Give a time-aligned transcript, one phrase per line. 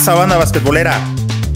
[0.00, 0.98] pasa, banda basquetbolera?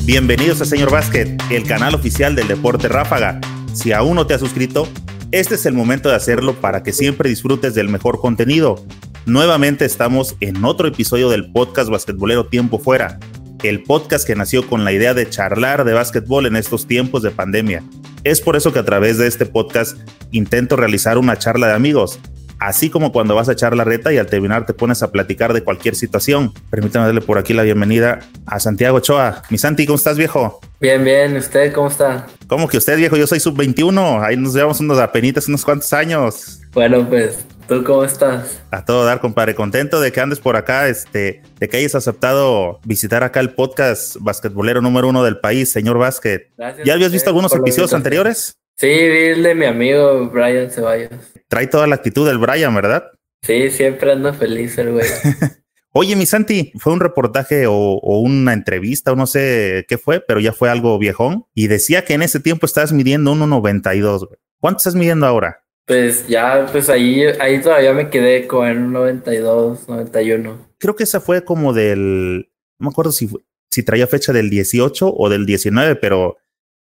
[0.04, 3.40] Bienvenidos a Señor Básquet, el canal oficial del deporte ráfaga.
[3.72, 4.86] Si aún no te has suscrito,
[5.30, 8.84] este es el momento de hacerlo para que siempre disfrutes del mejor contenido.
[9.24, 13.18] Nuevamente estamos en otro episodio del podcast basquetbolero Tiempo Fuera,
[13.62, 17.30] el podcast que nació con la idea de charlar de básquetbol en estos tiempos de
[17.30, 17.82] pandemia.
[18.24, 19.96] Es por eso que a través de este podcast
[20.32, 22.20] intento realizar una charla de amigos,
[22.58, 25.52] así como cuando vas a echar la reta y al terminar te pones a platicar
[25.52, 26.52] de cualquier situación.
[26.70, 29.42] Permítame darle por aquí la bienvenida a Santiago Ochoa.
[29.50, 30.60] Mi Santi, ¿cómo estás, viejo?
[30.80, 31.36] Bien, bien.
[31.36, 32.26] ¿Usted cómo está?
[32.46, 33.16] ¿Cómo que usted, viejo?
[33.16, 34.22] Yo soy sub-21.
[34.22, 36.60] Ahí nos llevamos unos apenitas unos cuantos años.
[36.72, 38.60] Bueno, pues, ¿tú cómo estás?
[38.70, 39.54] A todo dar, compadre.
[39.54, 44.16] Contento de que andes por acá, este, de que hayas aceptado visitar acá el podcast
[44.20, 46.50] basquetbolero número uno del país, señor Básquet.
[46.56, 48.58] Gracias ¿Ya habías visto algunos episodios anteriores?
[48.76, 51.10] Sí, de mi amigo Brian Ceballos.
[51.48, 53.04] Trae toda la actitud del Brian, ¿verdad?
[53.42, 55.06] Sí, siempre ando feliz el güey.
[55.96, 60.20] Oye, mi Santi, fue un reportaje o, o una entrevista o no sé qué fue,
[60.20, 61.46] pero ya fue algo viejón.
[61.54, 64.26] Y decía que en ese tiempo estabas midiendo 1.92.
[64.26, 64.40] güey.
[64.58, 65.62] ¿Cuánto estás midiendo ahora?
[65.86, 70.68] Pues ya, pues ahí, ahí todavía me quedé con un 92, 91.
[70.78, 72.50] Creo que esa fue como del.
[72.78, 73.28] No me acuerdo si,
[73.70, 76.38] si traía fecha del 18 o del 19, pero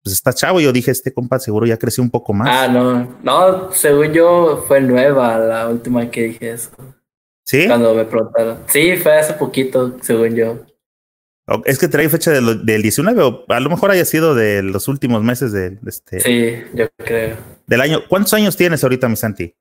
[0.03, 0.59] pues está chavo.
[0.61, 2.47] Yo dije, este compa seguro ya creció un poco más.
[2.49, 6.71] Ah, no, no, según yo fue nueva la última que dije eso.
[7.45, 7.65] ¿Sí?
[7.67, 8.59] Cuando me preguntaron.
[8.67, 10.59] Sí, fue hace poquito, según yo.
[11.65, 14.87] Es que trae fecha del, del 19 o a lo mejor haya sido de los
[14.87, 17.37] últimos meses de, de este, Sí, yo creo.
[17.65, 18.01] del año.
[18.07, 19.55] ¿Cuántos años tienes ahorita, mi Santi?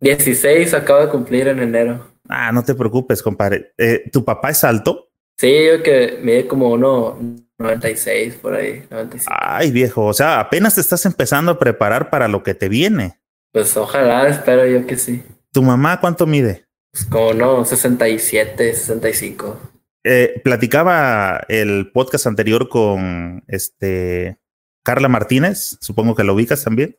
[0.00, 2.06] 16 acabo de cumplir en enero.
[2.28, 3.72] Ah, no te preocupes, compadre.
[3.78, 5.08] Eh, ¿Tu papá es alto?
[5.38, 7.18] Sí, yo que mide como uno
[7.58, 9.34] 96 por ahí, 95.
[9.38, 13.20] Ay, viejo, o sea, apenas te estás empezando a preparar para lo que te viene.
[13.52, 15.22] Pues ojalá, espero yo que sí.
[15.52, 16.66] ¿Tu mamá cuánto mide?
[16.90, 19.72] Pues como no, 67, 65.
[20.04, 24.38] Eh, platicaba el podcast anterior con este
[24.84, 26.98] Carla Martínez, supongo que lo ubicas también.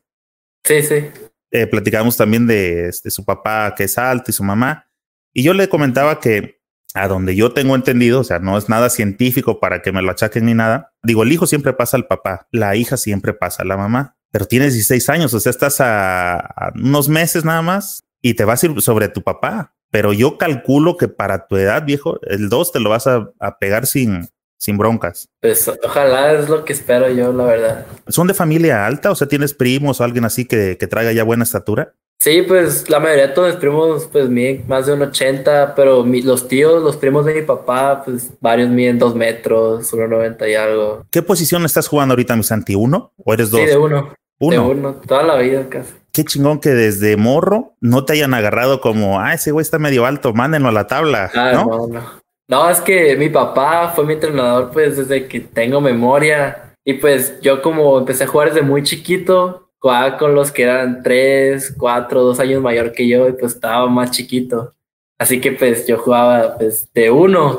[0.64, 1.10] Sí, sí.
[1.50, 4.88] Eh, platicábamos también de, este, su papá que es alto y su mamá.
[5.32, 6.60] Y yo le comentaba que
[6.94, 10.10] a donde yo tengo entendido, o sea, no es nada científico para que me lo
[10.10, 10.92] achaquen ni nada.
[11.02, 14.46] Digo, el hijo siempre pasa al papá, la hija siempre pasa a la mamá, pero
[14.46, 18.62] tienes 16 años, o sea, estás a, a unos meses nada más y te vas
[18.62, 19.74] a ir sobre tu papá.
[19.90, 23.58] Pero yo calculo que para tu edad, viejo, el 2 te lo vas a, a
[23.58, 25.28] pegar sin, sin broncas.
[25.40, 27.86] Pues ojalá es lo que espero yo, la verdad.
[28.08, 29.10] ¿Son de familia alta?
[29.10, 31.94] O sea, ¿tienes primos o alguien así que, que traiga ya buena estatura?
[32.24, 36.04] Sí, pues la mayoría de todos mis primos pues miden más de un 80, pero
[36.04, 40.54] mi- los tíos, los primos de mi papá, pues varios miden 2 metros, 1,90 y
[40.54, 41.04] algo.
[41.10, 42.74] ¿Qué posición estás jugando ahorita, mi Santi?
[42.74, 43.60] ¿Uno o eres dos?
[43.60, 44.14] Sí, de uno.
[44.40, 44.52] Uno.
[44.52, 45.92] De uno, toda la vida casi.
[46.12, 50.06] Qué chingón que desde morro no te hayan agarrado como, ah, ese güey está medio
[50.06, 51.64] alto, mándenlo a la tabla, Ah, ¿no?
[51.66, 52.00] no, no.
[52.48, 57.38] No, es que mi papá fue mi entrenador pues desde que tengo memoria y pues
[57.42, 62.22] yo como empecé a jugar desde muy chiquito, jugaba con los que eran 3, 4,
[62.22, 64.72] 2 años mayor que yo y pues estaba más chiquito.
[65.18, 67.58] Así que pues yo jugaba pues de uno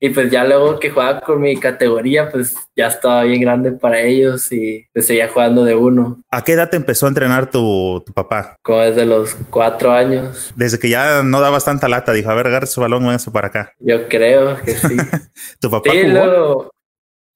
[0.00, 4.00] y pues ya luego que jugaba con mi categoría pues ya estaba bien grande para
[4.00, 8.02] ellos y pues seguía jugando de uno, ¿A qué edad te empezó a entrenar tu,
[8.04, 8.56] tu papá?
[8.64, 10.52] como desde los 4 años.
[10.56, 13.46] Desde que ya no dabas tanta lata, dijo, a ver, agarra su balón, véngase para
[13.46, 13.72] acá.
[13.78, 14.96] Yo creo que sí.
[15.60, 16.12] ¿Tu papá Sí, jugó?
[16.12, 16.70] luego,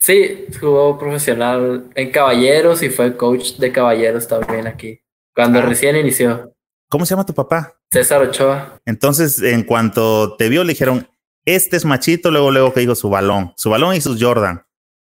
[0.00, 5.00] sí, jugó profesional en Caballeros y fue coach de Caballeros también aquí.
[5.34, 5.62] Cuando Ah.
[5.62, 6.52] recién inició,
[6.88, 7.74] ¿Cómo se llama tu papá?
[7.90, 8.78] César Ochoa.
[8.86, 11.08] Entonces, en cuanto te vio, le dijeron,
[11.44, 14.64] este es machito, luego, luego que dijo su balón, su balón y sus Jordan.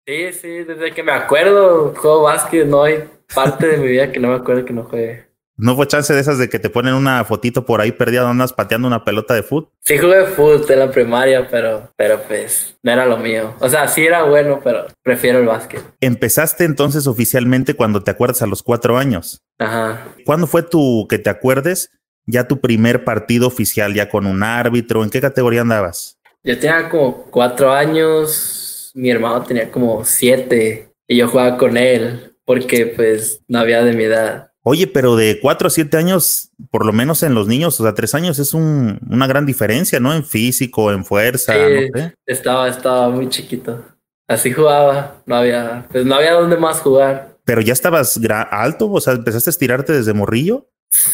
[0.07, 3.03] Sí, sí, desde que me acuerdo, juego básquet, no hay
[3.35, 5.27] parte de mi vida que no me acuerdo que no juegue.
[5.59, 8.33] No fue chance de esas de que te ponen una fotito por ahí perdida donde
[8.43, 9.71] andas pateando una pelota de fútbol.
[9.83, 13.55] Sí jugué fútbol en la primaria, pero, pero pues no era lo mío.
[13.61, 15.83] O sea, sí era bueno, pero prefiero el básquet.
[16.01, 19.43] Empezaste entonces oficialmente cuando te acuerdas a los cuatro años.
[19.59, 20.09] Ajá.
[20.27, 21.91] ¿Cuándo fue tu, que te acuerdes,
[22.27, 25.05] ya tu primer partido oficial, ya con un árbitro?
[25.05, 26.19] ¿En qué categoría andabas?
[26.45, 32.37] Yo tenía como cuatro años, mi hermano tenía como siete y yo jugaba con él
[32.45, 34.53] porque pues no había de mi edad.
[34.69, 37.95] Oye, pero de cuatro a siete años, por lo menos en los niños, o sea,
[37.95, 40.13] tres años es un- una gran diferencia, ¿no?
[40.13, 41.61] En físico, en fuerza, Sí.
[41.95, 42.15] no sé.
[42.27, 43.85] Estaba, estaba muy chiquito.
[44.27, 47.37] Así jugaba, no había, pues no había dónde más jugar.
[47.45, 48.19] Pero ya estabas
[48.51, 50.67] alto, o sea, empezaste a estirarte desde morrillo.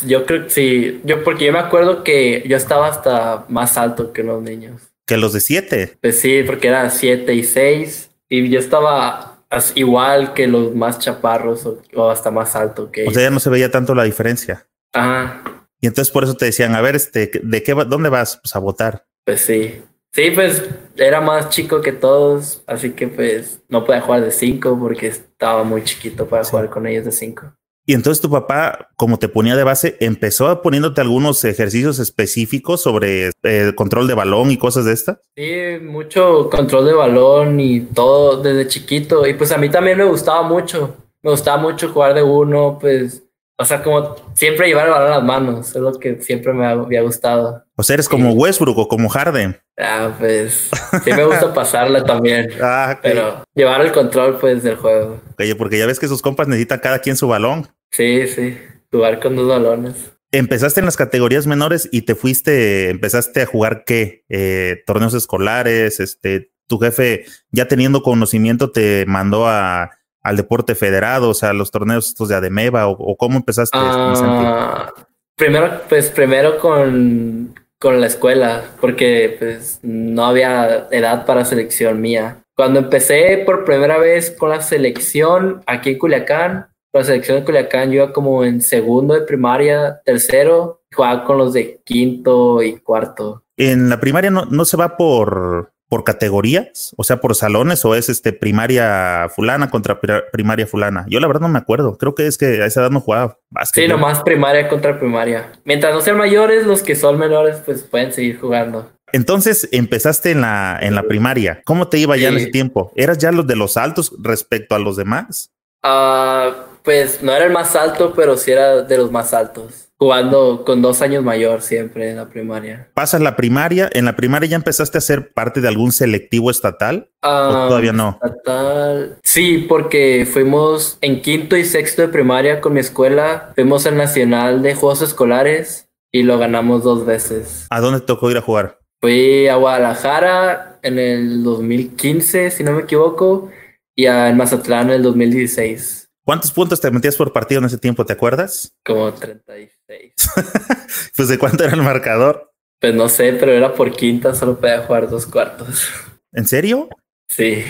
[0.06, 4.14] Yo creo que sí, yo porque yo me acuerdo que yo estaba hasta más alto
[4.14, 4.80] que los niños.
[5.06, 5.98] Que los de siete.
[6.00, 10.98] Pues sí, porque era siete y seis y yo estaba as- igual que los más
[10.98, 13.14] chaparros o, o hasta más alto que O ellos.
[13.14, 14.66] sea, ya no se veía tanto la diferencia.
[14.92, 15.42] Ajá,
[15.80, 18.38] Y entonces por eso te decían, a ver, este, ¿de qué va- dónde vas?
[18.42, 19.06] Pues a votar.
[19.24, 19.82] pues sí.
[20.14, 24.78] Sí, pues era más chico que todos, así que pues no podía jugar de cinco
[24.78, 27.54] porque estaba muy chiquito para jugar con ellos de cinco.
[27.84, 33.30] Y entonces tu papá, como te ponía de base, empezó poniéndote algunos ejercicios específicos sobre
[33.42, 35.18] eh, control de balón y cosas de estas.
[35.36, 35.52] Sí,
[35.82, 39.26] mucho control de balón y todo desde chiquito.
[39.26, 40.96] Y pues a mí también me gustaba mucho.
[41.22, 43.22] Me gustaba mucho jugar de uno, pues
[43.62, 46.66] o sea, como siempre llevar el balón a las manos, es lo que siempre me
[46.66, 47.64] había gustado.
[47.82, 49.60] O sea, eres como Westbrook o como Harden.
[49.76, 50.70] Ah, pues
[51.02, 52.48] sí me gusta pasarla también.
[52.62, 55.20] Ah, Pero llevar el control, pues, del juego.
[55.36, 57.66] Oye, porque ya ves que sus compas necesitan cada quien su balón.
[57.90, 58.56] Sí, sí.
[58.92, 59.96] Jugar con dos balones.
[60.30, 64.24] Empezaste en las categorías menores y te fuiste, empezaste a jugar qué?
[64.28, 69.90] Eh, torneos escolares, este, tu jefe ya teniendo conocimiento te mandó a
[70.22, 73.76] al deporte federado, o sea, los torneos estos de Ademeva, o, cómo empezaste?
[73.76, 74.92] Ah,
[75.34, 77.52] primero, pues primero con,
[77.82, 82.44] con la escuela, porque pues no había edad para selección mía.
[82.54, 87.90] Cuando empecé por primera vez con la selección aquí en Culiacán, la selección de Culiacán,
[87.90, 93.42] yo iba como en segundo de primaria, tercero, jugaba con los de quinto y cuarto.
[93.56, 97.94] En la primaria no, no se va por, por categorías, o sea, por salones, o
[97.94, 101.04] es este primaria fulana contra primaria fulana.
[101.06, 101.98] Yo la verdad no me acuerdo.
[101.98, 103.84] Creo que es que a esa edad no jugaba básquet.
[103.84, 105.52] Sí, nomás primaria contra primaria.
[105.66, 108.90] Mientras no sean mayores, los que son menores, pues pueden seguir jugando.
[109.12, 111.60] Entonces empezaste en la, en la primaria.
[111.66, 112.90] ¿Cómo te iba ya en ese tiempo?
[112.96, 115.50] ¿Eras ya los de los altos respecto a los demás?
[115.82, 120.64] Ah, pues no era el más alto, pero sí era de los más altos jugando
[120.64, 122.88] con dos años mayor siempre en la primaria.
[122.92, 123.88] ¿Pasas la primaria?
[123.92, 127.10] ¿En la primaria ya empezaste a ser parte de algún selectivo estatal?
[127.22, 128.18] ¿O ah, todavía no?
[128.20, 129.18] Estatal.
[129.22, 133.52] Sí, porque fuimos en quinto y sexto de primaria con mi escuela.
[133.54, 137.68] Fuimos al Nacional de Juegos Escolares y lo ganamos dos veces.
[137.70, 138.80] ¿A dónde te tocó ir a jugar?
[139.00, 143.50] Fui a Guadalajara en el 2015, si no me equivoco,
[143.94, 146.01] y a Mazatlán en el 2016.
[146.32, 148.06] ¿Cuántos puntos te metías por partido en ese tiempo?
[148.06, 148.74] ¿Te acuerdas?
[148.86, 150.14] Como 36.
[151.14, 152.54] pues de cuánto era el marcador?
[152.80, 155.90] Pues no sé, pero era por quinta, solo podía jugar dos cuartos.
[156.32, 156.88] ¿En serio?
[157.28, 157.62] Sí.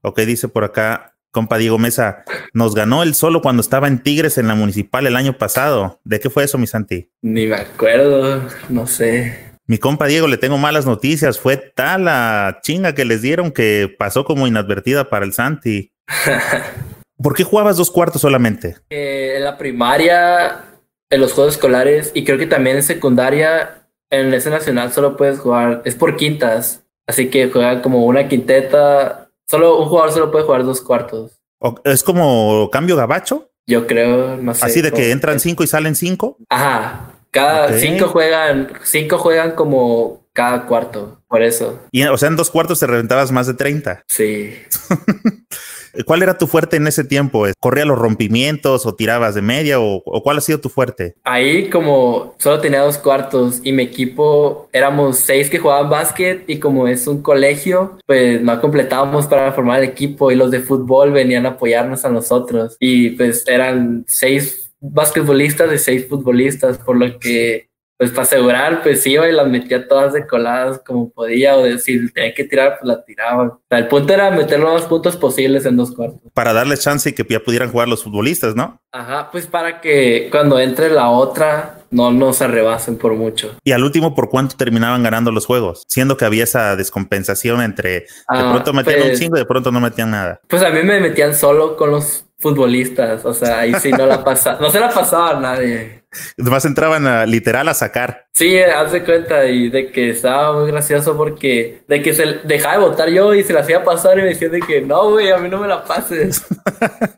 [0.00, 2.24] Ok, dice por acá, compa Diego Mesa,
[2.54, 6.00] nos ganó el solo cuando estaba en Tigres en la municipal el año pasado.
[6.02, 7.10] ¿De qué fue eso, mi Santi?
[7.20, 9.58] Ni me acuerdo, no sé.
[9.66, 11.38] Mi compa Diego, le tengo malas noticias.
[11.38, 15.92] Fue tal la chinga que les dieron que pasó como inadvertida para el Santi.
[17.22, 18.76] ¿Por qué jugabas dos cuartos solamente?
[18.90, 20.64] Eh, en la primaria,
[21.10, 25.38] en los juegos escolares y creo que también en secundaria, en ese nacional solo puedes
[25.38, 30.44] jugar, es por quintas, así que juegan como una quinteta, solo un jugador solo puede
[30.44, 31.40] jugar dos cuartos.
[31.84, 33.50] ¿Es como cambio gabacho?
[33.66, 34.66] Yo creo, no sé.
[34.66, 36.36] Así de que entran cinco y salen cinco.
[36.48, 37.12] Ajá.
[37.30, 41.80] Cada cinco juegan, cinco juegan como cada cuarto, por eso.
[41.90, 44.04] Y o sea, en dos cuartos te reventabas más de 30.
[44.06, 44.54] Sí.
[46.04, 47.46] ¿Cuál era tu fuerte en ese tiempo?
[47.58, 51.14] ¿Corría los rompimientos o tirabas de media o, cuál ha sido tu fuerte?
[51.24, 56.58] Ahí como solo tenía dos cuartos y mi equipo éramos seis que jugaban básquet y
[56.58, 61.12] como es un colegio, pues no completábamos para formar el equipo y los de fútbol
[61.12, 67.18] venían a apoyarnos a nosotros y pues eran seis basquetbolistas y seis futbolistas, por lo
[67.18, 71.62] que pues para asegurar, pues iba y las metía todas de coladas como podía, o
[71.62, 73.58] decir, tenía que tirar, pues la tiraba.
[73.70, 76.20] el punto era meter los más puntos posibles en dos cuartos.
[76.34, 78.80] Para darle chance y que ya pudieran jugar los futbolistas, ¿no?
[78.92, 83.56] Ajá, pues para que cuando entre la otra no nos arrebasen por mucho.
[83.64, 85.84] Y al último, ¿por cuánto terminaban ganando los juegos?
[85.88, 89.46] Siendo que había esa descompensación entre de ah, pronto metían un pues chingo y de
[89.46, 90.40] pronto no metían nada.
[90.48, 94.22] Pues a mí me metían solo con los futbolistas, o sea, ahí sí no la
[94.24, 96.02] pasaba, no se la pasaba a nadie.
[96.38, 98.26] Además entraban a, literal a sacar.
[98.32, 102.88] Sí, hace cuenta y de que estaba muy gracioso porque de que se dejaba de
[102.88, 105.38] votar yo y se la hacía pasar y me decía de que no, güey, a
[105.38, 106.44] mí no me la pases.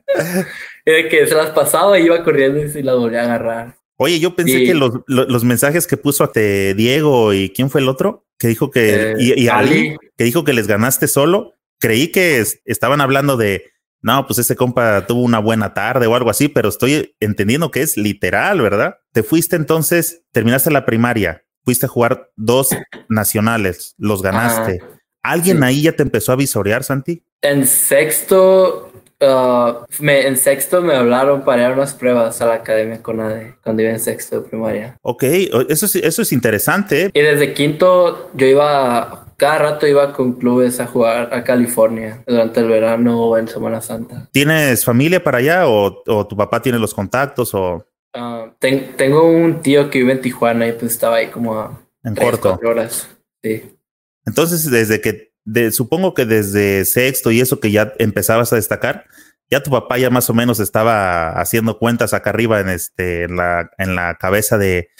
[0.86, 3.74] y de que se las pasaba y iba corriendo y se las volvía a agarrar.
[4.00, 7.88] Oye, yo pensé que los, los, mensajes que puso a Diego y quién fue el
[7.88, 12.44] otro que dijo que y, y Ali, que dijo que les ganaste solo, creí que
[12.64, 16.68] estaban hablando de no, pues ese compa tuvo una buena tarde o algo así, pero
[16.68, 18.96] estoy entendiendo que es literal, ¿verdad?
[19.12, 22.70] Te fuiste entonces, terminaste la primaria, fuiste a jugar dos
[23.08, 24.80] nacionales, los ganaste.
[25.22, 27.24] ¿Alguien ahí ya te empezó a visorear, Santi?
[27.42, 32.54] En sexto, uh, me, en sexto me hablaron para ir a unas pruebas a la
[32.54, 34.96] academia con ADE, cuando iba en sexto de primaria.
[35.02, 35.24] Ok,
[35.68, 37.06] eso, eso es interesante.
[37.06, 37.10] ¿eh?
[37.12, 42.58] Y desde quinto yo iba cada rato iba con clubes a jugar a California durante
[42.58, 44.28] el verano o en Semana Santa.
[44.32, 47.86] ¿Tienes familia para allá o, tu papá tiene los contactos o...?
[48.14, 52.16] Ah, tengo un tío que vive en Tijuana y pues estaba ahí como a en
[52.16, 52.58] corto.
[52.64, 53.08] horas.
[53.42, 53.78] Sí.
[54.26, 59.04] Entonces, desde que, de, supongo que desde sexto y eso que ya empezabas a destacar,
[59.48, 63.36] ya tu papá ya más o menos estaba haciendo cuentas acá arriba en este, en
[63.36, 64.90] la, en la cabeza de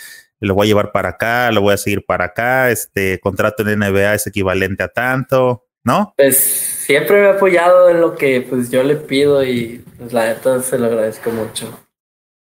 [0.40, 3.78] lo voy a llevar para acá, lo voy a seguir para acá, este contrato en
[3.78, 6.14] NBA es equivalente a tanto, ¿no?
[6.16, 10.26] Pues siempre me ha apoyado en lo que pues yo le pido y pues la
[10.26, 11.78] neta se lo agradezco mucho.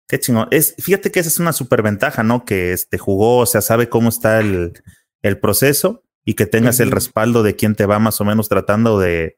[0.08, 0.48] Qué chingón.
[0.52, 2.44] Es, fíjate que esa es una superventaja, ¿no?
[2.44, 4.74] Que este jugó, o sea, sabe cómo está el,
[5.22, 9.00] el proceso y que tengas el respaldo de quien te va más o menos tratando
[9.00, 9.38] de,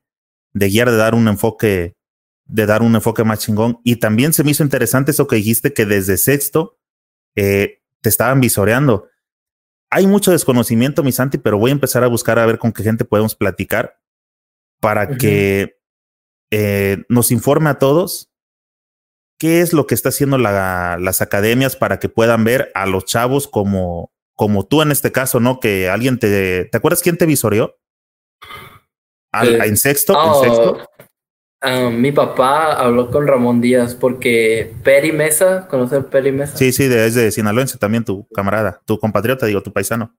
[0.53, 1.95] de guiar, de dar un enfoque,
[2.45, 3.79] de dar un enfoque más chingón.
[3.83, 6.79] Y también se me hizo interesante eso que dijiste que desde sexto
[7.35, 9.07] eh, te estaban visoreando.
[9.89, 12.83] Hay mucho desconocimiento, mi Santi, pero voy a empezar a buscar a ver con qué
[12.83, 13.99] gente podemos platicar
[14.79, 15.77] para que
[16.51, 18.29] eh, nos informe a todos
[19.39, 23.05] qué es lo que está haciendo la, las academias para que puedan ver a los
[23.05, 25.59] chavos como, como tú en este caso, ¿no?
[25.59, 26.65] Que alguien te...
[26.65, 27.77] ¿Te acuerdas quién te visoreó?
[29.31, 30.13] Al, Eh, ¿En sexto?
[30.13, 30.89] oh, ¿En sexto?
[31.63, 36.55] Ah, mi papá habló con Ramón Díaz porque Peri Mesa, ¿conoce a Peri Mesa?
[36.55, 40.15] Sí, sí, de, es de Sinaloense también tu camarada, tu compatriota, digo, tu paisano.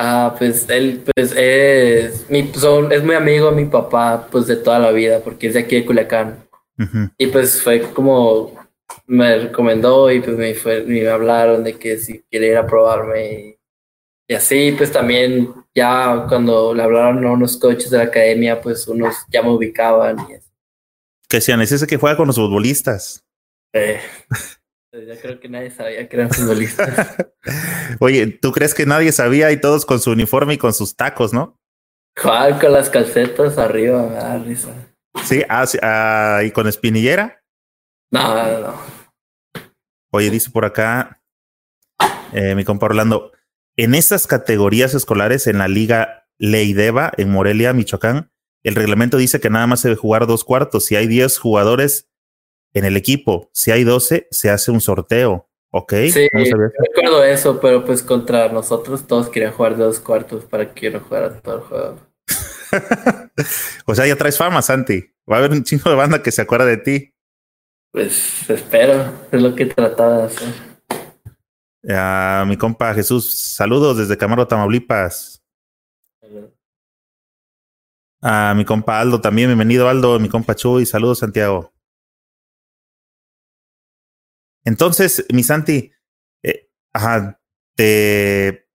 [0.00, 4.54] Ah, pues él pues es, mi, son, es muy amigo de mi papá pues de
[4.54, 6.48] toda la vida porque es de aquí de Culiacán.
[7.18, 8.52] Y pues fue como
[9.06, 13.32] me recomendó y pues me, fue, me hablaron de que si quería ir a probarme
[13.32, 13.57] y,
[14.28, 18.86] y así pues también ya cuando le hablaron a unos coaches de la academia pues
[18.86, 20.50] unos ya me ubicaban y eso.
[21.28, 23.24] Que decían, es ese que juega con los futbolistas.
[23.72, 24.00] Eh,
[24.92, 27.16] ya creo que nadie sabía que eran futbolistas.
[28.00, 31.32] Oye, ¿tú crees que nadie sabía y todos con su uniforme y con sus tacos,
[31.32, 31.58] no?
[32.16, 34.74] Jugaban con las calcetas arriba, me da risa.
[35.24, 37.42] Sí, ah, sí, ah, y con espinillera.
[38.10, 38.74] No, no, no.
[40.10, 41.22] Oye, dice por acá
[42.32, 43.32] eh, mi compa Orlando,
[43.78, 48.32] en estas categorías escolares en la Liga Leideva en Morelia, Michoacán,
[48.64, 50.84] el reglamento dice que nada más se debe jugar dos cuartos.
[50.84, 52.10] Si hay 10 jugadores
[52.74, 55.48] en el equipo, si hay 12, se hace un sorteo.
[55.70, 55.92] ¿Ok?
[56.12, 60.86] Sí, recuerdo eso, pero pues contra nosotros todos querían jugar de dos cuartos para que
[60.86, 61.98] yo no jugara todo el juego.
[63.86, 65.04] o sea, ya traes fama, Santi.
[65.30, 67.14] Va a haber un chingo de banda que se acuerda de ti.
[67.92, 70.67] Pues espero, es lo que trataba de hacer.
[71.90, 75.42] A mi compa Jesús, saludos desde Camaro, Tamaulipas.
[78.20, 81.72] A mi compa Aldo también, bienvenido Aldo, mi compa Chuy, saludos Santiago.
[84.64, 85.92] Entonces, mi Santi,
[86.42, 87.40] eh, ajá,
[87.74, 88.68] te,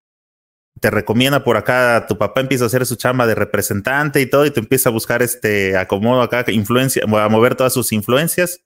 [0.79, 4.45] te recomienda por acá, tu papá empieza a hacer su chamba de representante y todo,
[4.45, 8.63] y te empieza a buscar este acomodo acá, influencia, a mover todas sus influencias.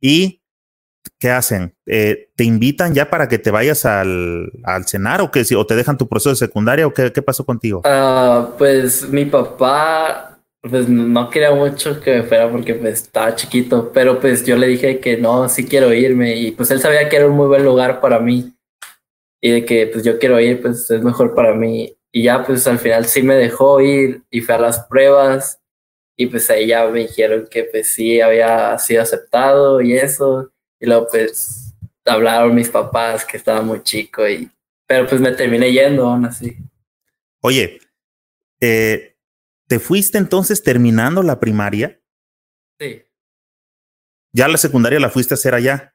[0.00, 0.43] Y,
[1.18, 1.74] ¿qué hacen?
[1.86, 5.66] Eh, ¿Te invitan ya para que te vayas al, al cenar o, que, si- o
[5.66, 7.82] te dejan tu proceso de secundaria o qué, qué pasó contigo?
[7.84, 10.30] Ah, pues mi papá
[10.62, 14.66] pues no quería mucho que me fuera porque pues estaba chiquito, pero pues yo le
[14.68, 17.64] dije que no, sí quiero irme y pues él sabía que era un muy buen
[17.64, 18.54] lugar para mí
[19.42, 22.66] y de que pues yo quiero ir, pues es mejor para mí y ya pues
[22.66, 25.60] al final sí me dejó ir y fui a las pruebas
[26.16, 30.50] y pues ahí ya me dijeron que pues sí había sido aceptado y eso
[30.84, 31.74] y luego pues
[32.04, 34.50] hablaron mis papás que estaba muy chico y
[34.86, 36.58] pero pues me terminé yendo aún así.
[37.40, 37.78] Oye,
[38.60, 39.16] eh,
[39.66, 41.98] ¿te fuiste entonces terminando la primaria?
[42.78, 43.02] Sí.
[44.34, 45.94] Ya la secundaria la fuiste a hacer allá.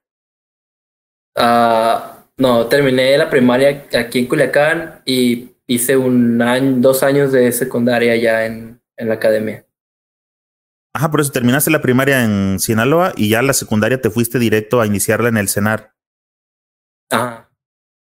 [1.35, 7.51] Ah, no, terminé la primaria aquí en Culiacán y hice un año, dos años de
[7.51, 9.63] secundaria ya en, en la academia.
[10.99, 14.81] Ajá, por eso terminaste la primaria en Sinaloa y ya la secundaria te fuiste directo
[14.81, 15.95] a iniciarla en el CENAR.
[17.09, 17.49] Ajá,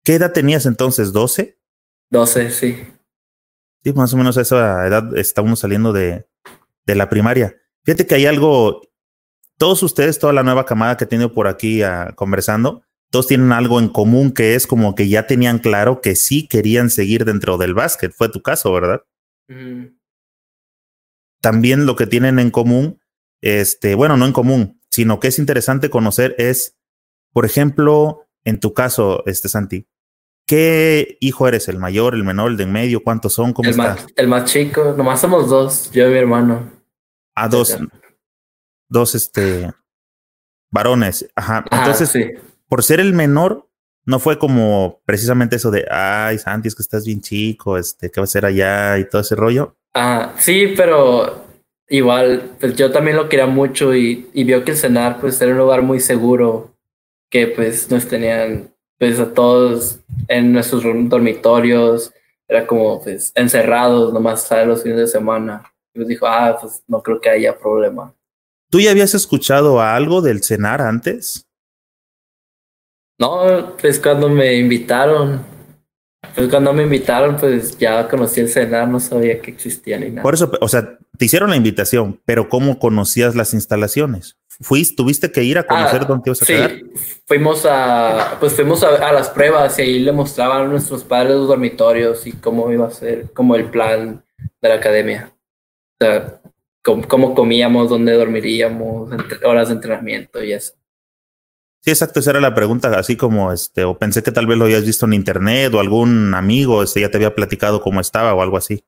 [0.05, 1.15] ¿Qué edad tenías entonces?
[1.15, 1.57] ¿12?
[2.11, 2.87] 12, sí.
[3.83, 6.29] Sí, más o menos a esa edad está uno saliendo de,
[6.85, 7.57] de la primaria.
[7.83, 8.83] Fíjate que hay algo,
[9.57, 13.53] todos ustedes, toda la nueva camada que he tenido por aquí ah, conversando, todos tienen
[13.53, 17.57] algo en común que es como que ya tenían claro que sí querían seguir dentro
[17.57, 18.13] del básquet.
[18.13, 19.01] Fue tu caso, ¿verdad?
[21.43, 23.01] También lo que tienen en común,
[23.43, 26.79] este, bueno, no en común, sino que es interesante conocer es,
[27.33, 29.87] por ejemplo, en tu caso, este Santi,
[30.47, 31.69] ¿qué hijo eres?
[31.69, 33.03] ¿El mayor, el menor, el de en medio?
[33.03, 33.53] ¿Cuántos son?
[33.53, 36.71] ¿Cómo El más, el más chico, nomás somos dos, yo y mi hermano.
[37.35, 37.77] Ah, dos,
[38.89, 39.69] dos, este,
[40.71, 41.29] varones.
[41.35, 41.65] Ajá.
[41.69, 42.31] Ajá, Entonces, sí.
[42.69, 43.69] por ser el menor,
[44.05, 48.21] no fue como precisamente eso de, ay, Santi, es que estás bien chico, este, ¿qué
[48.21, 48.97] va a hacer allá?
[48.99, 49.77] Y todo ese rollo.
[49.95, 51.45] Ah, sí, pero
[51.89, 55.53] igual, pues yo también lo quería mucho y, y vio que el cenar pues era
[55.53, 56.75] un lugar muy seguro
[57.31, 62.13] que pues nos tenían pues a todos en nuestros dormitorios,
[62.47, 65.65] era como pues encerrados, nomás sale los fines de semana.
[65.95, 68.15] Y pues dijo, ah, pues no creo que haya problema.
[68.71, 71.47] ¿Tú ya habías escuchado algo del cenar antes?
[73.19, 75.45] No, pues cuando me invitaron,
[76.35, 80.23] pues cuando me invitaron, pues ya conocí el cenar, no sabía que existía ni nada.
[80.23, 84.37] Por eso, o sea, te hicieron la invitación, pero ¿cómo conocías las instalaciones?
[84.61, 86.73] ¿Fuiste, tuviste que ir a conocer Ah, dónde ibas a sí, quedar?
[87.27, 91.35] fuimos a, pues fuimos a, a las pruebas y ahí le mostraban a nuestros padres
[91.37, 94.23] los dormitorios y cómo iba a ser, como el plan
[94.61, 95.33] de la academia.
[96.01, 96.41] O sea,
[96.83, 100.75] cómo, cómo comíamos, dónde dormiríamos, entre- horas de entrenamiento y eso.
[101.85, 104.67] Sí, exacto, esa era la pregunta, así como este, o pensé que tal vez lo
[104.67, 108.41] habías visto en internet o algún amigo este, ya te había platicado cómo estaba o
[108.41, 108.85] algo así.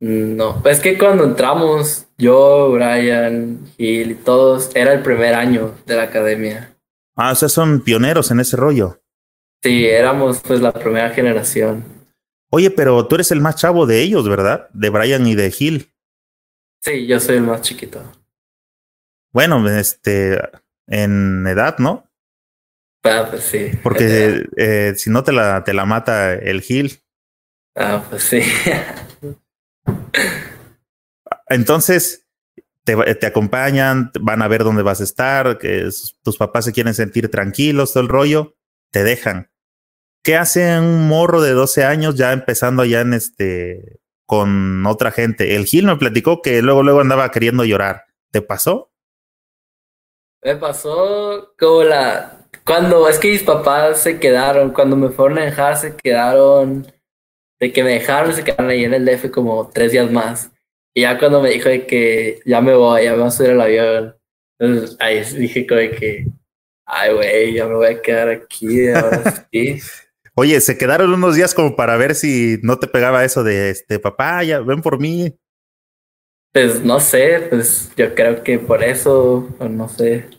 [0.00, 5.96] No, es que cuando entramos, yo, Brian, Gil y todos, era el primer año de
[5.96, 6.76] la academia.
[7.16, 9.00] Ah, o sea, son pioneros en ese rollo.
[9.62, 11.84] Sí, éramos pues la primera generación.
[12.50, 14.68] Oye, pero tú eres el más chavo de ellos, ¿verdad?
[14.74, 15.94] De Brian y de Gil.
[16.82, 18.02] Sí, yo soy el más chiquito.
[19.32, 20.38] Bueno, este,
[20.86, 22.10] en edad, ¿no?
[23.04, 23.70] Ah, pues sí.
[23.82, 27.00] Porque eh, si no te la, te la mata el Gil.
[27.76, 28.40] Ah, pues sí.
[31.48, 32.26] Entonces,
[32.84, 35.88] te, te acompañan, van a ver dónde vas a estar, que
[36.22, 38.56] tus papás se quieren sentir tranquilos, todo el rollo,
[38.90, 39.50] te dejan.
[40.22, 45.54] ¿Qué hace un morro de 12 años ya empezando allá en este con otra gente?
[45.54, 48.06] El Gil me platicó que luego luego andaba queriendo llorar.
[48.30, 48.93] ¿Te pasó?
[50.44, 52.46] Me pasó como la...
[52.66, 56.86] Cuando es que mis papás se quedaron, cuando me fueron a dejar, se quedaron...
[57.60, 60.50] De que me dejaron, se quedaron ahí en el DF como tres días más.
[60.94, 63.52] Y ya cuando me dijo de que ya me voy, ya me voy a subir
[63.52, 64.16] al avión.
[64.60, 66.26] Entonces ahí dije como de que...
[66.86, 68.88] Ay, güey, ya me voy a quedar aquí.
[70.34, 73.98] Oye, se quedaron unos días como para ver si no te pegaba eso de este
[73.98, 75.34] papá, ya ven por mí.
[76.54, 80.30] Pues no sé, pues yo creo que por eso, o no sé.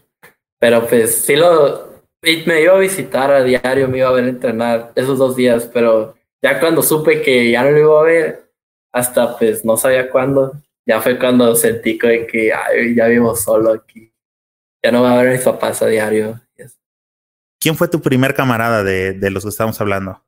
[0.58, 2.01] Pero pues sí lo...
[2.21, 6.15] me iba a visitar a diario, me iba a ver entrenar esos dos días, pero
[6.41, 8.49] ya cuando supe que ya no lo iba a ver,
[8.93, 10.54] hasta pues no sabía cuándo,
[10.88, 14.10] ya fue cuando sentí que ay, ya vivo solo aquí.
[14.82, 16.39] Ya no voy a ver a mis papás a diario.
[17.60, 20.23] ¿Quién fue tu primer camarada de, de los que estamos hablando?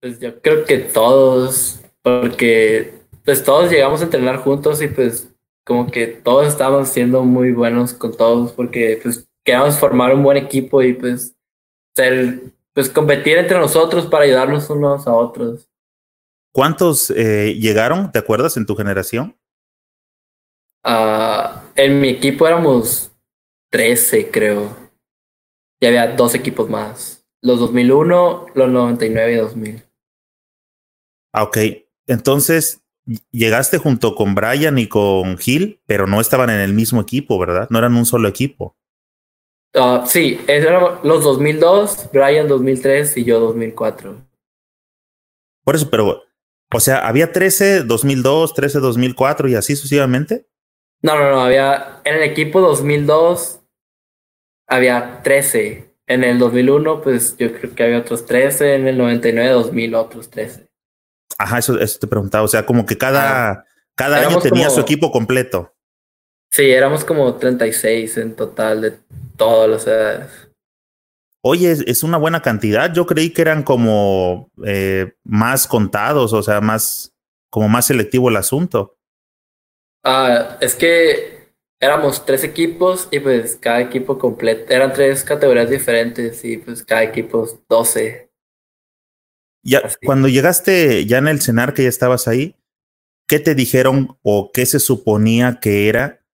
[0.00, 5.28] Pues yo creo que todos, porque pues todos llegamos a entrenar juntos y pues
[5.64, 10.36] como que todos estábamos siendo muy buenos con todos porque pues queríamos formar un buen
[10.36, 11.34] equipo y pues
[11.94, 12.40] ser,
[12.72, 15.68] pues competir entre nosotros para ayudarnos unos a otros.
[16.52, 19.36] ¿Cuántos eh, llegaron, te acuerdas, en tu generación?
[20.84, 23.12] Ah, en mi equipo éramos
[23.70, 24.76] 13 creo.
[25.80, 27.24] Y había dos equipos más.
[27.40, 29.82] Los 2001, los 99 y 2000.
[31.32, 31.58] Ah, ok.
[32.06, 32.81] Entonces,
[33.30, 37.68] llegaste junto con Brian y con Gil, pero no estaban en el mismo equipo, ¿verdad?
[37.70, 38.76] No eran un solo equipo.
[39.74, 44.26] Ah, sí, eran los 2002, Brian 2003 y yo 2004.
[45.64, 46.24] Por eso, pero,
[46.72, 50.46] o sea, había 13, 2002, 13, 2004 y así sucesivamente.
[51.00, 53.62] No, no, no, había en el equipo 2002
[54.72, 55.90] había 13.
[56.06, 58.74] En el 2001, pues yo creo que había otros 13.
[58.74, 60.68] En el 99, 2000, otros 13.
[61.38, 62.44] Ajá, eso, eso te preguntaba.
[62.44, 63.64] O sea, como que cada,
[63.94, 65.74] cada año tenía como- su equipo completo.
[66.50, 68.98] Sí, éramos como 36 en total de
[69.36, 70.30] todas las edades.
[71.42, 72.92] Oye, es, es una buena cantidad.
[72.92, 77.14] Yo creí que eran como eh, más contados, o sea, más,
[77.50, 78.96] como más selectivo el asunto.
[80.04, 84.72] Ah, es que éramos tres equipos y pues cada equipo completo.
[84.72, 88.30] Eran tres categorías diferentes y pues cada equipo 12.
[89.62, 92.56] Ya, cuando llegaste ya en el cenar que ya estabas ahí,
[93.28, 96.24] ¿qué te dijeron o qué se suponía que era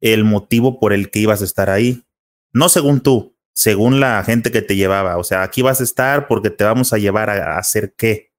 [0.00, 2.04] el motivo por el que ibas a estar ahí?
[2.52, 5.16] No según tú, según la gente que te llevaba.
[5.16, 8.32] O sea, aquí vas a estar porque te vamos a llevar a, a hacer qué.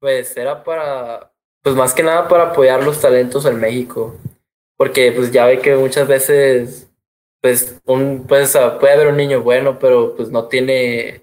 [0.00, 1.32] Pues era para,
[1.62, 4.18] pues más que nada para apoyar los talentos en México.
[4.76, 6.90] Porque pues ya ve que muchas veces,
[7.40, 11.21] pues, un, pues puede haber un niño bueno, pero pues no tiene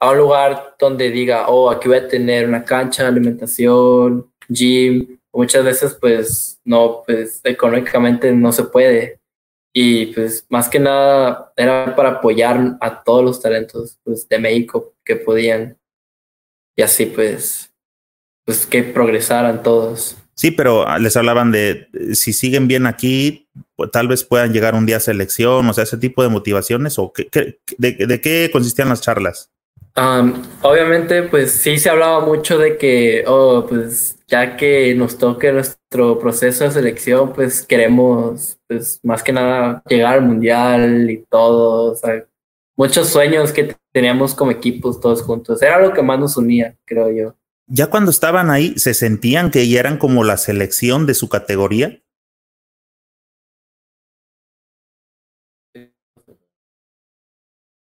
[0.00, 5.18] a un lugar donde diga, oh, aquí voy a tener una cancha, alimentación, gym.
[5.32, 9.20] Muchas veces pues no, pues económicamente no se puede.
[9.74, 14.94] Y pues más que nada era para apoyar a todos los talentos pues, de México
[15.04, 15.76] que podían.
[16.76, 17.72] Y así pues
[18.44, 20.16] pues que progresaran todos.
[20.34, 24.86] Sí, pero les hablaban de si siguen bien aquí, pues, tal vez puedan llegar un
[24.86, 28.48] día a selección, o sea, ese tipo de motivaciones o qué, qué- de, de qué
[28.50, 29.50] consistían las charlas.
[30.62, 36.18] Obviamente, pues sí se hablaba mucho de que, oh, pues ya que nos toque nuestro
[36.18, 41.94] proceso de selección, pues queremos, pues más que nada llegar al mundial y todo, o
[41.96, 42.26] sea,
[42.76, 45.62] muchos sueños que teníamos como equipos todos juntos.
[45.62, 47.34] Era lo que más nos unía, creo yo.
[47.66, 52.00] Ya cuando estaban ahí, ¿se sentían que ya eran como la selección de su categoría?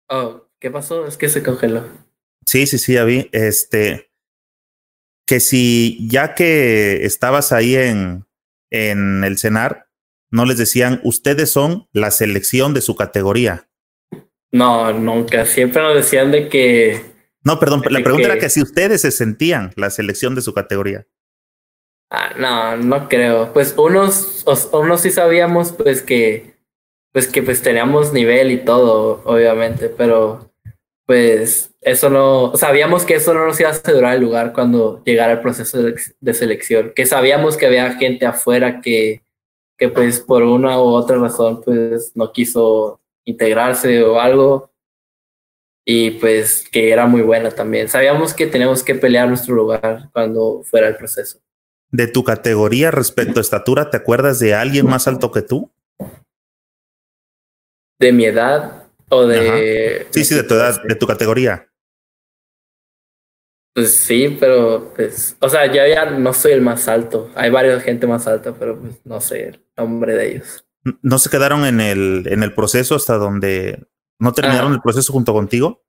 [0.09, 1.05] Oh, ¿qué pasó?
[1.05, 1.83] Es que se congeló.
[2.45, 3.29] Sí, sí, sí, ya vi.
[3.33, 4.11] Este,
[5.25, 8.25] que si ya que estabas ahí en,
[8.69, 9.87] en el cenar,
[10.29, 13.69] no les decían, ustedes son la selección de su categoría.
[14.51, 15.45] No, nunca.
[15.45, 17.01] Siempre nos decían de que.
[17.43, 21.07] No, perdón, la pregunta era que si ustedes se sentían la selección de su categoría.
[22.11, 23.51] Ah, no, no creo.
[23.51, 26.51] Pues unos, unos sí sabíamos, pues que
[27.11, 30.50] pues que pues teníamos nivel y todo, obviamente, pero
[31.05, 35.33] pues eso no, sabíamos que eso no nos iba a asegurar el lugar cuando llegara
[35.33, 39.23] el proceso de, selección, que sabíamos que había gente afuera que,
[39.77, 44.71] que pues por una u otra razón pues no quiso integrarse o algo
[45.85, 47.89] y pues que era muy buena también.
[47.89, 51.39] Sabíamos que teníamos que pelear nuestro lugar cuando fuera el proceso.
[51.89, 55.71] De tu categoría respecto a estatura, ¿te acuerdas de alguien más alto que tú?
[58.01, 58.80] de mi edad
[59.11, 60.07] o de...
[60.09, 61.67] Sí, sí, de tu edad, de tu categoría.
[63.73, 67.29] Pues sí, pero pues, o sea, yo ya no soy el más alto.
[67.35, 70.65] Hay varias gente más alta, pero pues no sé el nombre de ellos.
[71.01, 73.85] ¿No se quedaron en el, en el proceso hasta donde
[74.19, 75.83] no terminaron el proceso junto contigo?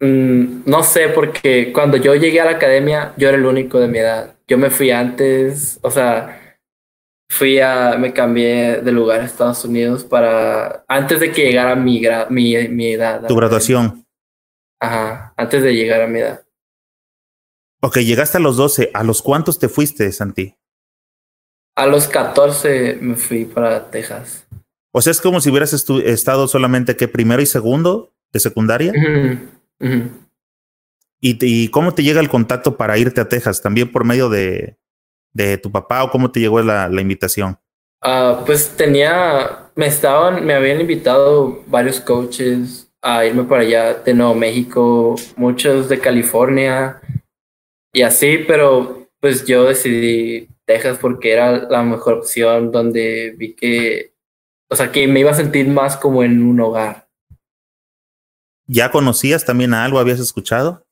[0.00, 3.88] Mm, no sé, porque cuando yo llegué a la academia, yo era el único de
[3.88, 4.36] mi edad.
[4.46, 6.39] Yo me fui antes, o sea,
[7.30, 12.02] fui a, me cambié de lugar a Estados Unidos para, antes de que llegara mi,
[12.28, 13.24] mi, mi edad.
[13.26, 14.04] Tu graduación.
[14.80, 16.44] Ajá, antes de llegar a mi edad.
[17.82, 18.90] Ok, llegaste a los 12.
[18.92, 20.56] ¿A los cuántos te fuiste, Santi?
[21.76, 24.46] A los 14 me fui para Texas.
[24.92, 28.92] O sea, es como si hubieras estado solamente que primero y segundo de secundaria.
[31.20, 33.62] ¿Y, ¿Y cómo te llega el contacto para irte a Texas?
[33.62, 34.79] ¿También por medio de,
[35.32, 37.58] de tu papá o cómo te llegó la, la invitación?
[38.02, 44.14] Uh, pues tenía, me estaban, me habían invitado varios coaches a irme para allá de
[44.14, 47.00] Nuevo México, muchos de California
[47.92, 54.14] y así, pero pues yo decidí Texas porque era la mejor opción donde vi que,
[54.70, 57.08] o sea, que me iba a sentir más como en un hogar.
[58.66, 59.98] ¿Ya conocías también a algo?
[59.98, 60.86] ¿Habías escuchado?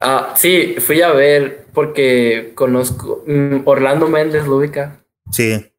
[0.00, 5.04] Ah, sí, fui a ver porque conozco mm, Orlando Méndez Lúbica.
[5.30, 5.72] Sí.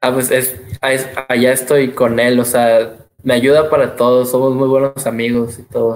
[0.00, 4.68] Ah, pues es, allá estoy con él, o sea, me ayuda para todo, somos muy
[4.68, 5.94] buenos amigos y todo.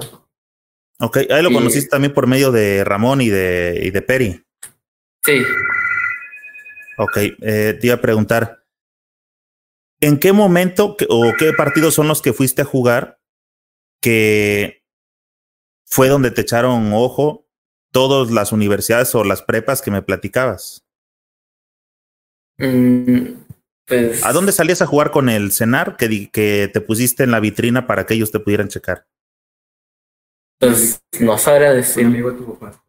[0.99, 4.45] Ok, ahí lo conociste también por medio de Ramón y de, y de Peri.
[5.23, 5.41] Sí.
[6.97, 8.63] Ok, eh, te iba a preguntar,
[9.99, 13.19] ¿en qué momento o qué partidos son los que fuiste a jugar
[14.01, 14.80] que
[15.91, 17.45] fue donde te echaron ojo
[17.91, 20.85] todas las universidades o las prepas que me platicabas.
[22.57, 23.33] Mm,
[23.85, 27.41] pues ¿A dónde salías a jugar con el cenar que, que te pusiste en la
[27.41, 29.05] vitrina para que ellos te pudieran checar?
[30.59, 32.05] Pues no sabría decir.
[32.05, 32.81] Amigo de tu papá.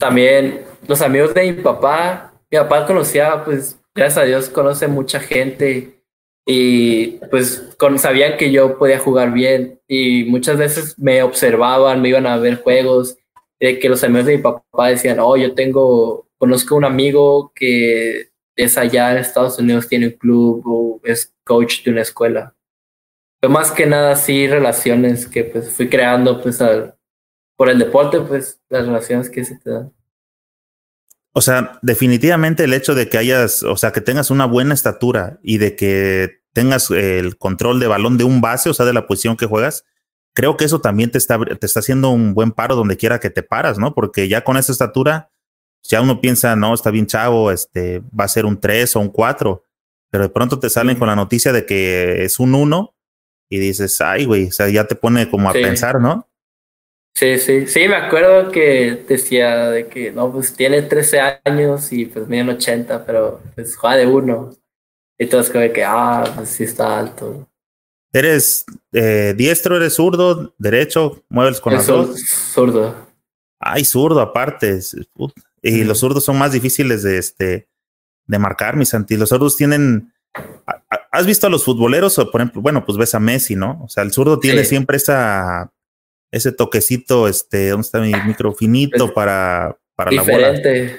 [0.00, 5.20] También los amigos de mi papá, mi papá conocía, pues gracias a Dios conoce mucha
[5.20, 6.02] gente
[6.46, 12.26] y pues sabían que yo podía jugar bien y muchas veces me observaban, me iban
[12.26, 13.16] a ver juegos,
[13.60, 18.28] de que los amigos de mi papá decían, oh, yo tengo, conozco un amigo que
[18.56, 22.54] es allá en Estados Unidos, tiene un club o es coach de una escuela.
[23.40, 26.58] Pero más que nada sí relaciones que pues fui creando pues
[27.56, 29.92] por el deporte, pues las relaciones que se te dan.
[31.36, 35.40] O sea, definitivamente el hecho de que hayas, o sea, que tengas una buena estatura
[35.42, 39.08] y de que tengas el control de balón de un base, o sea, de la
[39.08, 39.84] posición que juegas,
[40.32, 43.30] creo que eso también te está, te está haciendo un buen paro donde quiera que
[43.30, 43.94] te paras, ¿no?
[43.94, 45.30] Porque ya con esa estatura,
[45.82, 49.08] ya uno piensa, no, está bien chavo, este, va a ser un 3 o un
[49.08, 49.64] 4,
[50.10, 52.94] pero de pronto te salen con la noticia de que es un 1
[53.48, 56.28] y dices, ay, güey, o sea, ya te pone como a pensar, ¿no?
[57.16, 62.06] Sí, sí, sí, me acuerdo que decía de que, no, pues tiene 13 años y
[62.06, 64.50] pues mide 80, pero pues juega de uno.
[65.16, 67.48] Y todos creen que, ah, pues sí está alto.
[68.12, 71.22] ¿Eres eh, diestro, eres zurdo, derecho?
[71.28, 72.20] ¿Mueves con las dos?
[72.52, 72.94] Zurdo.
[73.60, 74.80] Ay, zurdo aparte.
[75.62, 77.68] Y los zurdos son más difíciles de, este,
[78.26, 79.16] de marcar, mis Santi.
[79.16, 80.12] Los zurdos tienen...
[81.12, 82.18] ¿Has visto a los futboleros?
[82.18, 83.80] O por ejemplo, bueno, pues ves a Messi, ¿no?
[83.84, 85.72] O sea, el zurdo tiene siempre esa
[86.34, 90.52] ese toquecito, este, ¿dónde está mi micro finito para, para la bola?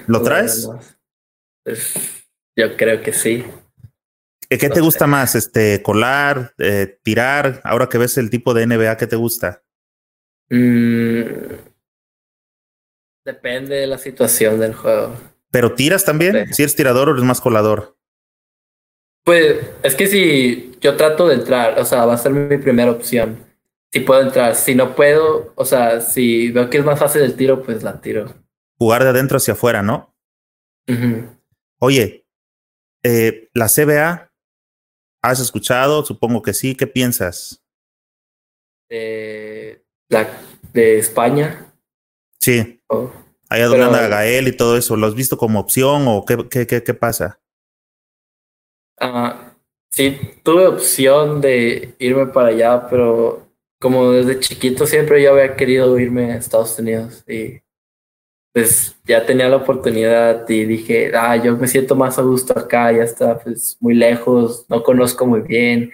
[0.06, 0.66] ¿Lo traes?
[2.56, 3.44] Yo creo que sí.
[4.48, 5.34] ¿Qué te gusta más?
[5.34, 7.60] Este, colar, eh, tirar.
[7.64, 9.62] Ahora que ves el tipo de NBA, ¿qué te gusta?
[10.48, 11.22] Mm,
[13.24, 15.16] depende de la situación del juego.
[15.50, 16.52] ¿Pero tiras también?
[16.54, 17.98] ¿Si eres tirador o eres más colador?
[19.22, 22.90] Pues es que si yo trato de entrar, o sea, va a ser mi primera
[22.90, 23.45] opción.
[23.92, 27.36] Si puedo entrar, si no puedo, o sea, si veo que es más fácil el
[27.36, 28.26] tiro, pues la tiro.
[28.78, 30.14] Jugar de adentro hacia afuera, ¿no?
[31.78, 32.26] Oye,
[33.02, 34.32] eh, la CBA,
[35.22, 36.04] ¿has escuchado?
[36.04, 36.74] Supongo que sí.
[36.74, 37.64] ¿Qué piensas?
[38.88, 40.28] Eh, la,
[40.72, 41.72] de España.
[42.40, 42.80] Sí.
[42.88, 43.10] Oh.
[43.48, 46.66] Allá donde anda Gael y todo eso, ¿lo has visto como opción o qué, qué,
[46.66, 47.40] qué, qué pasa?
[48.98, 49.54] Ah,
[49.90, 53.45] sí, tuve opción de irme para allá, pero
[53.86, 57.60] como desde chiquito siempre yo había querido irme a Estados Unidos y
[58.52, 62.90] pues ya tenía la oportunidad y dije, ah, yo me siento más a gusto acá,
[62.90, 65.92] ya está pues muy lejos, no conozco muy bien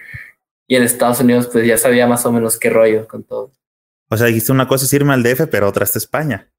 [0.67, 3.51] y en Estados Unidos pues ya sabía más o menos qué rollo con todo.
[4.09, 6.51] O sea, dijiste una cosa es irme al DF, pero otra es España.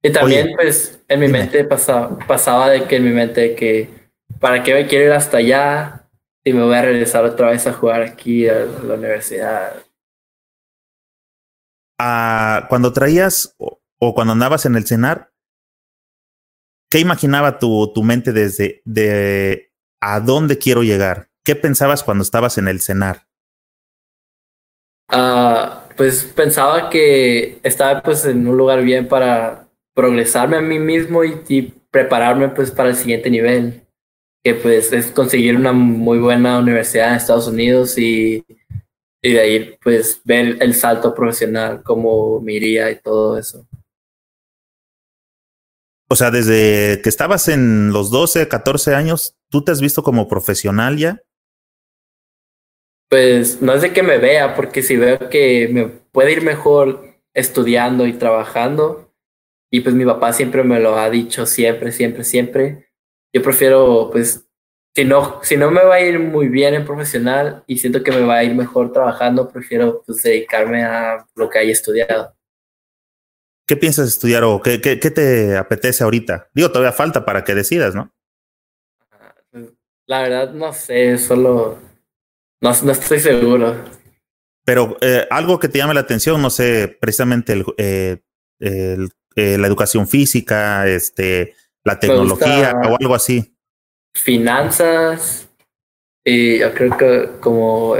[0.00, 3.88] Y también, pues, en mi mente pasaba, pasaba de que en mi mente que,
[4.38, 6.03] ¿para qué me quiero ir hasta allá?
[6.44, 9.82] Y me voy a regresar otra vez a jugar aquí a la universidad.
[11.98, 13.80] Ah, cuando traías o,
[14.14, 15.32] cuando andabas en el cenar,
[16.90, 21.30] ¿qué imaginaba tu, tu mente desde de a dónde quiero llegar?
[21.44, 23.26] ¿Qué pensabas cuando estabas en el cenar?
[25.08, 31.22] Ah, pues pensaba que estaba pues en un lugar bien para progresarme a mí mismo
[31.24, 33.83] y, prepararme pues para el siguiente nivel,
[34.44, 38.44] que pues es conseguir una muy buena universidad en Estados Unidos y,
[39.22, 43.66] y de ahí pues ver el salto profesional, cómo me iría y todo eso.
[46.10, 50.28] O sea, desde que estabas en los 12, 14 años, ¿tú te has visto como
[50.28, 51.22] profesional ya?
[53.08, 57.16] Pues no es de que me vea, porque si veo que me puede ir mejor
[57.32, 59.10] estudiando y trabajando,
[59.72, 62.93] y pues mi papá siempre me lo ha dicho, siempre, siempre, siempre.
[63.34, 64.46] Yo prefiero, pues,
[64.94, 68.12] si no, si no me va a ir muy bien en profesional y siento que
[68.12, 72.36] me va a ir mejor trabajando, prefiero pues dedicarme a lo que haya estudiado.
[73.66, 76.48] ¿Qué piensas estudiar o qué, qué, qué te apetece ahorita?
[76.54, 78.14] Digo, todavía falta para que decidas, ¿no?
[80.06, 81.80] La verdad no sé, solo
[82.60, 83.74] no, no estoy seguro.
[84.64, 88.22] Pero eh, algo que te llame la atención, no sé, precisamente el, eh,
[88.60, 93.56] el eh, la educación física, este, la tecnología o algo así.
[94.16, 95.48] Finanzas
[96.24, 97.96] y yo creo que como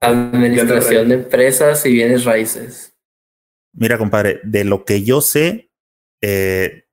[0.00, 2.94] administración de empresas y bienes raíces.
[3.72, 5.70] Mira, compadre, de lo que yo sé,
[6.20, 6.84] eh,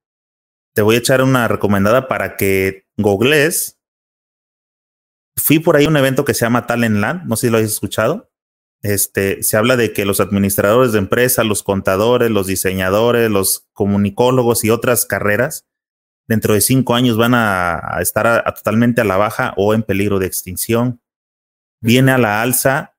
[0.74, 3.80] te voy a echar una recomendada para que googlees.
[5.36, 7.58] Fui por ahí a un evento que se llama Talent Land, no sé si lo
[7.58, 8.30] has escuchado
[8.82, 14.64] este, se habla de que los administradores de empresa, los contadores, los diseñadores, los comunicólogos
[14.64, 15.68] y otras carreras,
[16.30, 20.28] dentro de cinco años van a, estar totalmente a la baja o en peligro de
[20.28, 21.02] extinción.
[21.82, 22.96] Viene a la alza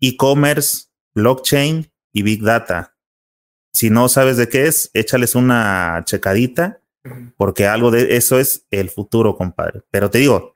[0.00, 2.96] e-commerce, blockchain y big data.
[3.72, 6.80] Si no sabes de qué es, échales una checadita,
[7.36, 9.82] porque algo de eso es el futuro, compadre.
[9.90, 10.52] Pero te digo,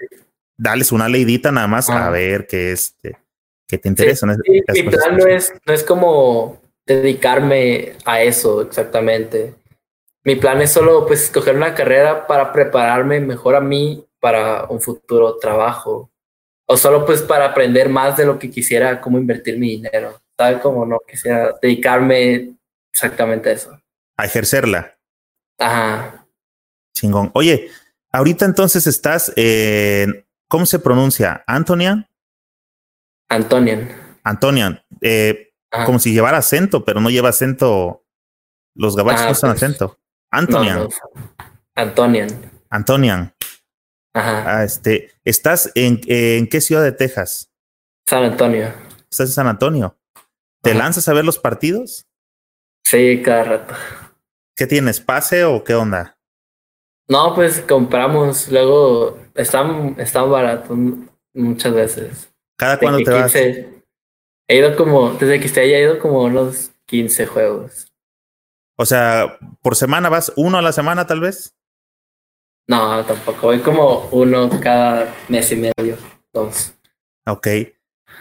[0.56, 2.96] dales una leidita nada más a ver qué es.
[2.96, 3.16] Este,
[3.68, 4.36] que te interesan.
[4.48, 9.54] mi plan no es, no es como dedicarme a eso exactamente.
[10.28, 14.78] Mi plan es solo pues escoger una carrera para prepararme mejor a mí para un
[14.78, 16.10] futuro trabajo.
[16.66, 20.20] O solo pues para aprender más de lo que quisiera, cómo invertir mi dinero.
[20.36, 22.54] Tal como no quisiera dedicarme
[22.92, 23.80] exactamente a eso.
[24.18, 24.98] A ejercerla.
[25.58, 26.26] Ajá.
[26.94, 27.30] Chingón.
[27.32, 27.70] Oye,
[28.12, 31.42] ahorita entonces estás en, ¿cómo se pronuncia?
[31.46, 32.06] ¿Antonia?
[33.30, 33.88] Antonian.
[34.24, 34.82] Antonian.
[35.00, 35.54] Eh,
[35.86, 38.04] como si llevara acento, pero no lleva acento.
[38.74, 39.97] Los gabachos no usan pues, acento.
[40.30, 40.88] Antonian.
[41.74, 42.28] Antonian.
[42.70, 43.34] Antonian.
[44.14, 44.58] Ajá.
[44.58, 47.50] Ah, este, ¿Estás en, en qué ciudad de Texas?
[48.06, 48.72] San Antonio.
[49.10, 49.96] ¿Estás en San Antonio?
[50.62, 52.06] ¿Te lanzas a ver los partidos?
[52.84, 53.74] Sí, cada rato.
[54.56, 55.00] ¿Qué tienes?
[55.00, 56.18] ¿Pase o qué onda?
[57.08, 58.48] No, pues compramos.
[58.48, 60.76] Luego están, están baratos
[61.32, 62.32] muchas veces.
[62.56, 63.34] ¿Cada cuándo te vas?
[63.34, 67.87] He ido como, desde que esté he ido como unos 15 juegos.
[68.80, 71.56] O sea, ¿por semana vas uno a la semana tal vez?
[72.68, 73.48] No, tampoco.
[73.48, 75.96] Voy como uno cada mes y medio,
[76.32, 76.74] dos.
[77.26, 77.48] Ok.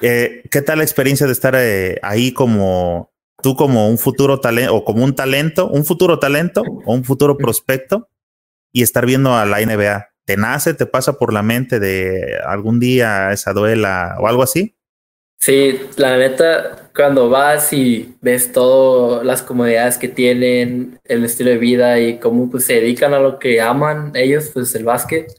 [0.02, 4.76] Eh, ¿Qué tal la experiencia de estar eh, ahí como tú como un futuro talento
[4.76, 8.10] o como un talento, un futuro talento o un futuro prospecto
[8.74, 10.10] y estar viendo a la NBA?
[10.26, 14.77] ¿Te nace, te pasa por la mente de algún día esa duela o algo así?
[15.40, 21.58] Sí, la neta, cuando vas y ves todas las comodidades que tienen, el estilo de
[21.58, 25.32] vida y cómo pues, se dedican a lo que aman ellos, pues el básquet,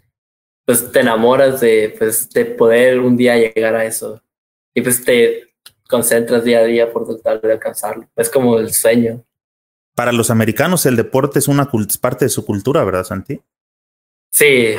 [0.64, 4.22] pues te enamoras de, pues, de poder un día llegar a eso.
[4.74, 5.48] Y pues te
[5.88, 8.08] concentras día a día por tratar de alcanzarlo.
[8.14, 9.24] Es como el sueño.
[9.96, 11.68] Para los americanos el deporte es una
[12.00, 13.40] parte de su cultura, ¿verdad, Santi?
[14.30, 14.74] Sí,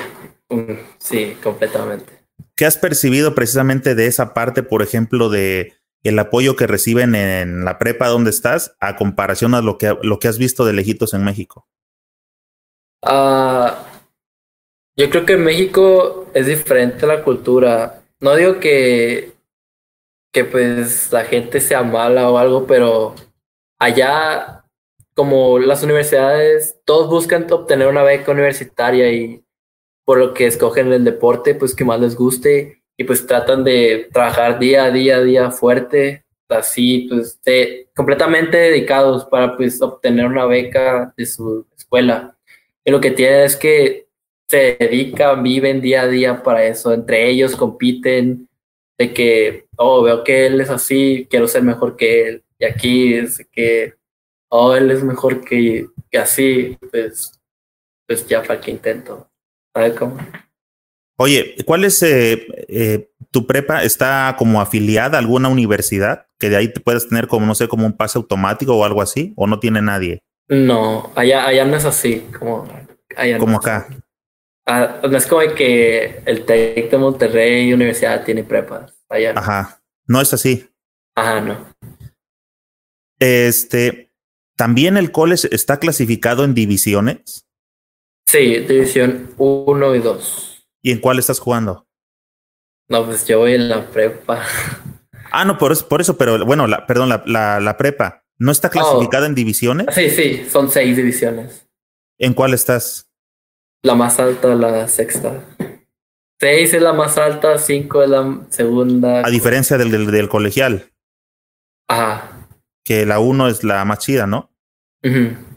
[0.48, 2.19] mm, sí, completamente.
[2.60, 7.64] ¿Qué has percibido precisamente de esa parte, por ejemplo, de el apoyo que reciben en
[7.64, 11.14] la prepa donde estás a comparación a lo que, lo que has visto de lejitos
[11.14, 11.70] en México?
[13.02, 13.82] Ah,
[14.98, 18.04] yo creo que en México es diferente la cultura.
[18.20, 19.32] No digo que,
[20.34, 23.16] que pues la gente sea mala o algo, pero
[23.80, 24.66] allá,
[25.16, 29.46] como las universidades, todos buscan obtener una beca universitaria y
[30.10, 34.10] por lo que escogen el deporte, pues que más les guste y pues tratan de
[34.12, 37.40] trabajar día a día, día fuerte, así pues
[37.96, 42.36] completamente dedicados para pues obtener una beca de su escuela.
[42.84, 44.08] Y lo que tiene es que
[44.48, 46.92] se dedican, viven día a día para eso.
[46.92, 48.50] Entre ellos compiten
[48.98, 52.44] de que, oh, veo que él es así, quiero ser mejor que él.
[52.58, 53.94] Y aquí es que,
[54.48, 57.40] oh, él es mejor que, que así, pues,
[58.08, 59.29] pues ya para que intento.
[61.18, 63.84] Oye, ¿cuál es eh, eh, tu prepa?
[63.84, 66.28] ¿Está como afiliada a alguna universidad?
[66.40, 69.02] Que de ahí te puedes tener como, no sé, como un pase automático o algo
[69.02, 70.24] así, o no tiene nadie?
[70.48, 72.68] No, allá, allá no es así, como,
[73.16, 73.88] allá como acá.
[74.66, 78.94] Ah, no es como que el TEC de Monterrey Universidad tiene prepas.
[79.10, 79.82] Allá Ajá.
[80.08, 80.70] No es así.
[81.16, 81.74] Ajá, no.
[83.20, 84.12] Este,
[84.56, 87.49] ¿también el college está clasificado en divisiones?
[88.30, 90.68] Sí, división 1 y 2.
[90.84, 91.88] ¿Y en cuál estás jugando?
[92.88, 94.44] No, pues yo voy en la prepa.
[95.32, 98.24] Ah, no, por eso, por eso pero bueno, la, perdón, la, la, la prepa.
[98.38, 99.88] ¿No está clasificada en divisiones?
[99.96, 101.68] Sí, sí, son seis divisiones.
[102.20, 103.10] ¿En cuál estás?
[103.82, 105.44] La más alta, la sexta.
[106.40, 109.26] Seis es la más alta, cinco es la segunda.
[109.26, 110.92] A diferencia del, del, del colegial.
[111.88, 112.48] Ajá.
[112.84, 114.52] Que la uno es la más chida, ¿no?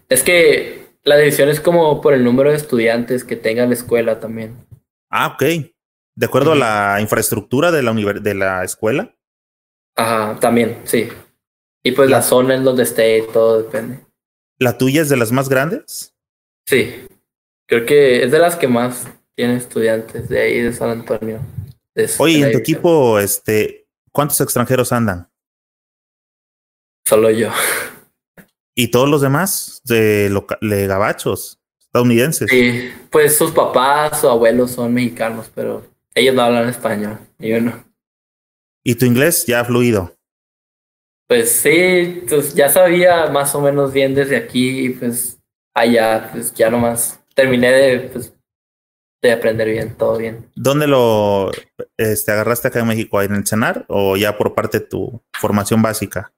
[0.08, 4.20] Es que la división es como por el número de estudiantes que tenga la escuela
[4.20, 4.66] también.
[5.10, 5.42] Ah, ok.
[6.14, 9.14] De acuerdo a la infraestructura de la, de la escuela.
[9.96, 11.08] Ajá, también, sí.
[11.82, 14.00] Y pues la, la zona en donde esté, todo depende.
[14.58, 16.14] ¿La tuya es de las más grandes?
[16.66, 17.06] Sí.
[17.66, 21.40] Creo que es de las que más tiene estudiantes de ahí de San Antonio.
[22.18, 25.30] Oye, en tu equipo, este, ¿cuántos extranjeros andan?
[27.04, 27.50] Solo yo.
[28.74, 32.48] ¿Y todos los demás de, de gabachos estadounidenses?
[32.50, 37.60] Sí, pues sus papás o abuelos son mexicanos, pero ellos no hablan español, y yo
[37.60, 37.84] no.
[38.84, 40.16] ¿Y tu inglés ya ha fluido?
[41.28, 45.38] Pues sí, pues ya sabía más o menos bien desde aquí y pues
[45.74, 48.34] allá, pues ya nomás terminé de, pues,
[49.22, 50.50] de aprender bien, todo bien.
[50.54, 51.50] ¿Dónde lo
[51.96, 53.22] este, agarraste acá en México?
[53.22, 56.32] ¿En el cenar o ya por parte de tu formación básica?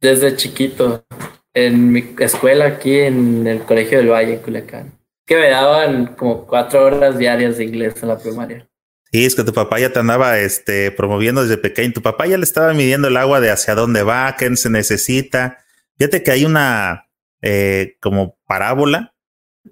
[0.00, 1.04] Desde chiquito,
[1.54, 4.98] en mi escuela aquí en el Colegio del Valle, en Culiacán.
[5.26, 8.68] Que me daban como cuatro horas diarias de inglés en la primaria.
[9.10, 11.92] Sí, es que tu papá ya te andaba este, promoviendo desde pequeño.
[11.94, 15.58] Tu papá ya le estaba midiendo el agua de hacia dónde va, qué se necesita.
[15.96, 17.08] Fíjate que hay una
[17.40, 19.14] eh, como parábola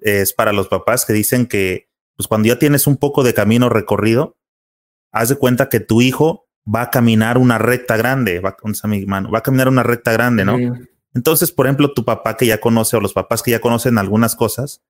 [0.01, 3.69] es para los papás que dicen que pues cuando ya tienes un poco de camino
[3.69, 4.37] recorrido,
[5.11, 9.31] haz de cuenta que tu hijo va a caminar una recta grande, va, mi mano,
[9.31, 10.57] va a caminar una recta grande, ¿no?
[11.13, 14.35] Entonces, por ejemplo, tu papá que ya conoce o los papás que ya conocen algunas
[14.35, 14.83] cosas,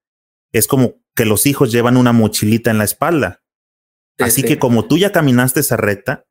[0.52, 3.44] es como que los hijos llevan una mochilita en la espalda.
[4.18, 4.48] Sí, Así sí.
[4.48, 6.26] que como tú ya caminaste esa recta,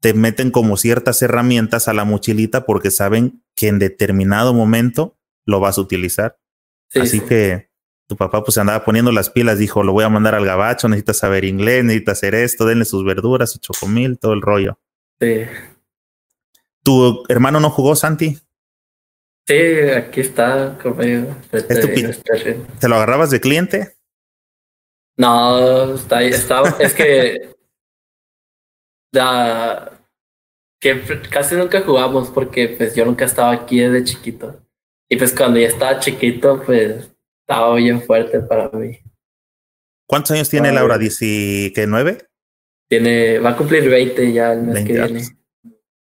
[0.00, 5.60] te meten como ciertas herramientas a la mochilita porque saben que en determinado momento lo
[5.60, 6.38] vas a utilizar.
[6.88, 7.70] Sí, Así que
[8.06, 11.14] tu papá pues andaba poniendo las pilas, dijo, lo voy a mandar al gabacho, necesita
[11.14, 14.78] saber inglés, necesita hacer esto, denle sus verduras, su chocomil, todo el rollo.
[15.20, 15.42] Sí.
[16.84, 18.38] ¿Tu hermano no jugó, Santi?
[19.46, 19.54] Sí,
[19.96, 21.36] aquí está conmigo.
[21.52, 23.96] ¿Es tu ¿Te lo agarrabas de cliente?
[25.16, 27.54] No, está ahí, estaba, es que
[29.12, 29.98] da,
[30.80, 34.62] que casi nunca jugamos porque pues yo nunca estaba aquí desde chiquito.
[35.08, 38.98] Y pues cuando ya estaba chiquito, pues estaba bien fuerte para mí.
[40.08, 40.96] ¿Cuántos años tiene Laura?
[40.98, 42.26] ¿19?
[42.88, 45.28] Tiene, va a cumplir 20 ya el mes 20 que viene.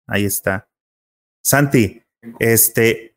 [0.08, 0.70] Ahí está.
[1.44, 2.04] Santi,
[2.40, 3.15] este,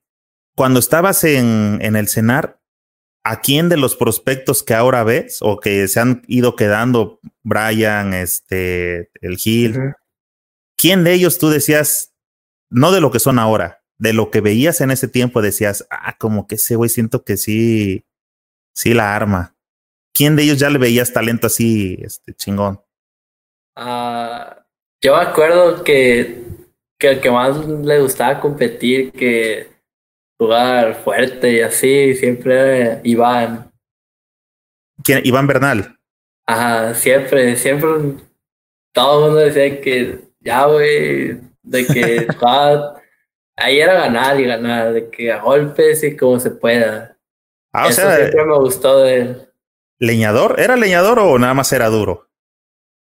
[0.59, 2.59] cuando estabas en, en el cenar,
[3.23, 8.13] ¿a quién de los prospectos que ahora ves o que se han ido quedando, Brian,
[8.13, 9.95] este, el Gil,
[10.77, 12.13] quién de ellos tú decías,
[12.71, 16.17] no de lo que son ahora, de lo que veías en ese tiempo, decías, ah,
[16.19, 18.05] como que ese güey siento que sí,
[18.75, 19.55] sí la arma.
[20.13, 22.83] ¿Quién de ellos ya le veías talento así, este, chingón?
[23.77, 24.67] Ah,
[25.01, 26.43] yo me acuerdo que,
[26.99, 29.78] que el que más le gustaba competir, que
[30.39, 33.70] jugar fuerte y así, siempre Iván.
[35.03, 35.20] ¿Quién?
[35.24, 35.99] Iván Bernal.
[36.47, 37.89] Ajá, siempre, siempre
[38.93, 42.26] todo el mundo decía que ya, güey, de que
[43.57, 47.16] ahí era ganar y ganar, de que a golpes y como se pueda.
[47.72, 49.49] Ah, o Eso sea, siempre me gustó de él.
[49.99, 50.61] ¿Leñador?
[50.61, 52.28] ¿Era leñador o nada más era duro?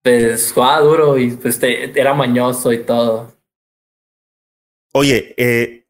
[0.03, 3.33] Pues jugaba duro y pues era mañoso y todo.
[4.93, 5.84] Oye, eh,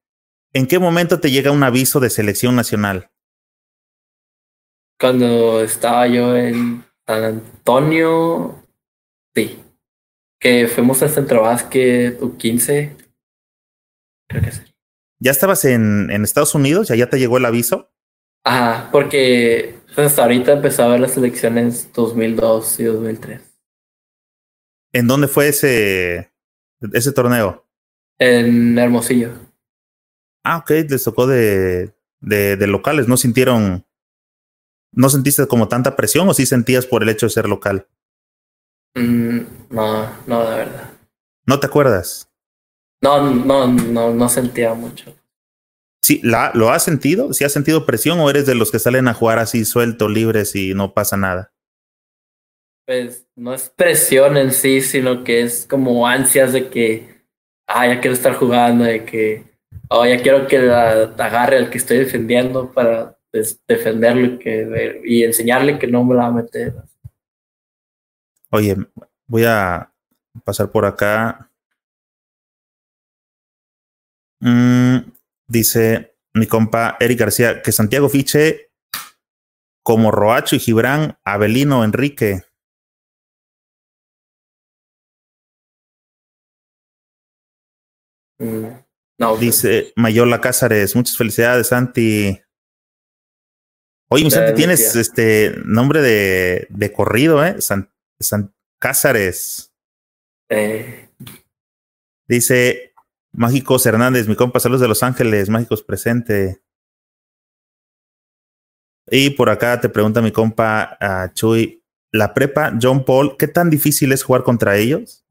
[0.56, 3.12] ¿en qué momento te llega un aviso de selección nacional?
[4.98, 8.66] Cuando estaba yo en San Antonio,
[9.36, 9.62] sí.
[10.40, 12.96] Que fuimos al Centro Básquet U15.
[14.30, 14.62] Creo que sí.
[15.20, 16.88] ¿Ya estabas en, en Estados Unidos?
[16.88, 17.92] ¿Ya, ¿Ya te llegó el aviso?
[18.46, 23.42] Ajá, porque hasta ahorita empezó a ver las elecciones 2002 y 2003.
[24.94, 26.32] ¿En dónde fue ese,
[26.94, 27.68] ese torneo?
[28.20, 29.45] En Hermosillo.
[30.46, 31.92] Ah, ok, les tocó de,
[32.22, 33.08] de, de locales.
[33.08, 33.84] ¿No sintieron,
[34.92, 37.88] no sentiste como tanta presión o sí sentías por el hecho de ser local?
[38.94, 39.40] Mm,
[39.72, 40.94] no, no, de verdad.
[41.48, 42.32] ¿No te acuerdas?
[43.02, 45.16] No, no, no, no sentía mucho.
[46.04, 47.34] Sí, la, ¿lo has sentido?
[47.34, 50.56] ¿Si has sentido presión o eres de los que salen a jugar así suelto, libres
[50.56, 51.52] y no pasa nada?
[52.86, 57.26] Pues no es presión en sí, sino que es como ansias de que,
[57.66, 59.55] ah, ya quiero estar jugando, de que,
[59.90, 65.02] oh, ya quiero que la, agarre al que estoy defendiendo para pues, defenderlo y, que,
[65.04, 66.74] y enseñarle que no me la va a meter.
[68.52, 68.76] Oye,
[69.28, 69.92] voy a
[70.44, 71.50] pasar por acá.
[74.40, 74.98] Mm,
[75.48, 78.72] Dice mi compa Eric García que Santiago fiche
[79.84, 82.42] como Roacho y Gibran, Abelino, Enrique.
[88.40, 88.85] Mm,
[89.18, 92.42] no, Dice Mayola Cázares, muchas felicidades, Santi.
[94.10, 97.62] Oye, mi Santi, tienes este nombre de, de corrido, ¿eh?
[97.62, 97.90] San,
[98.80, 99.74] Cázares.
[100.50, 101.10] Eh.
[102.28, 102.94] Dice
[103.32, 106.62] Mágicos Hernández, mi compa, saludos de Los Ángeles, Mágicos presente.
[109.10, 113.70] Y por acá te pregunta mi compa uh, Chuy, la prepa John Paul, ¿qué tan
[113.70, 115.26] difícil es jugar contra ellos?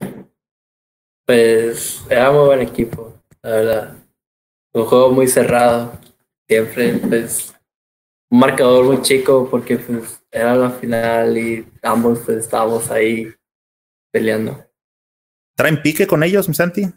[1.26, 3.13] Pues era muy buen equipo,
[3.44, 3.96] la verdad.
[4.72, 6.00] Un juego muy cerrado,
[6.48, 7.54] siempre, pues,
[8.30, 13.32] un marcador muy chico porque pues era la final y ambos pues, estábamos ahí
[14.10, 14.66] peleando.
[15.56, 16.90] ¿Traen pique con ellos, mi Santi?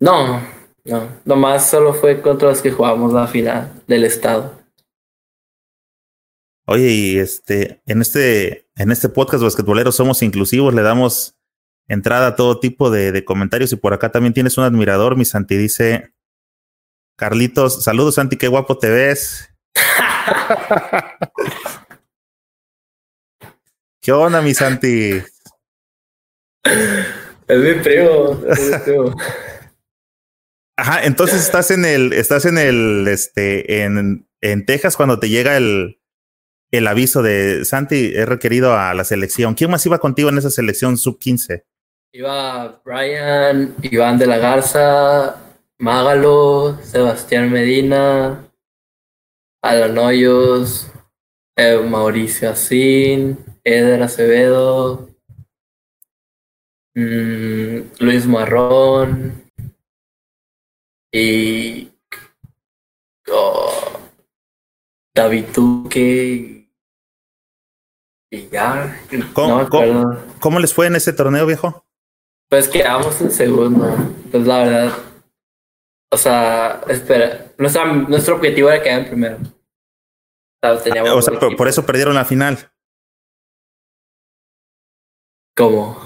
[0.00, 0.40] No,
[0.84, 1.20] no.
[1.24, 4.58] Nomás solo fue contra los que jugamos la final del estado.
[6.66, 11.36] Oye, y este, en este, en este podcast basquetboleros somos inclusivos, le damos
[11.90, 15.24] entrada a todo tipo de, de, comentarios y por acá también tienes un admirador, mi
[15.24, 16.14] Santi dice,
[17.16, 19.52] Carlitos, saludos Santi, qué guapo te ves.
[24.00, 25.20] ¿Qué onda, mi Santi?
[26.62, 29.16] Es mi primo, es mi primo.
[30.76, 35.56] Ajá, entonces estás en el, estás en el, este, en, en Texas cuando te llega
[35.56, 36.00] el,
[36.70, 39.54] el aviso de Santi, he requerido a la selección.
[39.54, 41.64] ¿Quién más iba contigo en esa selección sub-15?
[42.12, 45.36] Iba Brian, Iván de la Garza,
[45.78, 48.50] Mágalo, Sebastián Medina,
[49.62, 50.90] Alan Hoyos,
[51.56, 55.08] eh, Mauricio Asín, Eder Acevedo,
[56.96, 59.44] mmm, Luis Marrón,
[61.12, 61.92] y
[63.30, 64.00] oh,
[65.14, 66.68] David Duque
[68.32, 69.00] y ya.
[69.32, 71.84] ¿Cómo, no ¿cómo, les fue en ese torneo, viejo?
[72.50, 73.86] Pues quedamos en segundo.
[74.30, 74.92] Pues la verdad.
[76.12, 77.46] O sea, espera.
[77.56, 79.38] Nuestra, nuestro objetivo era quedar en primero.
[80.62, 82.70] O sea, o sea por, por eso perdieron la final.
[85.56, 85.98] ¿Cómo?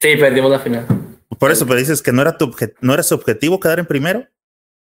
[0.00, 0.86] Sí, perdimos la final.
[1.38, 4.26] Por eso, pero dices que no era tu no era su objetivo quedar en primero.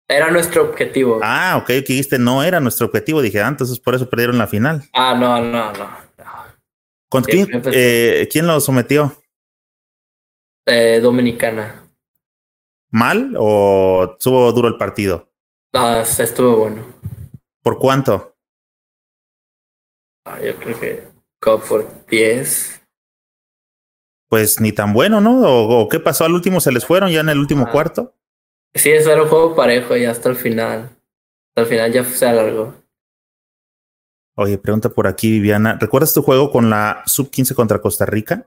[0.08, 1.20] Era nuestro objetivo.
[1.22, 3.20] Ah, ok, que dijiste no era nuestro objetivo.
[3.20, 4.82] Dije, ah, entonces por eso perdieron la final.
[4.92, 6.10] Ah, no, no, no.
[7.08, 9.19] ¿Con quién, eh, quién lo sometió?
[10.66, 11.86] Eh, Dominicana.
[12.92, 15.28] mal o estuvo duro el partido?
[15.72, 16.84] Ah, estuvo bueno.
[17.62, 18.36] ¿Por cuánto?
[20.26, 21.08] Ah, yo creo que
[21.40, 22.80] como por 10.
[24.28, 25.40] Pues ni tan bueno, ¿no?
[25.42, 26.60] ¿O, qué pasó al último?
[26.60, 27.70] ¿Se les fueron ya en el último Ah.
[27.72, 28.14] cuarto?
[28.74, 30.82] Sí, eso era un juego parejo y hasta el final.
[31.50, 32.74] Hasta el final ya se alargó.
[34.36, 35.76] Oye, pregunta por aquí Viviana.
[35.80, 38.46] ¿Recuerdas tu juego con la sub-15 contra Costa Rica?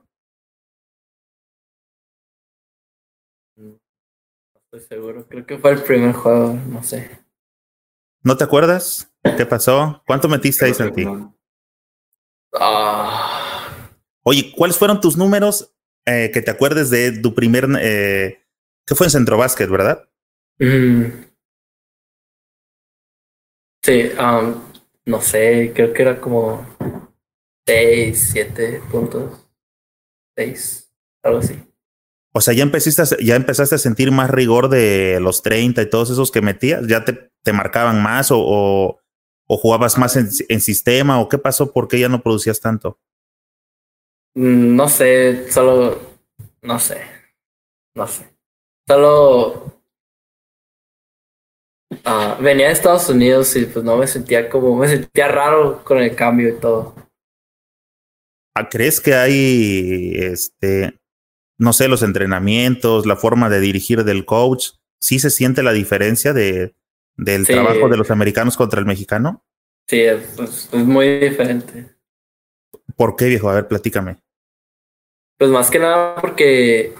[4.76, 5.26] Estoy seguro.
[5.28, 7.10] Creo que fue el primer juego, no sé.
[8.22, 9.12] ¿No te acuerdas?
[9.36, 10.02] ¿Qué pasó?
[10.06, 11.06] ¿Cuánto metiste ahí, Santi?
[12.52, 13.54] Ah,
[14.22, 15.74] Oye, ¿cuáles fueron tus números
[16.06, 17.68] eh, que te acuerdes de tu primer...
[17.80, 18.40] Eh,
[18.86, 20.08] que fue en Centro Básquet, ¿verdad?
[20.58, 21.04] mm.
[23.82, 24.62] Sí, um,
[25.04, 26.66] no sé, creo que era como
[27.66, 29.46] 6, 7 puntos.
[30.36, 30.90] 6,
[31.22, 31.73] algo así.
[32.36, 35.88] O sea, ya empezaste, a, ya empezaste a sentir más rigor de los 30 y
[35.90, 36.86] todos esos que metías.
[36.88, 38.98] ¿Ya te, te marcaban más o, o,
[39.46, 41.20] o jugabas más en, en, sistema?
[41.20, 41.72] ¿O qué pasó?
[41.72, 42.98] ¿Por qué ya no producías tanto?
[44.34, 46.00] Mm, No sé, solo.
[46.62, 47.00] No sé.
[47.94, 48.28] No sé.
[48.88, 49.80] Solo.
[52.04, 54.76] ah, venía de Estados Unidos y pues no me sentía como.
[54.76, 56.96] Me sentía raro con el cambio y todo.
[58.56, 60.98] Ah, ¿Crees que hay este
[61.58, 66.32] no sé, los entrenamientos, la forma de dirigir del coach, sí se siente la diferencia
[66.32, 66.74] de,
[67.16, 67.52] del Sí.
[67.52, 69.44] trabajo de los americanos contra el mexicano?
[69.88, 71.94] Sí, es, es- es muy diferente.
[72.96, 73.48] ¿Por qué, viejo?
[73.50, 74.18] A ver, platícame.
[75.38, 76.94] Pues más que nada porque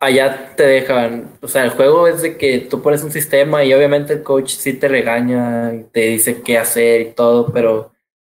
[0.00, 3.72] allá te dejan, o sea, el juego es de que tú pones un sistema y
[3.72, 7.92] obviamente el coach sí te regaña y te dice qué hacer y todo, pero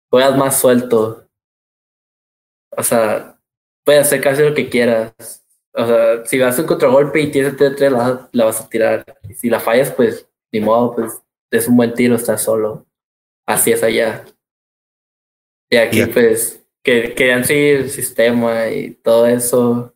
[0.09, 1.27] juegas más suelto.
[2.77, 3.37] O sea,
[3.83, 5.40] puedes hacer casi lo que quieras.
[5.73, 9.05] O sea, si vas un contragolpe y tienes el T3, la, la vas a tirar.
[9.35, 12.85] Si la fallas, pues, ni modo, pues, es un buen tiro, estás solo.
[13.45, 14.25] Así es allá.
[15.69, 19.93] Y aquí, pues, que querían seguir el sistema y todo eso.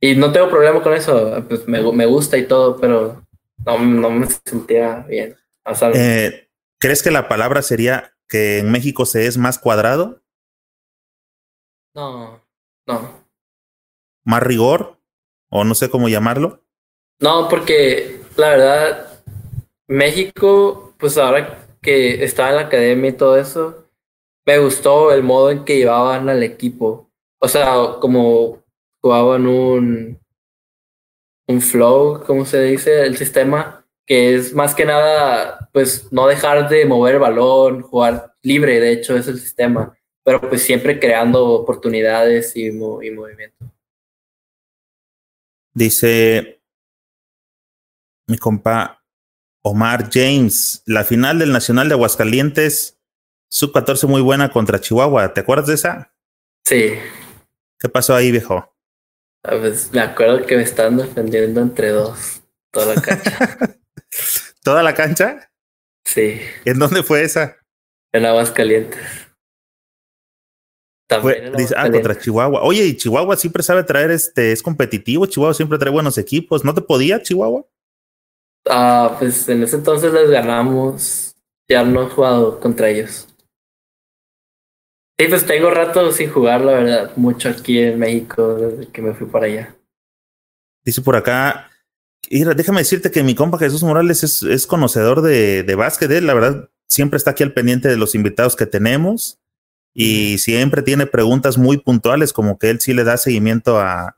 [0.00, 3.22] Y no tengo problema con eso, pues me, me gusta y todo, pero
[3.64, 5.36] no, no me sentía bien.
[5.64, 6.48] O sea, Eh,
[6.78, 10.22] ¿Crees que la palabra sería que en México se es más cuadrado,
[11.94, 12.42] no,
[12.86, 13.24] no.
[14.24, 14.93] más rigor,
[15.56, 16.64] o no sé cómo llamarlo?
[17.20, 19.22] No, porque la verdad,
[19.86, 23.86] México, pues ahora que estaba en la academia y todo eso,
[24.44, 27.08] me gustó el modo en que llevaban al equipo.
[27.38, 28.64] O sea, como
[29.00, 30.18] jugaban un,
[31.46, 33.06] un flow, ¿cómo se dice?
[33.06, 38.34] El sistema, que es más que nada, pues no dejar de mover el balón, jugar
[38.42, 43.73] libre, de hecho, es el sistema, pero pues siempre creando oportunidades y movimiento.
[45.74, 46.62] Dice
[48.28, 49.04] mi compa
[49.62, 53.00] Omar James, la final del Nacional de Aguascalientes,
[53.50, 55.34] sub 14 muy buena contra Chihuahua.
[55.34, 56.14] ¿Te acuerdas de esa?
[56.64, 56.94] Sí.
[57.78, 58.74] ¿Qué pasó ahí, viejo?
[59.44, 63.58] Ah, Pues me acuerdo que me estaban defendiendo entre dos toda la cancha.
[64.62, 65.50] ¿Toda la cancha?
[66.06, 67.56] sí, ¿En dónde fue esa?
[68.12, 69.00] en Aguascalientes.
[71.06, 72.62] También dice, ah, contra Chihuahua.
[72.62, 75.26] Oye, y Chihuahua siempre sabe traer este, es competitivo.
[75.26, 76.64] Chihuahua siempre trae buenos equipos.
[76.64, 77.66] ¿No te podía, Chihuahua?
[78.66, 81.36] Ah, pues en ese entonces les ganamos.
[81.68, 83.28] Ya no he jugado contra ellos.
[85.18, 89.14] Sí, pues tengo rato sin jugar, la verdad, mucho aquí en México desde que me
[89.14, 89.76] fui para allá.
[90.84, 91.70] Dice por acá,
[92.28, 96.10] déjame decirte que mi compa Jesús Morales es, es conocedor de, de básquet.
[96.10, 99.38] La verdad, siempre está aquí al pendiente de los invitados que tenemos
[99.94, 104.16] y siempre tiene preguntas muy puntuales, como que él sí le da seguimiento a,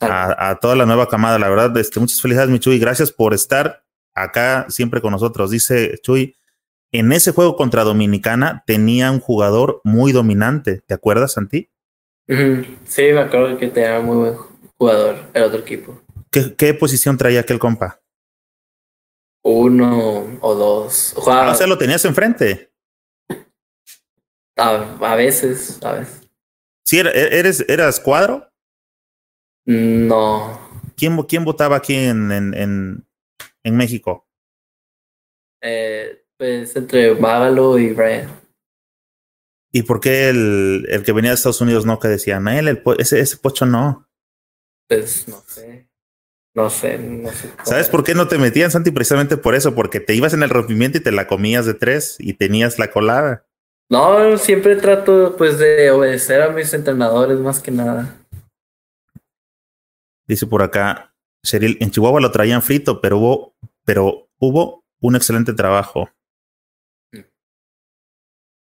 [0.00, 1.38] a, a toda la nueva camada.
[1.38, 2.78] La verdad, este, muchas felicidades, mi Chuy.
[2.78, 5.50] Gracias por estar acá siempre con nosotros.
[5.50, 6.36] Dice Chuy,
[6.92, 10.82] en ese juego contra Dominicana tenía un jugador muy dominante.
[10.86, 11.68] ¿Te acuerdas, Santi?
[12.26, 14.36] Sí, me acuerdo que tenía muy buen
[14.78, 16.00] jugador el otro equipo.
[16.30, 18.00] ¿Qué, qué posición traía aquel compa?
[19.42, 21.14] Uno o dos.
[21.26, 22.72] Ah, o sea, lo tenías enfrente.
[24.56, 26.28] A, a veces, a veces.
[26.84, 28.48] Sí, era- eres, eras cuadro.
[29.66, 30.60] No.
[30.96, 33.06] ¿Quién, quién votaba aquí en, en, en,
[33.64, 34.26] en México?
[35.62, 38.30] Eh, pues entre Mágalo y Brian.
[39.72, 41.98] ¿Y por qué el, el que venía de Estados Unidos no?
[41.98, 44.08] Que decían, él, el, ese, ese pocho no.
[44.88, 45.88] Pues no sé.
[46.54, 47.50] No sé, no sé.
[47.64, 48.90] ¿Sabes por qué no te metían, Santi?
[48.90, 52.16] Precisamente por eso, porque te ibas en el rompimiento y te la comías de tres
[52.18, 53.45] y tenías la colada.
[53.88, 58.16] No, siempre trato pues de obedecer a mis entrenadores más que nada.
[60.26, 61.14] Dice por acá,
[61.44, 66.10] Cheryl, en Chihuahua lo traían frito, pero hubo, pero hubo un excelente trabajo.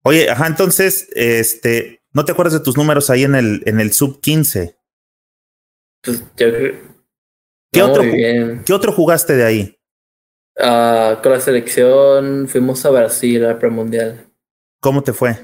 [0.04, 3.92] Oye, ajá, entonces, este, ¿no te acuerdas de tus números ahí en el, en el
[3.92, 4.76] sub 15?
[6.02, 6.52] Pues yo
[7.72, 8.62] ¿Qué, no, otro, bien.
[8.64, 9.78] ¿Qué otro jugaste de ahí?
[10.58, 14.31] Ah, con la selección fuimos a Brasil al premundial.
[14.82, 15.38] ¿Cómo te fue?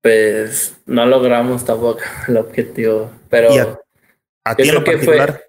[0.00, 3.80] Pues no logramos tampoco el objetivo, pero ¿Y a,
[4.44, 5.44] a ti en lo que particular?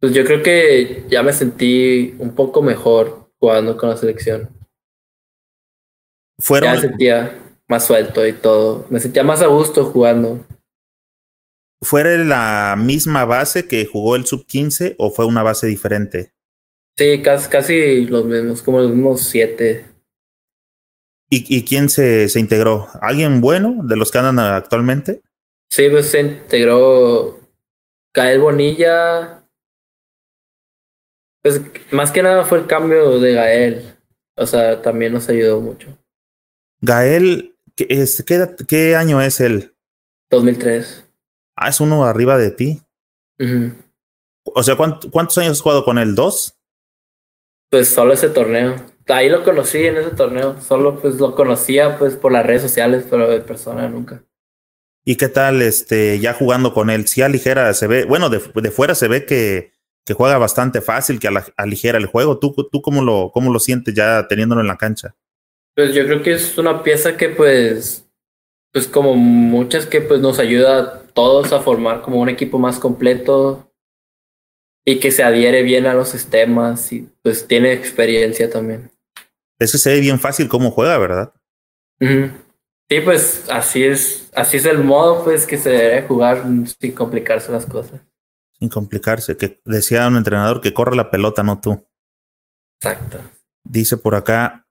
[0.00, 4.50] pues yo creo que ya me sentí un poco mejor jugando con la selección.
[4.50, 7.38] Ya ¿Fueron, me sentía
[7.68, 8.86] más suelto y todo.
[8.90, 10.44] Me sentía más a gusto jugando.
[11.80, 16.34] ¿Fue la misma base que jugó el sub 15 o fue una base diferente?
[16.98, 19.86] Sí, casi, casi los mismos, como los mismos siete.
[21.30, 22.88] ¿Y, y quién se, se integró?
[23.00, 25.22] ¿Alguien bueno de los que andan actualmente?
[25.70, 27.38] Sí, pues se integró
[28.14, 29.44] Gael Bonilla.
[31.42, 31.60] Pues
[31.92, 33.94] más que nada fue el cambio de Gael.
[34.36, 35.96] O sea, también nos ayudó mucho.
[36.80, 38.24] Gael, ¿qué, es,
[38.66, 39.74] ¿qué, año es él?
[40.30, 41.04] 2003.
[41.56, 42.80] Ah, es uno arriba de ti.
[44.44, 46.14] O sea, ¿cuánt- ¿cuántos años has jugado con él?
[46.14, 46.56] ¿Dos?
[47.70, 48.76] Pues solo ese torneo.
[49.08, 50.60] Ahí lo conocí en ese torneo.
[50.60, 54.22] Solo pues lo conocía pues por las redes sociales, pero de persona nunca.
[55.04, 57.06] ¿Y qué tal este ya jugando con él?
[57.06, 59.72] Si aligera, se ve, bueno, de, de fuera se ve que,
[60.04, 62.38] que juega bastante fácil, que aligera el juego.
[62.38, 65.14] ¿Tú, tú cómo, lo, cómo lo sientes ya teniéndolo en la cancha?
[65.74, 68.06] Pues yo creo que es una pieza que pues,
[68.72, 72.78] pues como muchas que pues nos ayuda a todos a formar como un equipo más
[72.78, 73.70] completo
[74.84, 78.90] y que se adhiere bien a los sistemas y pues tiene experiencia también.
[79.58, 81.32] Es que se ve bien fácil cómo juega, ¿verdad?
[82.00, 86.44] Sí, pues así es, así es el modo pues que se debe jugar
[86.80, 88.00] sin complicarse las cosas.
[88.58, 89.36] Sin complicarse.
[89.36, 91.86] Que decía un entrenador que corre la pelota, no tú.
[92.80, 93.18] Exacto.
[93.64, 94.66] Dice por acá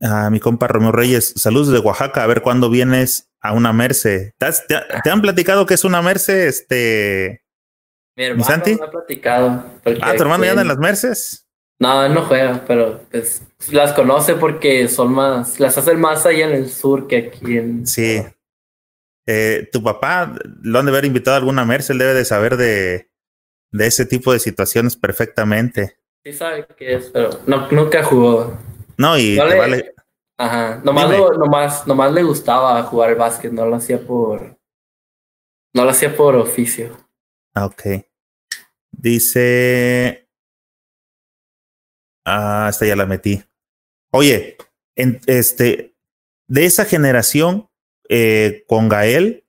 [0.00, 4.34] a mi compa Romeo Reyes, saludos de Oaxaca, a ver cuándo vienes a una Merce.
[4.38, 6.46] ¿Te, has- te ha- te han platicado que es una Merce?
[6.46, 7.42] Este.
[8.16, 8.74] Mi hermano Santi?
[8.76, 9.64] me ha platicado.
[10.02, 11.47] Ah, tu hermano ya anda en las Merces.
[11.80, 16.46] No, él no juega, pero pues las conoce porque son más, las hacen más allá
[16.48, 17.86] en el sur que aquí en.
[17.86, 18.20] Sí.
[19.26, 22.56] Eh, tu papá lo han de haber invitado a alguna Merce, él debe de saber
[22.56, 23.10] de,
[23.70, 25.98] de ese tipo de situaciones perfectamente.
[26.24, 28.58] Sí sabe qué es, pero no, nunca jugó.
[28.96, 29.94] No, y No le- vale.
[30.40, 30.80] Ajá.
[30.82, 34.56] Nomás, lo- nomás, nomás le gustaba jugar el básquet, no lo hacía por.
[35.74, 36.96] No lo hacía por oficio.
[37.54, 37.82] Ah, Ok.
[38.90, 40.27] Dice.
[42.28, 43.42] Ah, esta ya la metí.
[44.10, 44.56] Oye,
[44.96, 45.94] en, este,
[46.46, 47.68] de esa generación
[48.08, 49.44] eh, con Gael,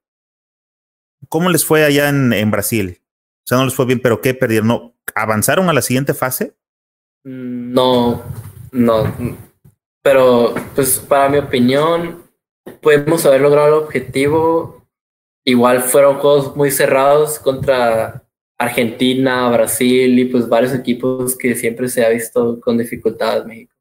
[1.28, 3.02] ¿cómo les fue allá en, Brasil?
[3.02, 4.68] O sea, no les fue bien, pero ¿qué perdieron?
[4.68, 4.94] ¿No?
[5.16, 6.56] ¿Avanzaron a la siguiente fase?
[7.24, 8.24] Mm, No,
[8.72, 9.14] no.
[10.02, 12.24] Pero, pues, para mi opinión,
[12.82, 14.86] podemos haber logrado el objetivo.
[15.46, 18.24] Igual fueron juegos muy cerrados contra
[18.60, 23.74] Argentina, Brasil y pues varios equipos que siempre se ha visto con dificultad México.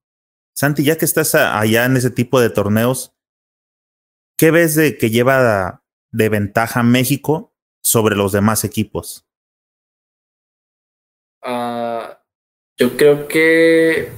[0.54, 3.12] Santi, ya que estás allá en ese tipo de torneos,
[4.36, 7.52] ¿qué ves de que lleva de ventaja México
[7.82, 9.26] sobre los demás equipos?
[11.42, 12.20] Ah,
[12.76, 14.10] yo creo que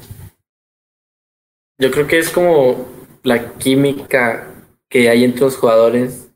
[1.78, 2.86] yo creo que es como
[3.22, 4.46] la química
[4.90, 6.30] que hay entre los jugadores,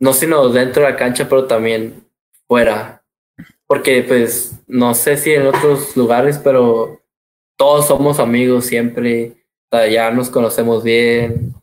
[0.00, 2.08] no sino dentro de la cancha, pero también
[2.48, 2.95] fuera.
[3.66, 7.02] Porque pues no sé si en otros lugares, pero
[7.56, 11.54] todos somos amigos siempre, o sea, ya nos conocemos bien.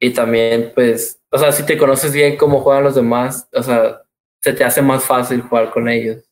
[0.00, 4.02] Y también pues, o sea, si te conoces bien cómo juegan los demás, o sea,
[4.40, 6.24] se te hace más fácil jugar con ellos.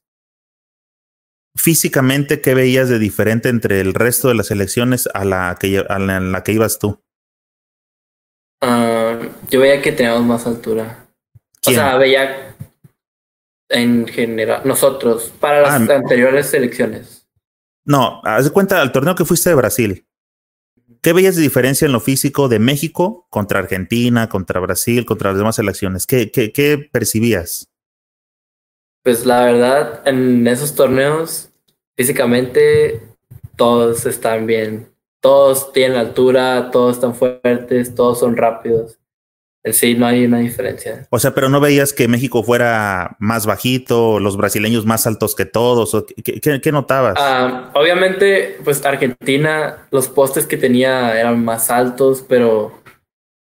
[1.57, 5.99] Físicamente, ¿qué veías de diferente entre el resto de las selecciones a la que, a
[5.99, 7.03] la, en la que ibas tú?
[8.61, 9.19] Ah,
[9.49, 11.09] yo veía que teníamos más altura.
[11.63, 11.79] ¿Quién?
[11.79, 12.46] O sea, veía
[13.69, 17.27] en general, nosotros, para las Ah, anteriores selecciones.
[17.85, 20.07] No, haz de cuenta al torneo que fuiste de Brasil.
[21.03, 25.39] ¿Qué veías de diferencia en lo físico de México contra Argentina, contra Brasil, contra las
[25.39, 26.07] demás selecciones?
[26.07, 27.71] ¿Qué, qué, qué percibías?
[29.03, 31.51] Pues la verdad, en esos torneos,
[31.97, 33.03] físicamente,
[33.55, 34.93] todos están bien.
[35.21, 38.99] Todos tienen altura, todos están fuertes, todos son rápidos.
[39.67, 41.09] En sí, no hay una diferencia.
[41.11, 45.45] O sea, pero no veías que México fuera más bajito, los brasileños más altos que
[45.45, 45.93] todos.
[45.93, 47.15] ¿o qué, qué- qué notabas?
[47.19, 52.81] Ah, obviamente, pues Argentina, los postes que tenía eran más altos, pero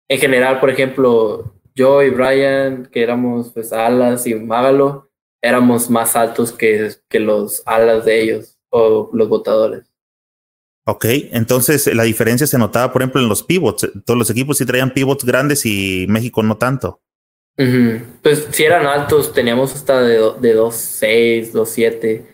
[0.09, 5.11] en general, por ejemplo, yo y Brian, que éramos pues alas y Mágalo,
[5.43, 9.91] éramos más altos que, que los alas de ellos o los votadores.
[10.87, 13.89] Ok, entonces la diferencia se notaba, por ejemplo, en los pivots.
[14.05, 17.01] Todos los equipos sí traían pivots grandes y México no tanto.
[17.55, 22.25] Pues si eran altos, teníamos hasta de, de 2.6, 2.7,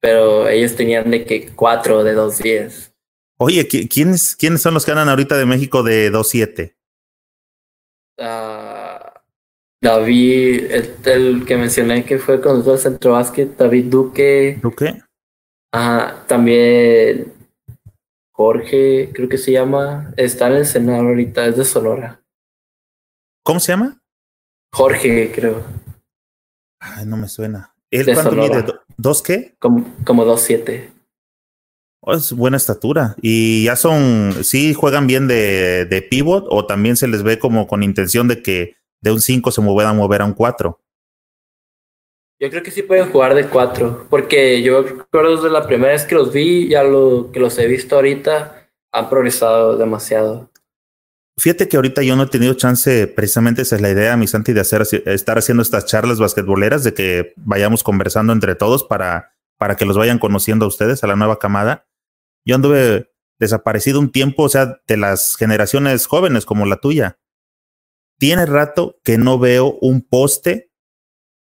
[0.00, 2.92] pero ellos tenían de que 4 de 2.10.
[3.38, 6.74] Oye, ¿quiénes, ¿quiénes son los que ganan ahorita de México de 2.7?
[8.18, 9.18] Uh,
[9.82, 10.70] David,
[11.04, 14.58] el, que mencioné que fue con el centro básquet, David Duque.
[14.62, 15.02] ¿Duque?
[15.72, 17.35] Ajá, también
[18.36, 22.20] Jorge, creo que se llama, está en el Senado ahorita, es de Sonora.
[23.42, 23.98] ¿Cómo se llama?
[24.72, 25.64] Jorge, creo.
[26.78, 27.74] Ay, no me suena.
[27.90, 28.64] ¿Él cuánto mide?
[28.98, 29.56] ¿Dos qué?
[29.58, 30.92] Como, como dos siete.
[32.00, 33.16] Oh, es buena estatura.
[33.22, 37.66] Y ya son, sí juegan bien de, de pivot o también se les ve como
[37.66, 40.78] con intención de que de un 5 se puedan mover a un 4.
[42.38, 46.04] Yo creo que sí pueden jugar de 4, porque yo recuerdo desde la primera vez
[46.04, 50.50] que los vi, ya lo que los he visto ahorita, han progresado demasiado.
[51.38, 54.52] Fíjate que ahorita yo no he tenido chance, precisamente esa es la idea, mi Santi,
[54.52, 59.76] de hacer, estar haciendo estas charlas basquetboleras, de que vayamos conversando entre todos para, para
[59.76, 61.86] que los vayan conociendo a ustedes, a la nueva camada.
[62.44, 67.18] Yo anduve desaparecido un tiempo, o sea, de las generaciones jóvenes como la tuya.
[68.18, 70.65] Tiene rato que no veo un poste,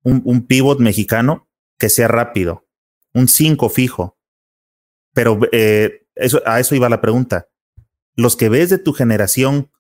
[0.04, 1.48] un, un pivot mexicano
[1.78, 2.68] que sea rápido,
[3.14, 4.18] un 5 fijo.
[5.14, 7.48] Pero eh, eso, a eso iba la pregunta.
[8.16, 9.72] Los que ves de tu generación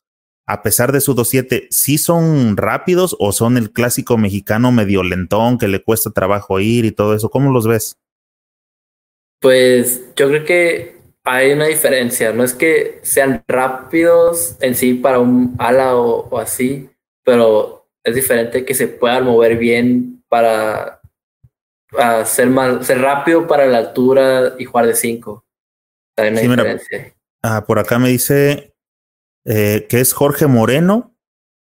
[0.52, 5.58] a pesar de su 2.7, ¿sí son rápidos o son el clásico mexicano medio lentón
[5.58, 7.30] que le cuesta trabajo ir y todo eso?
[7.30, 7.98] ¿Cómo los ves?
[9.40, 12.34] Pues yo creo que hay una diferencia.
[12.34, 16.90] No es que sean rápidos en sí para un ala o, así,
[17.24, 21.02] pero es diferente que se puedan mover bien para,
[22.26, 25.46] ser, más, ser rápido para la altura y jugar de 5.
[26.18, 27.16] Hay una diferencia.
[27.44, 28.74] ah, por acá me dice
[29.46, 31.12] eh, que es Jorge Moreno,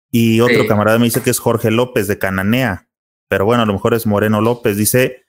[0.10, 2.88] y otro camarada me dice que es Jorge López de Cananea,
[3.28, 4.78] pero bueno, a lo mejor es Moreno López.
[4.78, 5.26] Dice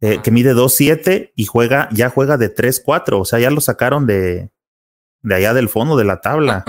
[0.00, 4.06] eh, que mide 2.7 y juega, ya juega de 3.4, o sea, ya lo sacaron
[4.06, 4.50] de,
[5.22, 6.64] de allá del fondo de la tabla.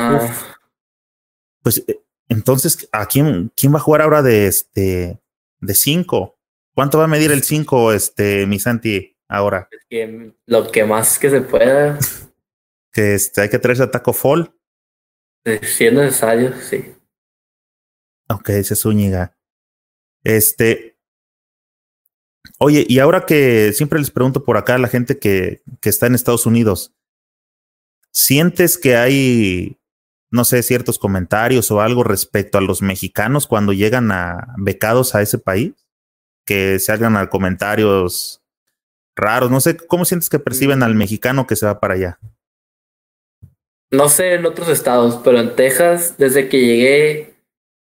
[1.61, 5.19] Pues eh, entonces, ¿a quién, quién va a jugar ahora de este
[5.59, 6.37] de 5?
[6.73, 9.69] ¿Cuánto va a medir el 5, este, mi Santi, ahora?
[10.45, 11.99] lo que más que se pueda.
[12.91, 14.53] Que este, hay que traerse a Taco Fall.
[15.63, 16.95] Si es necesario, sí.
[18.29, 19.37] Ok, ese es Zúñiga.
[20.23, 20.97] Este.
[22.59, 26.07] Oye, y ahora que siempre les pregunto por acá a la gente que, que está
[26.07, 26.93] en Estados Unidos,
[28.11, 29.79] ¿sientes que hay,
[30.33, 35.21] no sé, ciertos comentarios o algo respecto a los mexicanos cuando llegan a becados a
[35.21, 35.73] ese país?
[36.45, 38.41] Que se hagan a comentarios
[39.15, 42.19] raros, no sé, ¿cómo sientes que perciben al mexicano que se va para allá?
[43.93, 47.35] no sé en otros estados, pero en Texas, desde que llegué,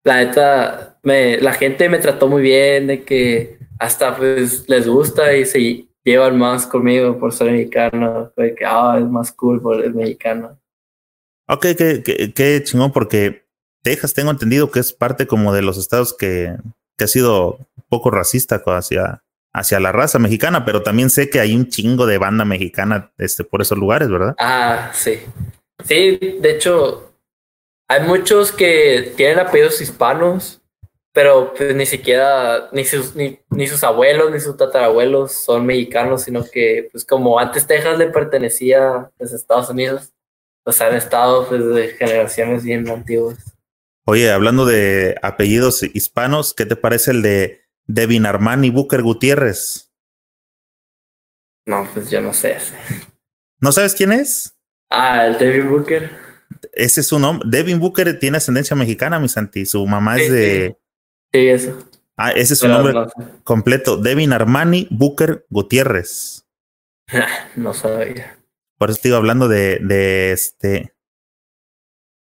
[0.05, 5.35] la neta, me, la gente me trató muy bien, de que hasta pues les gusta
[5.37, 9.83] y se llevan más conmigo por ser mexicano, de que ah, es más cool por
[9.83, 10.57] ser mexicano.
[11.49, 11.67] Ok,
[12.35, 13.47] qué, chingón, porque
[13.83, 16.55] Texas tengo entendido que es parte como de los estados que,
[16.99, 19.23] ha sido un poco racista hacia,
[19.55, 23.45] hacia la raza mexicana, pero también sé que hay un chingo de banda mexicana este,
[23.45, 24.35] por esos lugares, ¿verdad?
[24.39, 25.21] Ah, sí.
[25.85, 27.13] Sí, de hecho,
[27.89, 30.61] hay muchos que tienen apellidos hispanos,
[31.13, 36.45] pero pues ni siquiera, ni sus, ni, sus abuelos, ni sus tatarabuelos son mexicanos, sino
[36.45, 40.13] que pues como antes Texas le pertenecía a los Estados Unidos,
[40.69, 43.39] pues han estado pues de generaciones bien antiguas.
[44.05, 49.91] Oye, hablando de apellidos hispanos, ¿qué te parece el de Devin Armani Booker Gutiérrez?
[51.65, 52.59] No, pues yo no sé.
[53.63, 54.59] ¿No sabes quién es?
[54.91, 56.11] Ah, el Devin Booker.
[56.75, 57.49] Ese es su nombre.
[57.51, 59.65] Devin Booker tiene ascendencia mexicana, mi Santi.
[59.65, 60.77] Su mamá es de.
[61.33, 61.79] Sí, eso.
[62.15, 62.93] Ah, ese es su nombre
[63.43, 63.97] completo.
[63.97, 66.45] Devin Armani Booker Gutiérrez.
[67.57, 68.38] no sabía.
[68.79, 70.95] Por eso estoy hablando de, de este.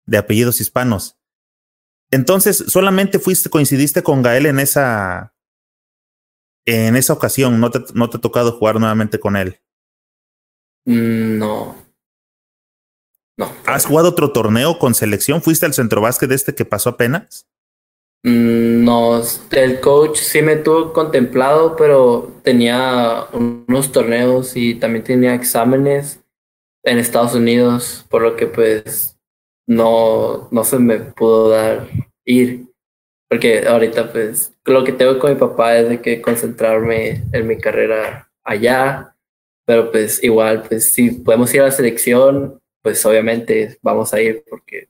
[0.06, 1.18] de apellidos hispanos.
[2.12, 5.34] Entonces, solamente fuiste, coincidiste con Gael en esa.
[6.66, 9.60] En esa ocasión, no te, no te ha tocado jugar nuevamente con él.
[10.86, 11.76] Mm, no.
[13.66, 15.42] ¿Has jugado otro torneo con selección?
[15.42, 17.48] ¿Fuiste al centro básquet este que pasó apenas?
[18.24, 19.22] Mm, no,
[19.52, 26.21] el coach sí me tuvo contemplado, pero tenía unos torneos y también tenía exámenes
[26.84, 29.18] en Estados Unidos, por lo que pues
[29.68, 31.88] no, no se me pudo dar
[32.26, 32.68] ir.
[33.30, 37.58] Porque ahorita, pues, lo que tengo con mi papá es de que concentrarme en mi
[37.58, 39.16] carrera allá.
[39.66, 44.44] Pero pues igual, pues si podemos ir a la selección, pues obviamente vamos a ir
[44.50, 44.90] porque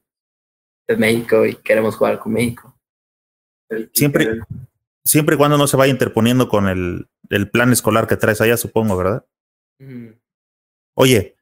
[0.87, 2.75] es México y queremos jugar con México.
[3.93, 4.39] Siempre,
[5.03, 8.57] siempre y cuando no se vaya interponiendo con el, el plan escolar que traes allá,
[8.57, 9.25] supongo, ¿verdad?
[10.95, 11.35] Oye,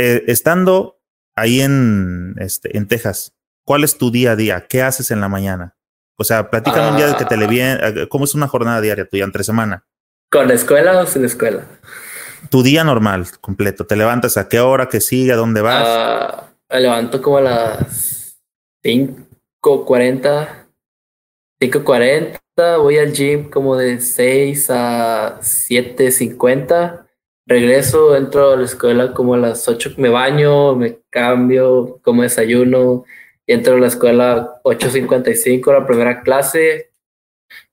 [0.00, 0.98] eh, estando
[1.36, 3.34] ahí en, este, en Texas,
[3.66, 4.66] ¿cuál es tu día a día?
[4.66, 5.76] ¿Qué haces en la mañana?
[6.16, 7.48] O sea, platícame un día de que te le ah.
[7.48, 9.84] viene, eh, ¿cómo es una jornada diaria tuya entre semana?
[10.30, 11.64] ¿Con la escuela o sin escuela?
[12.48, 13.86] Tu día normal, completo.
[13.86, 15.86] ¿Te levantas a qué hora, qué sigue, a dónde vas?
[15.86, 18.40] Uh, me levanto como a las
[18.82, 20.48] 5.40,
[21.60, 27.06] 5.40, voy al gym como de 6 a 7.50,
[27.50, 33.04] regreso, entro a la escuela como a las 8, me baño, me cambio, como desayuno,
[33.46, 36.92] entro a la escuela 8.55, la primera clase.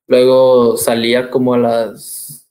[0.07, 2.49] Luego salía como a las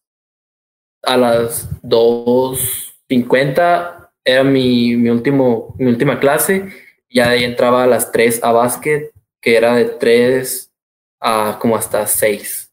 [1.02, 6.72] a las 2.50 era mi, mi, último, mi última clase.
[7.08, 10.72] Ya de ahí entraba a las 3 a básquet, que era de 3
[11.20, 12.65] a como hasta 6.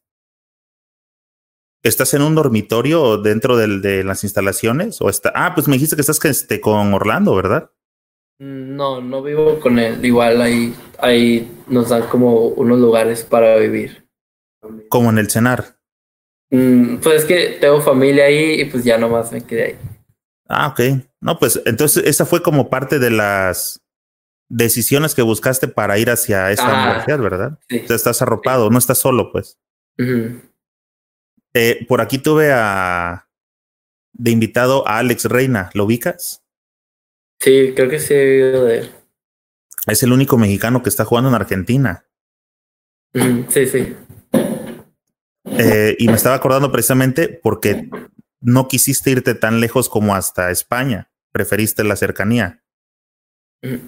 [1.84, 5.02] ¿Estás en un dormitorio dentro del, de las instalaciones?
[5.02, 5.34] ¿O está?
[5.36, 7.72] Ah, pues me dijiste que estás este, con Orlando, ¿verdad?
[8.40, 10.04] No, no vivo con él.
[10.04, 14.08] Igual ahí, ahí nos dan como unos lugares para vivir.
[14.88, 15.78] Como en el cenar.
[16.52, 19.76] Mm, pues es que tengo familia ahí y pues ya nomás me quedé ahí.
[20.48, 21.06] Ah, ok.
[21.20, 23.82] No, pues entonces esa fue como parte de las
[24.48, 27.60] decisiones que buscaste para ir hacia esa universidad, ¿verdad?
[27.68, 27.82] Sí.
[27.84, 29.60] O sea, estás arropado, no estás solo, pues.
[31.54, 33.28] Eh, por aquí tuve a
[34.14, 36.44] de invitado a Alex Reina, ¿lo ubicas?
[37.40, 38.92] Sí, creo que sí he oído de él.
[39.88, 42.06] Es el único mexicano que está jugando en Argentina.
[43.14, 43.96] sí, sí.
[45.46, 47.90] Eh, y me estaba acordando precisamente porque
[48.40, 51.12] no quisiste irte tan lejos como hasta España.
[51.32, 52.64] Preferiste la cercanía.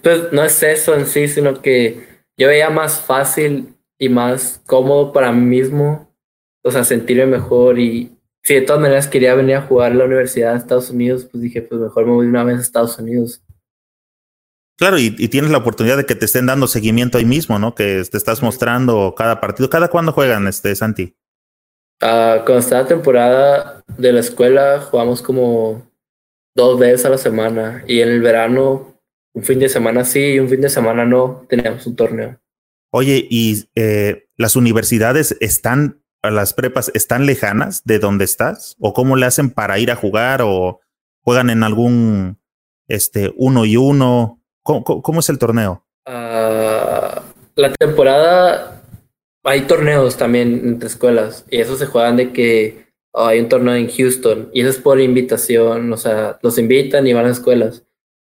[0.01, 2.07] Pues no es eso en sí, sino que
[2.37, 6.13] yo veía más fácil y más cómodo para mí mismo,
[6.65, 8.11] o sea, sentirme mejor y
[8.43, 11.41] si de todas maneras quería venir a jugar a la universidad de Estados Unidos, pues
[11.43, 13.41] dije, pues mejor me voy una vez a Estados Unidos.
[14.77, 17.75] Claro, y, tienes la oportunidad de que te estén dando seguimiento ahí mismo, ¿no?
[17.75, 19.69] Que te estás mostrando cada partido.
[19.69, 21.15] ¿Cada cuándo juegan, este, Santi?
[22.01, 25.89] Uh, cuando estaba la temporada de la escuela, jugamos como
[26.55, 27.83] dos veces a la semana.
[27.87, 28.99] Y en el verano,
[29.33, 32.39] un fin de semana sí y un fin de semana no, teníamos un torneo.
[32.91, 36.01] Oye, ¿y eh, las universidades están,
[36.31, 38.75] las prepas, están lejanas de donde estás?
[38.79, 40.41] ¿O cómo le hacen para ir a jugar?
[40.43, 40.81] ¿O
[41.21, 42.39] juegan en algún
[42.87, 44.41] este, uno y uno?
[44.63, 45.85] ¿Cómo, es el torneo?
[46.07, 47.21] Uh,
[47.55, 48.81] la temporada,
[49.43, 53.75] hay torneos también entre escuelas y esos se juegan de que oh, hay un torneo
[53.75, 57.83] en Houston y eso es por invitación, o sea, los invitan y van a escuelas.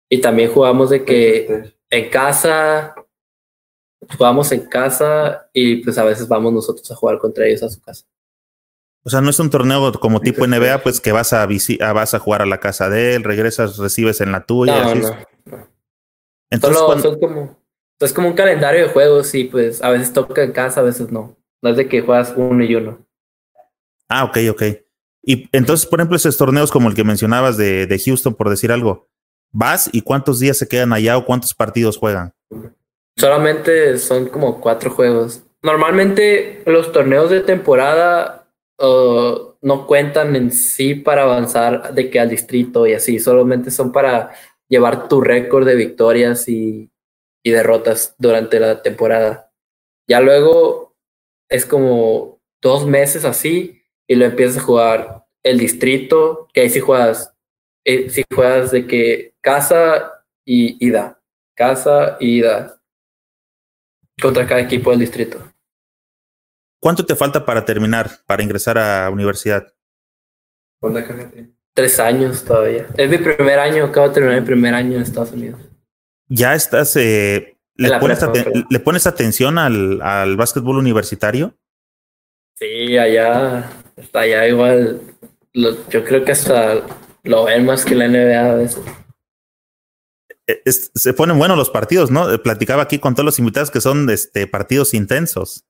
[0.10, 2.96] Y también jugamos de que en casa,
[4.18, 7.82] jugamos en casa y pues a veces vamos nosotros a jugar contra ellos a su
[7.82, 8.06] casa.
[9.04, 11.48] O sea, no es un torneo como tipo NBA, pues que vas a,
[11.94, 14.84] vas a jugar a la casa de él, regresas, recibes en la tuya.
[14.84, 15.18] No, no,
[16.50, 17.58] entonces, son como,
[18.00, 21.12] es como un calendario de juegos y pues a veces toca en casa, a veces
[21.12, 21.38] no.
[21.62, 23.06] No es de que juegas uno y uno.
[24.08, 24.64] Ah, ok, ok.
[25.24, 28.72] Y entonces, por ejemplo, esos torneos como el que mencionabas de, de Houston, por decir
[28.72, 29.08] algo,
[29.52, 32.34] ¿vas y cuántos días se quedan allá o cuántos partidos juegan?
[33.18, 35.44] Solamente son como cuatro juegos.
[35.64, 38.48] Normalmente los torneos de temporada
[38.80, 43.92] uh, no cuentan en sí para avanzar de que al distrito y así, solamente son
[43.92, 44.36] para
[44.68, 46.92] llevar tu récord de victorias y,
[47.44, 49.52] y derrotas durante la temporada.
[50.08, 50.96] Ya luego
[51.50, 56.80] es como dos meses así y lo empiezas a jugar el distrito, que ahí sí
[56.80, 57.34] juegas,
[57.86, 61.22] eh, si juegas de que casa y ida,
[61.56, 62.76] casa y ida
[64.22, 65.42] contra cada equipo del distrito.
[66.80, 69.74] ¿Cuánto te falta para terminar, para ingresar a universidad?
[71.74, 72.88] Tres años todavía.
[72.96, 75.60] Es mi primer año, acabo de terminar mi primer año en Estados Unidos.
[76.28, 81.58] ¿Ya estás, eh, le, pones atención al, al básquetbol universitario?
[82.56, 83.70] Sí, allá,
[84.14, 85.02] allá igual.
[85.54, 86.86] yo creo que hasta
[87.24, 88.84] lo ven más que la NBA a veces.
[90.48, 92.32] E, se ponen buenos los partidos, ¿no?
[92.32, 95.66] Eh, platicaba aquí con todos los invitados que son este, partidos intensos.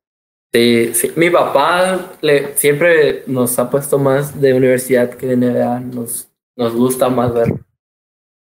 [0.53, 5.79] Sí, sí, mi papá le, siempre nos ha puesto más de universidad que de NBA.
[5.81, 7.53] Nos, nos gusta más ver.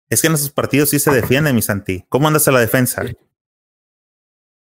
[0.09, 2.05] Es que en esos partidos sí se defiende, mi Santi.
[2.09, 3.05] ¿Cómo andas a la defensa?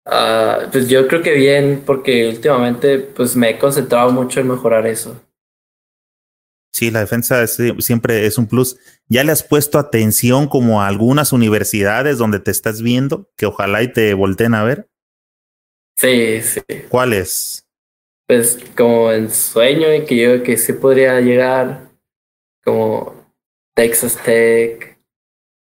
[0.07, 4.87] Ah, pues yo creo que bien, porque últimamente pues me he concentrado mucho en mejorar
[4.87, 5.21] eso.
[6.73, 8.79] Sí, la defensa siempre es un plus.
[9.07, 13.83] ¿Ya le has puesto atención como a algunas universidades donde te estás viendo que ojalá
[13.83, 14.89] y te volteen a ver?
[15.97, 16.63] Sí, sí.
[16.89, 17.69] ¿Cuáles?
[18.27, 21.91] Pues como en sueño y que yo que sí podría llegar,
[22.65, 23.15] como
[23.75, 24.99] Texas Tech.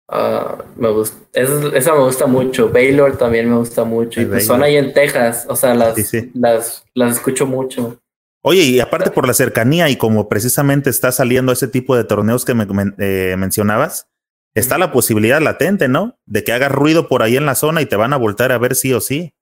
[0.09, 2.69] Uh, me gusta, esa, me gusta mucho.
[2.69, 4.21] Baylor también me gusta mucho.
[4.21, 5.97] y pues son ahí en Texas, o sea, las,
[6.35, 8.02] las, las escucho mucho.
[8.45, 12.45] Oye, y aparte por la cercanía y como precisamente está saliendo ese tipo de torneos
[12.45, 12.67] que me,
[12.99, 14.09] eh, mencionabas,
[14.55, 16.19] está la posibilidad latente, ¿no?
[16.27, 18.59] De que hagas ruido por ahí en la zona y te van a voltar a
[18.59, 19.33] ver sí o sí.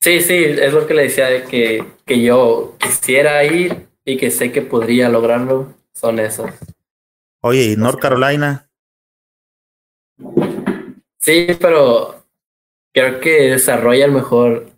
[0.00, 4.30] Sí, sí, es lo que le decía de que, que yo quisiera ir y que
[4.30, 6.50] sé que podría lograrlo, son esos.
[7.42, 8.70] Oye, ¿y North Carolina?
[11.18, 12.24] Sí, pero
[12.94, 14.70] creo que desarrolla el mejor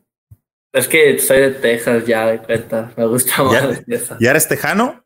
[0.72, 2.92] es que soy de Texas ya, de cuenta.
[2.96, 5.04] Me gusta más ¿Ya, ¿Ya eres tejano?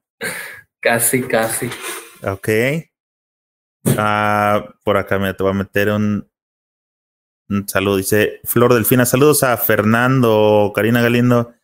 [0.81, 1.71] casi, casi.
[2.23, 2.49] Ok.
[3.97, 6.31] Ah, por acá me te voy a meter un,
[7.49, 7.97] un saludo.
[7.97, 9.07] Dice Flor Delfina.
[9.07, 11.55] Saludos a Fernando, Karina Galindo.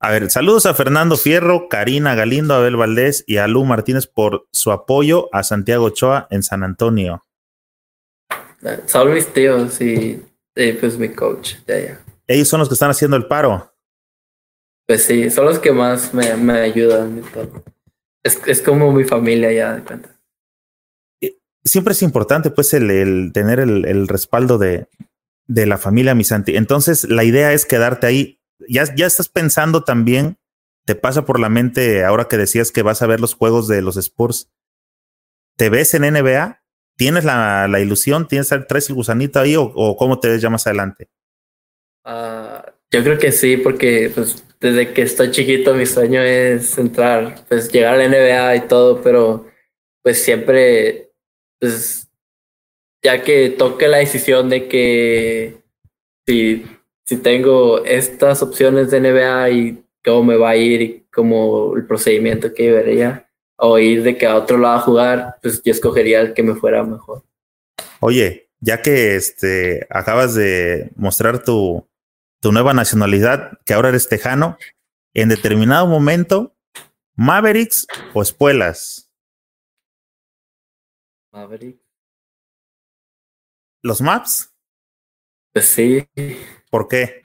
[0.00, 4.46] A ver, saludos a Fernando Fierro, Karina Galindo, Abel Valdés y a Lu Martínez por
[4.52, 7.24] su apoyo a Santiago Ochoa en San Antonio.
[8.86, 13.16] Saludos mis tíos y, pues mi coach de allá ellos son los que están haciendo
[13.16, 13.74] el paro.
[14.86, 17.22] Pues sí, son los que más me, me ayudan.
[18.22, 20.14] Es, es como mi familia ya de cuenta.
[21.64, 24.88] Siempre es importante pues el, el tener el, el, respaldo de,
[25.46, 26.56] de la familia Misanti.
[26.56, 28.40] Entonces la idea es quedarte ahí.
[28.68, 30.38] Ya, ya estás pensando también,
[30.84, 33.82] te pasa por la mente ahora que decías que vas a ver los juegos de
[33.82, 34.50] los Spurs.
[35.56, 36.62] ¿Te ves en NBA?
[36.96, 38.26] ¿Tienes la, la ilusión?
[38.26, 41.10] ¿Tienes, traes el gusanito ahí o, o cómo te ves ya más adelante?
[42.04, 47.44] Uh, yo creo que sí, porque pues desde que estoy chiquito mi sueño es entrar,
[47.48, 49.46] pues llegar a la NBA y todo, pero
[50.02, 51.12] pues siempre,
[51.60, 52.08] pues
[53.02, 55.62] ya que toque la decisión de que
[56.26, 56.66] si,
[57.04, 61.86] si tengo estas opciones de NBA y cómo me va a ir y como el
[61.86, 66.20] procedimiento que debería, o ir de que a otro lado a jugar, pues yo escogería
[66.20, 67.22] el que me fuera mejor.
[68.00, 71.88] Oye, ya que este acabas de mostrar tu,
[72.40, 74.58] tu nueva nacionalidad, que ahora eres tejano,
[75.14, 76.56] en determinado momento,
[77.16, 79.10] Mavericks o Espuelas.
[81.32, 81.82] Mavericks.
[83.82, 84.54] ¿Los Maps?
[85.52, 86.08] Pues sí.
[86.70, 87.22] ¿Por qué?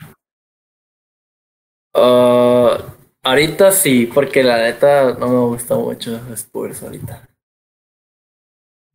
[1.95, 2.77] Uh,
[3.23, 7.29] ahorita sí, porque la neta no me gusta mucho Spurs ahorita.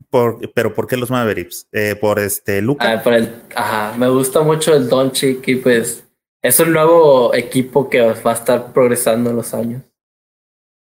[0.09, 1.67] Por, pero ¿por qué los Mavericks?
[1.71, 2.91] Eh, por este Luca.
[2.91, 6.03] Ah, por el, ajá, me gusta mucho el Doncic y pues
[6.41, 9.83] es un nuevo equipo que va a estar progresando en los años.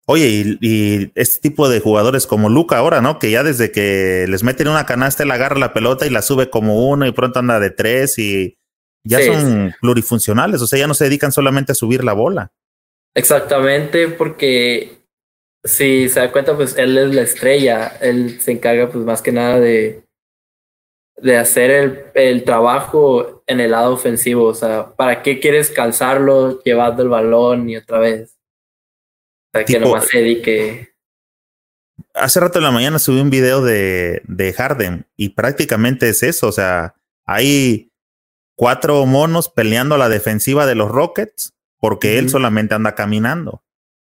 [0.07, 3.19] Oye, y, y, este tipo de jugadores como Luca ahora, ¿no?
[3.19, 6.51] Que ya desde que les meten una canasta, él agarra la pelota y la sube
[6.51, 8.59] como uno y pronto anda de tres y
[9.05, 9.77] ya sí, son sí.
[9.81, 12.53] plurifuncionales, o sea, ya no se dedican solamente a subir la bola.
[13.15, 15.04] Exactamente, porque
[15.65, 19.33] si se da cuenta, pues él es la estrella, él se encarga pues más que
[19.33, 20.05] nada de,
[21.17, 24.45] de hacer el, el, trabajo en el lado ofensivo.
[24.45, 28.39] O sea, ¿para qué quieres calzarlo llevando el balón y otra vez?
[29.51, 30.95] Para tipo, que nomás se dedique.
[32.13, 36.49] Hace rato en la mañana subí un video de, de Harden y prácticamente es eso.
[36.49, 36.95] O sea,
[37.25, 37.91] hay
[38.55, 42.19] cuatro monos peleando a la defensiva de los Rockets porque uh -huh.
[42.19, 43.64] él solamente anda caminando.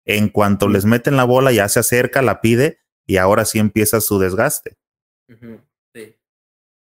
[0.08, 4.02] En cuanto les meten la bola, ya se acerca, la pide y ahora sí empieza
[4.02, 4.78] su desgaste.
[5.30, 5.60] -huh.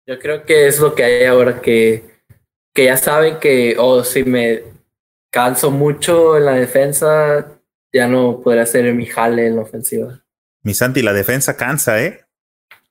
[0.08, 2.04] Yo creo que es lo que hay ahora que,
[2.74, 4.64] que ya saben que, o oh, si me
[5.30, 7.48] canso mucho en la defensa,
[7.94, 10.20] ya no podré hacer mi jale en la ofensiva.
[10.64, 12.26] Mi Santi, la defensa cansa, ¿eh?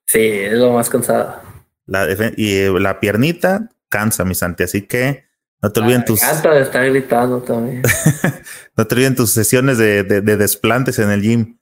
[0.06, 1.42] Sí, es lo más cansado.
[1.86, 2.06] La
[2.36, 5.24] y eh, la piernita cansa, mi Santi, así que
[5.62, 6.20] no te olviden tus.
[6.20, 7.82] Me encanta de estar gritando también.
[8.76, 11.58] no te olviden tus sesiones de, de, de desplantes en el gym.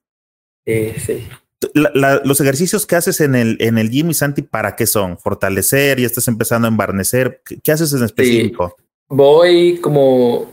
[0.66, 1.28] Sí, sí.
[1.74, 4.86] La, la, los ejercicios que haces en el, en el gym y Santi, ¿para qué
[4.86, 5.18] son?
[5.18, 5.98] ¿Fortalecer?
[5.98, 7.42] ¿Ya estás empezando a embarnecer?
[7.44, 8.76] ¿Qué, qué haces en específico?
[8.76, 8.84] Sí.
[9.08, 10.52] Voy como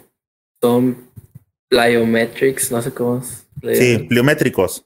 [0.61, 1.05] son
[1.69, 3.45] plyometrics, no sé cómo es.
[3.77, 4.85] Sí, pliométricos.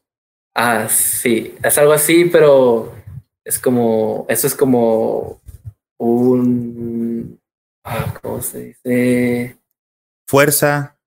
[0.56, 2.94] Ah, sí, es algo así, pero
[3.46, 5.40] es como, eso es como
[5.98, 7.39] un,
[8.22, 9.58] ¿cómo se dice?
[10.28, 10.98] Fuerza.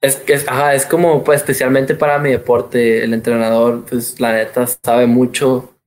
[0.00, 4.32] Es que es, ajá, es como pues especialmente para mi deporte, el entrenador, pues la
[4.32, 5.78] neta sabe mucho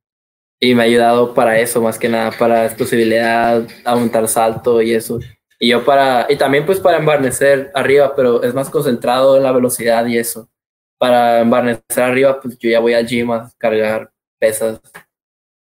[0.59, 5.19] y me ha ayudado para eso, más que nada para explosibilidad, aumentar salto y eso.
[5.59, 9.51] Y yo para, y también pues para embarnecer arriba, pero es más concentrado en la
[9.51, 10.49] velocidad y eso.
[10.97, 14.79] Para embarnecer arriba, pues yo ya voy al gym a cargar pesas.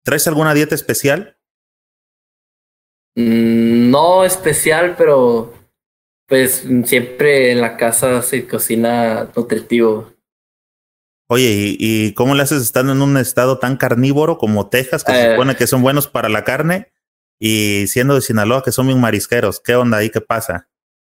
[0.05, 1.38] ¿Traes alguna dieta especial?
[3.21, 5.53] Mm, no especial, pero
[6.29, 10.13] pues siempre en la casa se cocina nutritivo.
[11.29, 15.13] Oye, ¿y, ¿y, cómo le haces estando en un estado tan carnívoro como Texas, que
[15.13, 15.31] se Eh.
[15.33, 16.93] supone que son buenos para la carne,
[17.41, 19.61] y siendo de Sinaloa, que son bien marisqueros?
[19.61, 20.11] ¿Qué onda ahí?
[20.11, 20.69] ¿Qué pasa?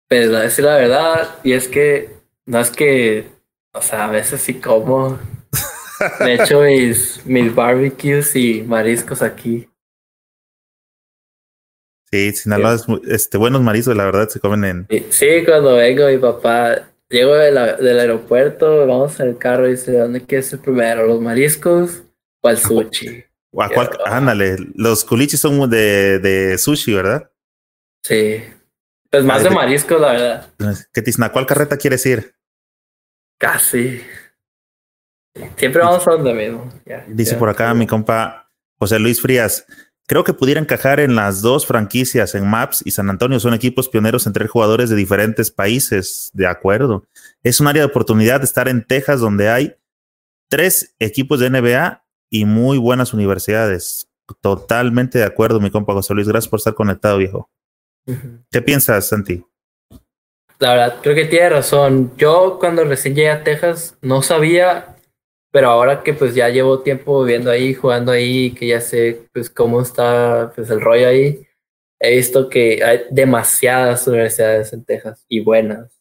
[0.08, 2.10] Pues a decir la verdad, y es que
[2.46, 3.28] no es que,
[3.72, 5.18] o sea, a veces sí como.
[6.20, 9.68] De hecho, mis, mis barbecues y mariscos aquí.
[12.32, 14.86] Sí, Sinaloa es muy- este, buenos mariscos, la verdad, se comen en...
[15.10, 19.72] Sí, cuando vengo, mi papá, llego de la- del aeropuerto, vamos en el carro y
[19.72, 21.06] dice, ¿dónde quieres ir primero?
[21.06, 22.02] ¿Los mariscos
[22.42, 23.24] o el sushi?
[23.58, 27.30] ¿A cuál- ándale, los culichis son de, de sushi, ¿verdad?
[28.02, 28.42] Sí.
[29.10, 30.52] Pues más Ay, de mariscos, la verdad.
[30.92, 31.30] ¿Qué tizna?
[31.32, 32.34] ¿Cuál carreta quieres ir?
[33.38, 34.02] Casi.
[35.56, 36.70] Siempre vamos a donde mismo.
[36.84, 37.38] Ya, Dice ya.
[37.38, 39.66] por acá mi compa José Luis Frías.
[40.06, 43.40] Creo que pudiera encajar en las dos franquicias, en Maps y San Antonio.
[43.40, 46.30] Son equipos pioneros entre jugadores de diferentes países.
[46.32, 47.04] De acuerdo.
[47.42, 49.76] Es un área de oportunidad de estar en Texas, donde hay
[50.48, 54.08] tres equipos de NBA y muy buenas universidades.
[54.40, 56.28] Totalmente de acuerdo, mi compa José Luis.
[56.28, 57.50] Gracias por estar conectado, viejo.
[58.50, 59.44] ¿Qué piensas, Santi?
[60.58, 62.12] La verdad, creo que tiene razón.
[62.16, 64.95] Yo cuando recién llegué a Texas no sabía,
[65.56, 69.48] pero ahora que pues ya llevo tiempo viviendo ahí, jugando ahí, que ya sé pues
[69.48, 71.48] cómo está pues el rollo ahí,
[71.98, 75.98] he visto que hay demasiadas universidades en Texas y buenas.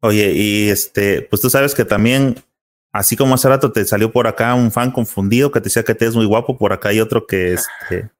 [0.00, 2.36] Oye, y este, pues tú sabes que también,
[2.94, 5.94] así como hace rato te salió por acá un fan confundido que te decía que
[5.94, 8.10] te es muy guapo, por acá hay otro que este,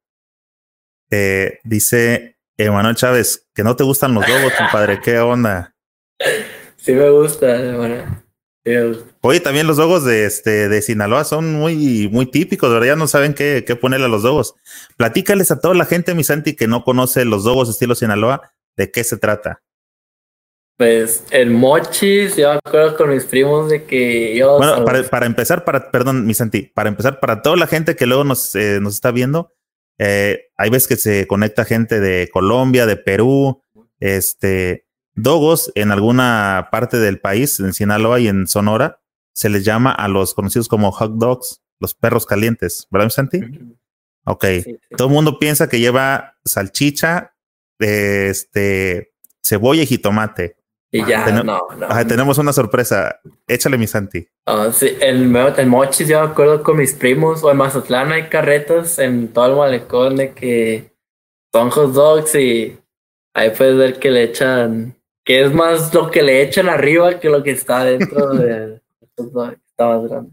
[1.10, 5.74] eh, dice Emanuel Chávez que no te gustan los lobos, compadre, ¿qué onda?
[6.76, 7.46] Sí me gusta,
[7.78, 8.23] bueno.
[9.20, 12.86] Oye, también los dogos de este de Sinaloa son muy, muy típicos, ¿verdad?
[12.86, 14.54] Ya no saben qué, qué ponerle a los dogos.
[14.96, 18.90] Platícales a toda la gente, mi Santi, que no conoce los dogos estilo Sinaloa, de
[18.90, 19.62] qué se trata.
[20.76, 24.56] Pues el mochis, yo me acuerdo con mis primos de que yo...
[24.56, 28.06] Bueno, para, para empezar, para, perdón, mi Santi, para empezar, para toda la gente que
[28.06, 29.52] luego nos, eh, nos está viendo,
[29.98, 33.62] eh, hay veces que se conecta gente de Colombia, de Perú,
[34.00, 34.83] este,
[35.14, 39.00] dogos en alguna parte del país, en Sinaloa y en Sonora,
[39.32, 43.40] se les llama a los conocidos como hot dogs, los perros calientes, ¿verdad, mi Santi?
[44.26, 44.44] Ok.
[44.44, 44.78] Sí, sí.
[44.96, 47.34] Todo el mundo piensa que lleva salchicha,
[47.78, 49.12] este,
[49.42, 50.56] cebolla y jitomate.
[50.90, 51.42] Y ya, Ten- no,
[51.76, 51.86] no.
[51.86, 53.18] Ajá, tenemos una sorpresa.
[53.48, 54.28] Échale, mi Santi.
[54.46, 58.28] Ah, sí, el, el mochis, yo me acuerdo con mis primos, o en Mazatlán hay
[58.28, 60.92] carretas en todo el malecón de que
[61.52, 62.78] son hot dogs y
[63.34, 67.30] ahí puedes ver que le echan, que es más lo que le echan arriba que
[67.30, 68.28] lo que está dentro
[69.16, 70.30] dog, está más grande.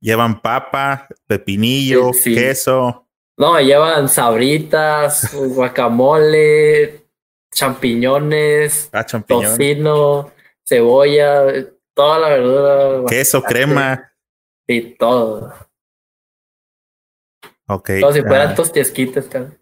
[0.00, 2.34] Llevan papa, pepinillo, Sí, sí.
[2.34, 3.06] queso.
[3.36, 7.06] No, llevan sabritas, guacamole,
[7.52, 10.32] champiñones, Ah, tocino,
[10.64, 11.44] cebolla,
[11.94, 13.04] toda la verdura.
[13.08, 14.12] Queso, bastante, crema.
[14.66, 15.52] Y todo.
[17.66, 17.90] Ok.
[18.00, 19.58] Como si fueran ah, tostiesquitas, cabrón.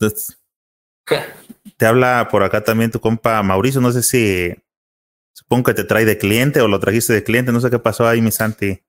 [1.78, 3.80] te habla por acá también tu compa Mauricio.
[3.80, 4.54] No sé si
[5.32, 7.52] supongo que te trae de cliente o lo trajiste de cliente.
[7.52, 8.82] No sé qué pasó ahí, mi Santi.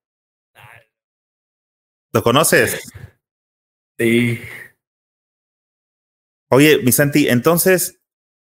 [2.12, 2.92] ¿Lo conoces?
[4.00, 4.42] Sí.
[6.50, 8.02] Oye, mi Santi, entonces,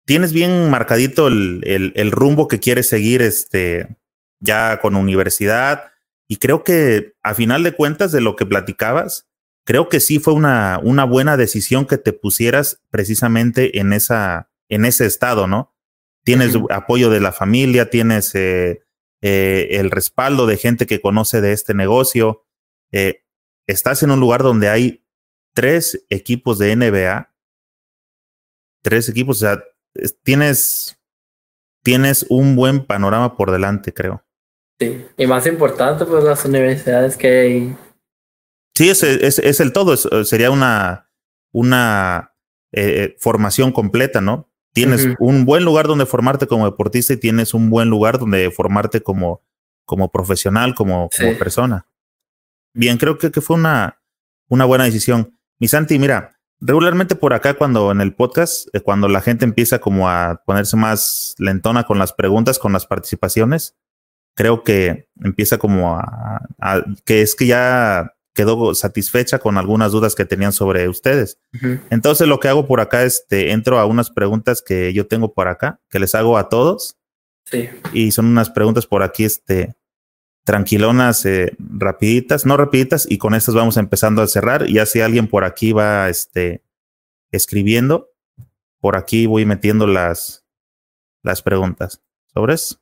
[0.04, 3.96] ¿tienes bien marcadito el, el, el rumbo que quieres seguir este,
[4.38, 5.92] ya con universidad?
[6.28, 9.30] Y creo que a final de cuentas de lo que platicabas,
[9.66, 14.86] creo que sí fue una, una buena decisión que te pusieras precisamente en, esa, en
[14.86, 15.74] ese estado, ¿no?
[16.24, 18.82] Tienes apoyo de la familia, tienes eh,
[19.22, 22.44] eh, el respaldo de gente que conoce de este negocio.
[22.92, 23.22] eh,
[23.68, 25.04] estás en un lugar donde hay
[25.52, 27.32] tres equipos de NBA
[28.82, 29.64] tres equipos, o sea,
[29.94, 30.96] es- tienes,
[31.82, 34.22] tienes un buen panorama por delante, creo.
[34.78, 35.04] Sí.
[35.16, 37.76] Y más importante, pues las universidades que hay.
[38.76, 41.08] Sí, es, es, es el todo, es- sería una,
[41.52, 42.32] una
[42.72, 44.50] eh, formación completa, ¿no?
[44.72, 49.00] Tienes un buen lugar donde formarte como deportista y tienes un buen lugar donde formarte
[49.02, 49.42] como,
[49.86, 51.86] como profesional, como, como persona.
[52.74, 54.02] Bien, creo que, que fue una,
[54.48, 55.38] una buena decisión.
[55.58, 59.78] Mi Santi, mira, regularmente por acá cuando en el podcast, eh, cuando la gente empieza
[59.78, 63.76] como a ponerse más lentona con las preguntas, con las participaciones,
[64.34, 70.14] creo que empieza como a, a- que es que ya quedó satisfecha con algunas dudas
[70.14, 71.40] que tenían sobre ustedes.
[71.90, 75.48] Entonces lo que hago por acá, este, entro a unas preguntas que yo tengo por
[75.48, 76.96] acá, que les hago a todos.
[77.46, 77.68] Sí.
[77.92, 79.74] Y son unas preguntas por aquí, este,
[80.44, 84.66] tranquilonas, eh, rapiditas, no rapiditas, y con estas vamos empezando a cerrar.
[84.66, 86.62] Ya si alguien por aquí va, este,
[87.32, 88.10] escribiendo,
[88.80, 90.44] por aquí voy metiendo las,
[91.22, 92.02] las preguntas.
[92.32, 92.78] ¿Sobres?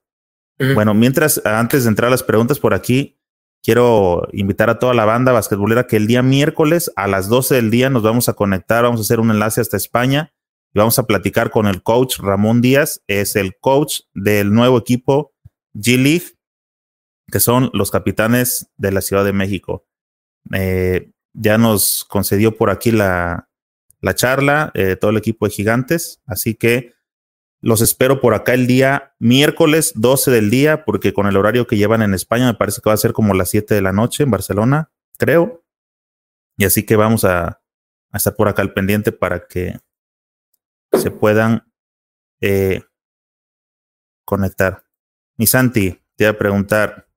[0.74, 3.18] Bueno, mientras, antes de entrar a las preguntas por aquí,
[3.64, 7.70] quiero invitar a toda la banda basquetbolera que el día miércoles a las 12 del
[7.70, 10.32] día nos vamos a conectar, vamos a hacer un enlace hasta España
[10.74, 15.32] y vamos a platicar con el coach Ramón Díaz, es el coach del nuevo equipo
[15.74, 16.36] G-League,
[17.32, 19.86] que son los capitanes de la Ciudad de México.
[20.52, 23.48] Eh, ya nos concedió por aquí la,
[24.02, 26.93] la charla, eh, todo el equipo de gigantes, así que
[27.64, 31.78] los espero por acá el día miércoles 12 del día, porque con el horario que
[31.78, 34.22] llevan en España me parece que va a ser como las 7 de la noche
[34.22, 35.64] en Barcelona, creo.
[36.58, 37.62] Y así que vamos a,
[38.12, 39.80] estar por acá al pendiente para que
[40.92, 41.66] se puedan
[42.42, 42.82] eh,
[44.26, 44.84] conectar.
[45.38, 47.08] Mi Santi, te voy a preguntar,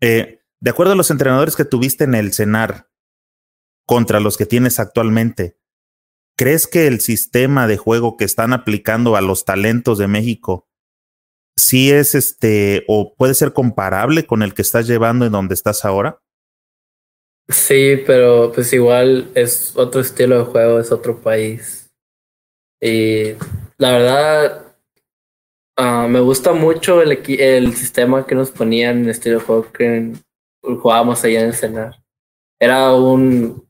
[0.00, 2.88] eh, de acuerdo a los entrenadores que tuviste en el CENAR
[3.84, 5.59] contra los que tienes actualmente,
[6.40, 10.66] ¿Crees que el sistema de juego que están aplicando a los talentos de México
[11.54, 15.84] sí es este o puede ser comparable con el que estás llevando en donde estás
[15.84, 16.22] ahora?
[17.50, 21.90] Sí, pero pues igual es otro estilo de juego, es otro país.
[22.80, 23.34] Y
[23.76, 24.76] la verdad,
[25.76, 29.70] ah, me gusta mucho el, el sistema que nos ponían en el estilo de juego
[29.72, 30.14] que
[30.62, 32.02] jugábamos allá en el cenar.
[32.58, 33.69] Era un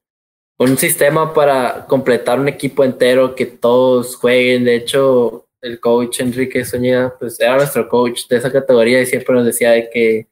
[0.60, 4.64] un sistema para completar un equipo entero, que todos jueguen.
[4.64, 9.34] De hecho, el coach Enrique Soña, pues era nuestro coach de esa categoría y siempre
[9.34, 10.28] nos decía de que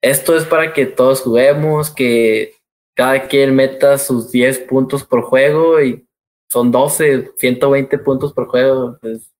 [0.00, 2.54] esto es para que todos juguemos, que
[2.94, 6.06] cada quien meta sus 10 puntos por juego y
[6.48, 8.96] son 12, 120 puntos por juego.
[9.00, 9.32] Pues,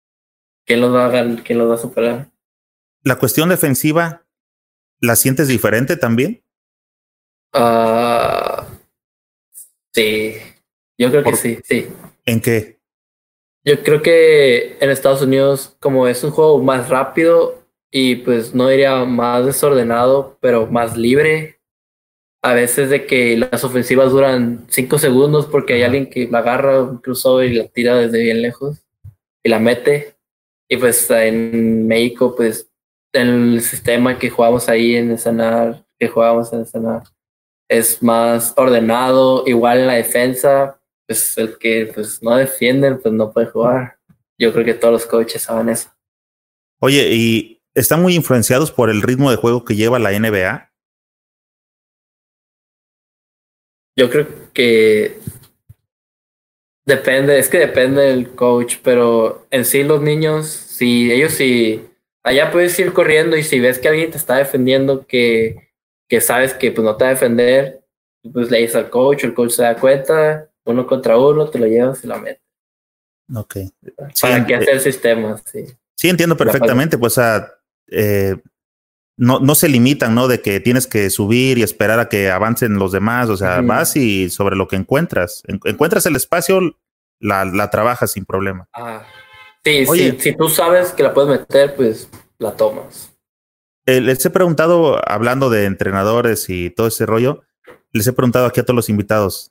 [0.67, 2.29] ¿quién los va a, quién los va a superar?
[3.05, 4.25] La cuestión defensiva,
[5.01, 6.43] ¿la sientes diferente también?
[7.53, 8.52] Ah
[9.95, 10.37] Sí,
[10.99, 11.89] yo creo que sí, sí.
[12.25, 12.79] ¿En qué?
[13.65, 18.69] Yo creo que en Estados Unidos, como es un juego más rápido y pues no
[18.69, 21.61] diría más desordenado, pero más libre,
[22.43, 26.89] a veces de que las ofensivas duran cinco segundos porque hay alguien que la agarra
[26.93, 28.85] incluso y la tira desde bien lejos
[29.45, 30.17] y la mete.
[30.69, 32.69] Y pues en México, pues
[33.13, 37.03] el sistema que jugamos ahí en el Sanar, que jugábamos en el Sanar,
[37.73, 43.33] es más ordenado, igual en la defensa, pues el que pues no defiende, pues no
[43.33, 43.99] puede jugar.
[44.39, 45.91] Yo creo que todos los coaches saben eso.
[46.81, 50.71] Oye, ¿y están muy influenciados por el ritmo de juego que lleva la NBA?
[53.97, 55.19] Yo creo que
[56.85, 61.89] depende, es que depende del coach, pero en sí los niños, si ellos sí,
[62.23, 65.72] allá puedes ir corriendo y si ves que alguien te está defendiendo que
[66.13, 67.87] que sabes que pues no te va a defender,
[68.35, 71.67] pues le dices al coach, el coach se da cuenta, uno contra uno, te lo
[71.67, 72.43] llevas y la metes.
[73.35, 73.57] Ok.
[74.21, 75.65] Para que hacer sistemas, sí.
[75.97, 77.19] Sí, entiendo perfectamente, pues
[77.89, 78.37] eh,
[79.17, 80.29] no, no se limitan, ¿no?
[80.29, 83.97] De que tienes que subir y esperar a que avancen los demás, o sea, vas
[83.97, 85.43] y sobre lo que encuentras.
[85.47, 86.77] encuentras el espacio,
[87.21, 88.69] la, la trabajas sin problema.
[88.75, 89.07] Ah,
[89.65, 93.12] sí, sí, si tú sabes que la puedes meter, pues la tomas.
[93.87, 97.43] Eh, les he preguntado, hablando de entrenadores y todo ese rollo,
[97.93, 99.51] les he preguntado aquí a todos los invitados,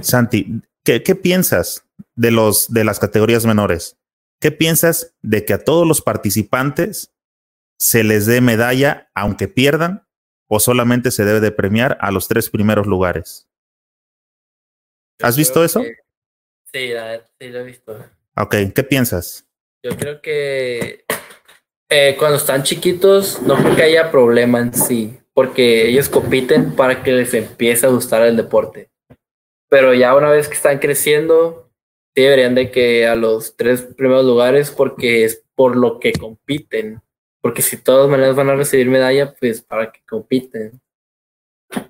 [0.00, 3.98] Santi, ¿qué, qué piensas de, los, de las categorías menores?
[4.40, 7.12] ¿Qué piensas de que a todos los participantes
[7.78, 10.06] se les dé medalla aunque pierdan
[10.48, 13.48] o solamente se debe de premiar a los tres primeros lugares?
[15.22, 15.82] ¿Has visto eso?
[16.72, 16.92] sí,
[17.38, 18.02] sí, lo he visto.
[18.36, 19.46] Ok, ¿qué piensas?
[19.82, 21.04] Yo creo que
[21.90, 27.02] eh, cuando están chiquitos, no creo que haya problema en sí, porque ellos compiten para
[27.02, 28.90] que les empiece a gustar el deporte.
[29.68, 31.68] Pero ya una vez que están creciendo,
[32.14, 37.02] deberían de que a los tres primeros lugares, porque es por lo que compiten.
[37.40, 40.80] Porque si de todas maneras van a recibir medalla, pues para que compiten.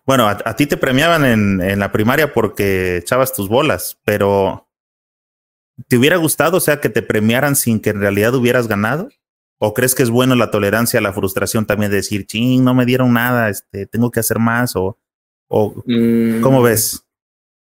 [0.06, 4.68] Bueno, a, ti te premiaban en la primaria porque echabas tus bolas, pero
[5.88, 9.08] ¿te hubiera gustado, o sea, que te premiaran sin que en realidad hubieras ganado?
[9.62, 12.74] ¿O crees que es bueno la tolerancia a la frustración también de decir, ching, no
[12.74, 14.74] me dieron nada, este, tengo que hacer más?
[14.74, 14.98] ¿O,
[15.48, 16.40] o mm.
[16.40, 17.04] cómo ves?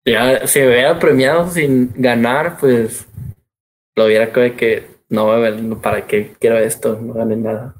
[0.05, 3.05] Ya, si hubiera premiado sin ganar, pues
[3.97, 6.97] lo hubiera que, que no, ¿para qué quiero esto?
[7.01, 7.75] No gané nada.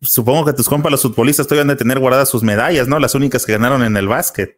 [0.00, 2.98] supongo que tus compas, los futbolistas, todavía han de tener guardadas sus medallas, ¿no?
[2.98, 4.56] Las únicas que ganaron en el básquet.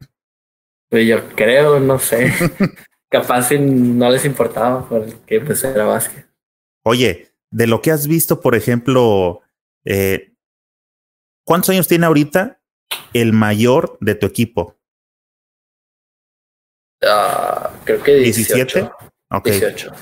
[0.89, 2.32] Pues yo creo, no sé.
[3.10, 6.24] Capaz no les importaba porque pues era básquet.
[6.85, 9.41] Oye, de lo que has visto, por ejemplo,
[9.85, 10.35] eh,
[11.45, 12.61] ¿cuántos años tiene ahorita
[13.12, 14.77] el mayor de tu equipo?
[17.03, 18.81] Uh, creo que 17.
[18.81, 18.91] 17.
[19.31, 19.53] Okay.
[19.53, 19.93] 18.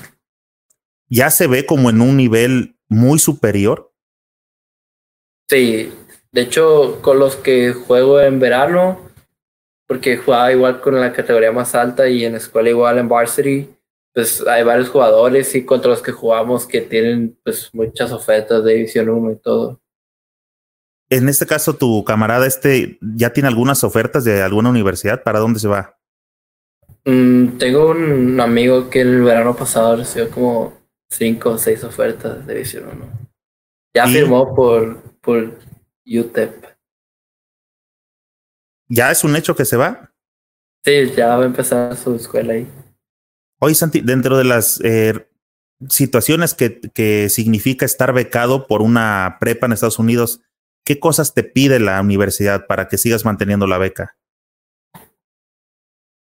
[1.09, 3.93] ¿Ya se ve como en un nivel muy superior?
[5.49, 5.93] Sí,
[6.31, 8.99] de hecho, con los que juego en verano,
[9.87, 13.69] porque jugaba igual con la categoría más alta y en escuela igual en varsity,
[14.17, 18.73] pues hay varios jugadores y contra los que jugamos que tienen pues muchas ofertas de
[18.73, 19.79] División 1 y todo.
[21.07, 25.21] En este caso, tu camarada este ya tiene algunas ofertas de alguna universidad.
[25.21, 25.99] ¿Para dónde se va?
[27.05, 30.73] Mm, tengo un amigo que el verano pasado recibió como
[31.11, 33.29] cinco o seis ofertas de División 1.
[33.93, 35.59] Ya firmó por, por
[36.07, 36.65] UTEP.
[38.89, 40.11] ¿Ya es un hecho que se va?
[40.83, 42.67] Sí, ya va a empezar su escuela ahí.
[43.59, 45.27] Oye, Santi, dentro de las eh,
[45.89, 50.41] situaciones que, significa estar becado por una prepa en Estados Unidos,
[50.85, 54.15] ¿qué cosas te pide la universidad para que sigas manteniendo la beca?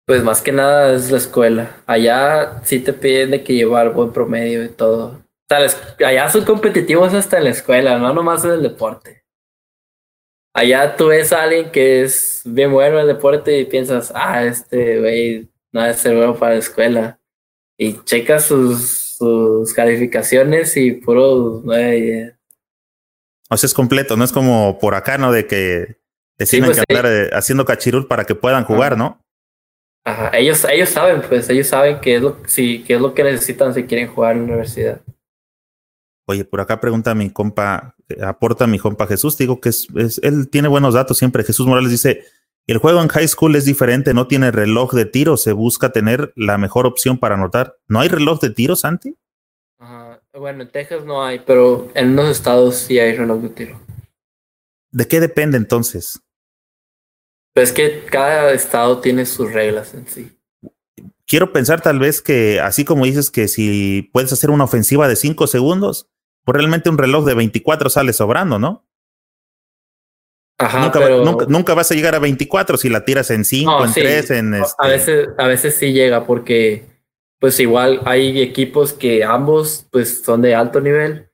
[0.05, 1.77] Pues más que nada es la escuela.
[1.85, 5.21] Allá sí te piden de que llevar buen promedio y todo.
[6.05, 9.23] Allá son competitivos hasta en la escuela, no nomás en el deporte.
[10.53, 14.43] Allá tú ves a alguien que es bien bueno en el deporte y piensas, ah,
[14.43, 17.19] este güey no debe ser bueno para la escuela.
[17.77, 22.35] Y checas sus, sus calificaciones y puro nueve
[23.49, 25.31] O sea, es completo, no es como por acá, ¿no?
[25.31, 25.97] De que
[26.37, 29.19] te tienen pues que andar eh, haciendo cachirul para que puedan jugar, ¿no?
[30.05, 33.23] Ajá, ellos, ellos saben, pues, ellos saben qué es lo, sí, qué es lo que
[33.23, 35.01] necesitan si quieren jugar en la universidad.
[36.25, 39.87] Oye, por acá pregunta mi compa, aporta mi compa Jesús, digo que es,
[40.21, 41.43] él tiene buenos datos siempre.
[41.43, 42.23] Jesús Morales dice,
[42.67, 46.33] el juego en high school es diferente, no tiene reloj de tiro, se busca tener
[46.35, 47.77] la mejor opción para anotar.
[47.87, 49.17] ¿No hay reloj de tiro, Santi?
[50.35, 53.79] Bueno, en Texas no hay, pero en unos estados sí hay reloj de tiro.
[54.91, 56.21] ¿De qué depende entonces?
[57.53, 60.31] Pues que cada estado tiene sus reglas en sí.
[61.27, 65.15] Quiero pensar tal vez que, así como dices que si puedes hacer una ofensiva de
[65.15, 66.09] 5 segundos,
[66.43, 68.87] pues realmente un reloj de 24 sale sobrando, ¿no?
[71.47, 74.53] Nunca, vas a llegar a 24 si la tiras en 5, en 3, en...
[74.55, 74.75] Este...
[74.77, 76.85] A, veces, a veces sí llega porque
[77.39, 81.29] pues igual hay equipos que ambos pues son de alto nivel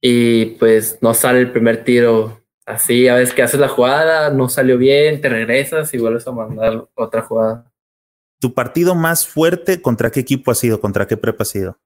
[0.00, 4.48] y pues no sale el primer tiro así, a veces que haces la jugada, no
[4.48, 7.70] salió bien, te regresas y vuelves a mandar otra jugada.
[8.40, 10.80] ¿Tu partido más fuerte contra qué equipo ha sido?
[10.80, 11.78] ¿Contra qué prepa ha sido?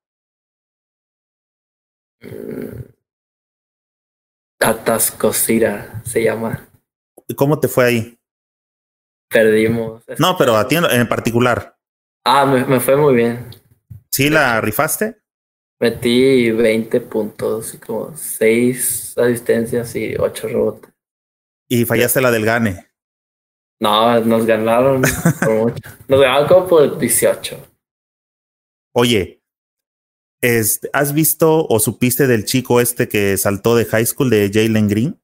[4.61, 6.69] Atascosira se llama.
[7.37, 8.19] ¿Cómo te fue ahí?
[9.29, 10.03] Perdimos.
[10.19, 11.77] No, pero a ti en particular.
[12.25, 13.51] Ah, me, fue muy bien.
[14.11, 15.21] ¿Sí la rifaste?
[15.79, 20.91] Metí 20 puntos y como 6 asistencias y 8 rebotes.
[21.69, 22.89] ¿Y fallaste la del gane?
[23.81, 25.03] No, nos ganaron
[25.41, 25.89] por mucho.
[26.09, 27.59] Nos ganaron como por 18.
[28.95, 29.43] Oye,
[30.93, 35.21] ¿has visto o supiste del chico este que saltó de high school de Jalen Green?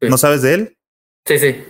[0.00, 0.78] ¿No sabes de él?
[1.24, 1.64] Sí, sí.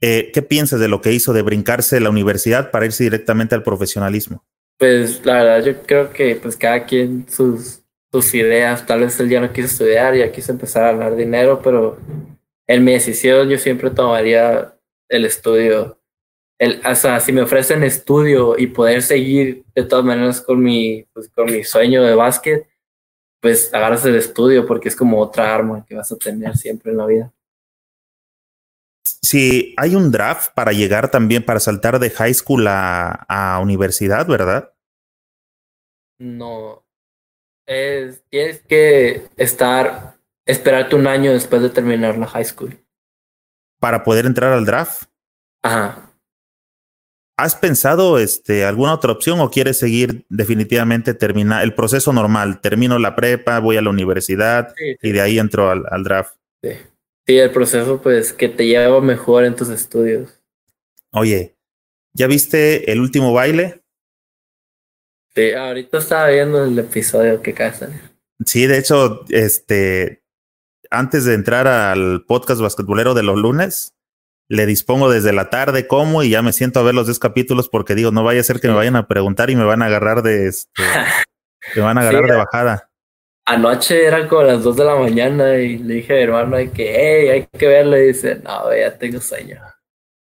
[0.00, 3.62] Eh, ¿Qué piensas de lo que hizo de brincarse la universidad para irse directamente al
[3.62, 4.44] profesionalismo?
[4.78, 7.82] Pues la verdad, yo creo que pues cada quien sus,
[8.12, 11.60] sus ideas, tal vez él ya no quiso estudiar, ya quiso empezar a ganar dinero,
[11.62, 11.98] pero
[12.66, 14.74] en mi decisión yo siempre tomaría
[15.08, 15.98] el estudio.
[16.58, 21.06] El, o sea, si me ofrecen estudio y poder seguir de todas maneras con mi,
[21.12, 22.68] pues, con mi sueño de básquet,
[23.40, 26.98] pues agarras el estudio porque es como otra arma que vas a tener siempre en
[26.98, 27.32] la vida.
[29.04, 34.26] Si hay un draft para llegar también, para saltar de high school a, a universidad,
[34.26, 34.72] ¿verdad?
[36.18, 36.84] No.
[37.66, 42.78] Es, tienes que estar, esperarte un año después de terminar la high school.
[43.78, 45.08] Para poder entrar al draft.
[45.62, 46.05] Ajá.
[47.38, 52.62] ¿Has pensado este, alguna otra opción o quieres seguir definitivamente terminar el proceso normal?
[52.62, 56.34] Termino la prepa, voy a la universidad y de ahí entro al, al draft.
[56.62, 56.70] Sí.
[57.26, 60.40] sí, el proceso pues que te lleva mejor en tus estudios.
[61.12, 61.56] Oye,
[62.14, 63.82] ¿ya viste el último baile?
[65.34, 68.00] Sí, ahorita estaba viendo el episodio que salir.
[68.46, 70.22] Sí, de hecho, este,
[70.90, 73.95] antes de entrar al podcast basquetbolero de los lunes,
[74.48, 77.68] le dispongo desde la tarde cómo y ya me siento a ver los dos capítulos
[77.68, 79.86] porque digo, no vaya a ser que me vayan a preguntar y me van a
[79.86, 80.82] agarrar de este,
[81.76, 82.90] me van a agarrar de bajada.
[83.48, 86.94] Anoche eran como las 2 de la mañana y le dije a mi hermano que,
[86.96, 87.96] hey, hay que verlo.
[87.96, 89.60] Y dice, no, ya tengo sueño.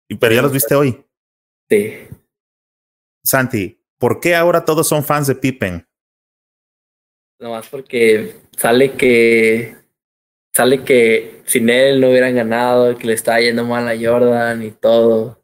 [0.09, 1.05] ¿Y pero ya los viste hoy?
[1.69, 2.07] Sí.
[3.23, 5.87] Santi, ¿por qué ahora todos son fans de Pippen?
[7.39, 9.75] Nomás porque sale que
[10.53, 14.71] sale que sin él no hubieran ganado, que le estaba yendo mal a Jordan y
[14.71, 15.41] todo.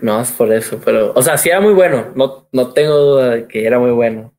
[0.00, 3.30] No es por eso, pero, o sea, sí era muy bueno, no, no tengo duda
[3.30, 4.34] de que era muy bueno.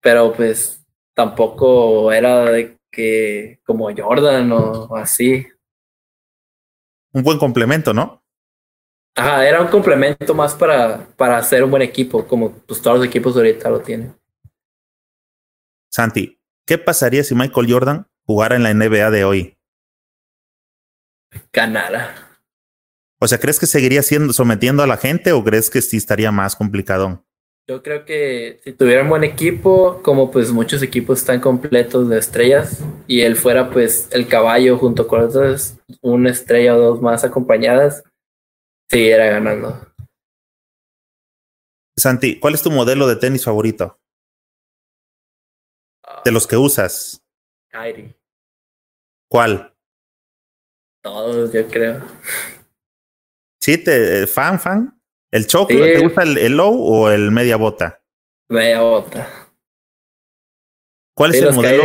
[0.00, 5.46] Pero pues tampoco era de que como Jordan o así.
[7.12, 8.20] Un buen complemento, ¿no?
[9.16, 13.06] Ajá, era un complemento más para, para hacer un buen equipo, como pues todos los
[13.06, 14.14] equipos ahorita lo tienen.
[15.90, 19.58] Santi, ¿qué pasaría si Michael Jordan jugara en la NBA de hoy?
[21.52, 22.14] Ganara.
[23.20, 26.30] O sea, ¿crees que seguiría siendo sometiendo a la gente o crees que sí estaría
[26.30, 27.24] más complicado?
[27.68, 32.18] Yo creo que si tuviera un buen equipo, como pues muchos equipos están completos de
[32.18, 37.24] estrellas, y él fuera pues el caballo junto con otras, una estrella o dos más
[37.24, 38.04] acompañadas,
[38.88, 39.92] siguiera ganando.
[41.98, 43.98] Santi, ¿cuál es tu modelo de tenis favorito?
[46.24, 47.20] De los que usas.
[47.70, 48.19] Kyrie.
[49.30, 49.72] ¿Cuál?
[51.02, 52.02] Todos, yo creo.
[53.60, 53.78] ¿Sí?
[53.78, 55.00] Te, ¿Fan, fan?
[55.30, 55.74] ¿El choque?
[55.74, 55.80] Sí.
[55.80, 58.02] ¿Te gusta el, el low o el media bota?
[58.48, 59.28] Media bota.
[61.14, 61.84] ¿Cuál es el modelo?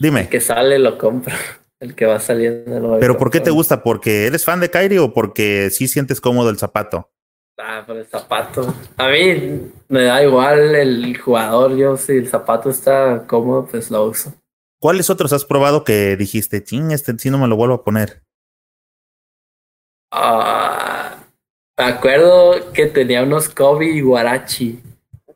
[0.00, 0.22] Dime.
[0.22, 1.36] el que sale lo compra.
[1.80, 3.82] El que va saliendo lo ¿Pero por qué te gusta?
[3.82, 7.10] ¿Porque eres fan de Kyrie o porque sí sientes cómodo el zapato?
[7.56, 8.74] Ah, por el zapato.
[8.98, 11.74] A mí me da igual el jugador.
[11.78, 14.34] Yo, si el zapato está cómodo, pues lo uso.
[14.80, 18.22] ¿Cuáles otros has probado que dijiste, ching, este sí no me lo vuelvo a poner?
[20.10, 21.18] Ah,
[21.78, 24.80] me acuerdo que tenía unos Kobe y Guarachi.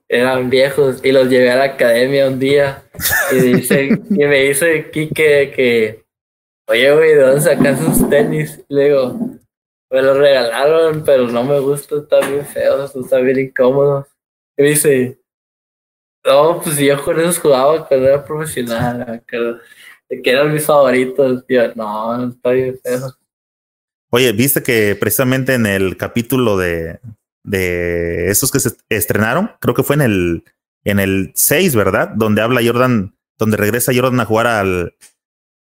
[0.09, 2.85] Eran viejos y los llevé a la academia un día.
[3.33, 6.05] Y, dice, y me dice Kike que,
[6.67, 8.65] oye, güey, ¿de dónde sacas esos tenis?
[8.67, 9.19] Y le digo,
[9.91, 14.07] me los regalaron, pero no me gustan, están bien feos, están bien incómodos.
[14.57, 15.19] Y me dice,
[16.25, 21.45] no, pues yo con esos jugaba cuando era profesional, que eran mis favoritos.
[21.49, 23.13] Y yo, no, está bien feo.
[24.11, 27.01] Oye, viste que precisamente en el capítulo de,
[27.43, 30.45] de esos que se estrenaron, creo que fue en el,
[30.85, 32.11] en el 6, ¿verdad?
[32.15, 34.95] Donde habla Jordan, donde regresa Jordan a jugar al,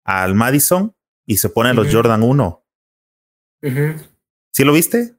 [0.03, 0.95] al Madison
[1.27, 1.97] y se pone los Ujú.
[1.97, 2.65] Jordan 1.
[3.61, 3.93] Ujú.
[4.51, 5.15] ¿Sí lo viste?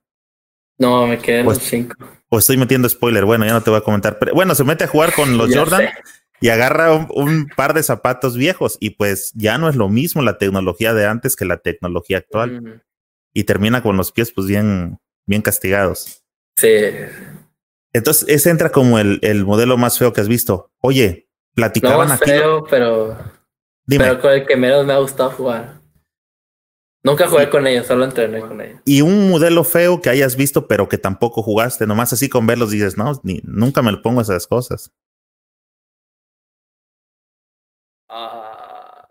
[0.79, 1.97] No, me quedé en Pues, los cinco.
[2.31, 4.19] O estoy metiendo spoiler, bueno, ya no te voy a comentar.
[4.19, 5.93] Pero bueno, se mete a jugar con los Jordan sé.
[6.41, 10.23] y agarra un, un par de zapatos viejos y pues ya no es lo mismo
[10.23, 12.83] la tecnología de antes que la tecnología actual
[13.35, 16.23] y termina con los pies pues bien, bien castigados.
[16.57, 16.69] Sí.
[17.93, 20.71] Entonces, ese entra como el, el modelo más feo que has visto.
[20.81, 22.31] Oye, No platicaban más aquí.
[22.31, 23.19] feo, pero,
[23.87, 25.80] Dime, pero con el que menos me ha gustado jugar.
[27.03, 28.81] Nunca jugué con ellos, solo entrené con ellos.
[28.85, 32.71] y un modelo feo que hayas visto, pero que tampoco jugaste, nomás así con verlos
[32.71, 34.93] dices, no, ni, nunca me lo pongo esas cosas.
[38.09, 39.09] Ah,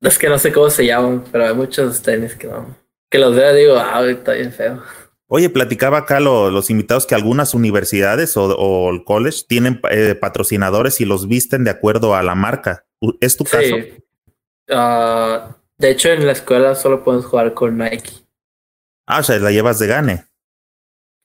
[0.00, 2.76] es que no sé cómo se llaman, pero hay muchos tenis que no.
[3.10, 4.82] Que los veo digo, ah, está bien feo.
[5.28, 10.14] Oye, platicaba acá lo- los invitados que algunas universidades o, o el college tienen eh,
[10.14, 12.86] patrocinadores y los visten de acuerdo a la marca.
[13.20, 13.58] ¿Es tu caso?
[13.62, 13.92] Sí.
[15.78, 18.10] De hecho, en la escuela solo puedes jugar con Nike.
[19.06, 20.26] Ah, o sea, la llevas de gane.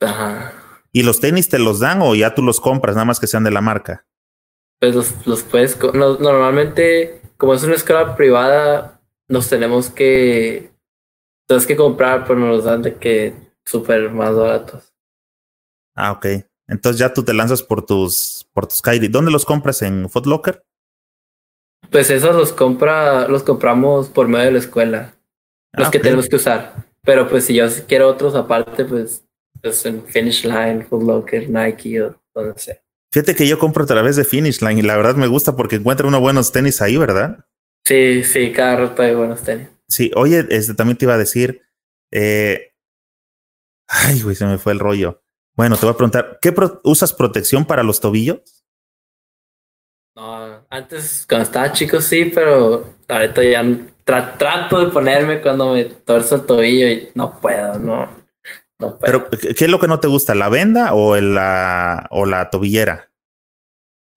[0.02, 0.54] Ajá.
[0.92, 3.44] ¿Y los tenis te los dan o ya tú los compras, nada más que sean
[3.44, 4.06] de la marca?
[4.80, 5.78] Pues los, los puedes.
[5.94, 10.72] no- normalmente, como es una escuela privada, nos tenemos que.
[11.48, 14.94] Tenemos que comprar, pero nos los dan de que súper más baratos.
[15.96, 16.26] Ah, ok.
[16.68, 19.10] Entonces ya tú te lanzas por tus, por tus Kyrie.
[19.10, 19.82] ¿Dónde los compras?
[19.82, 20.66] ¿En Foot Locker?
[21.92, 25.14] Pues esos los compra, los compramos por medio de la escuela.
[25.74, 26.88] Los Ah, que tenemos que usar.
[27.04, 29.26] Pero pues si yo quiero otros aparte, pues,
[29.62, 32.78] pues en Finish Line, Foot Locker, Nike o donde sea.
[33.14, 35.76] Fíjate que yo compro a través de Finish Line y la verdad me gusta porque
[35.76, 37.46] encuentro unos buenos tenis ahí, ¿verdad?
[37.86, 39.68] Sí, sí, cada rato hay buenos tenis.
[39.90, 41.62] Sí, oye, este también te iba a decir.
[42.14, 42.70] eh,
[43.88, 45.22] Ay, güey, se me fue el rollo.
[45.58, 48.61] Bueno, te voy a preguntar, ¿qué pro- usas protección para los tobillos?
[50.72, 53.62] Antes cuando estaba chico sí, pero ahorita ya
[54.06, 58.10] tra- trato de ponerme cuando me torzo el tobillo y no puedo, no.
[58.80, 59.28] No puedo.
[59.30, 60.34] Pero, ¿qué es lo que no te gusta?
[60.34, 63.12] ¿La venda o el- la, o la tobillera?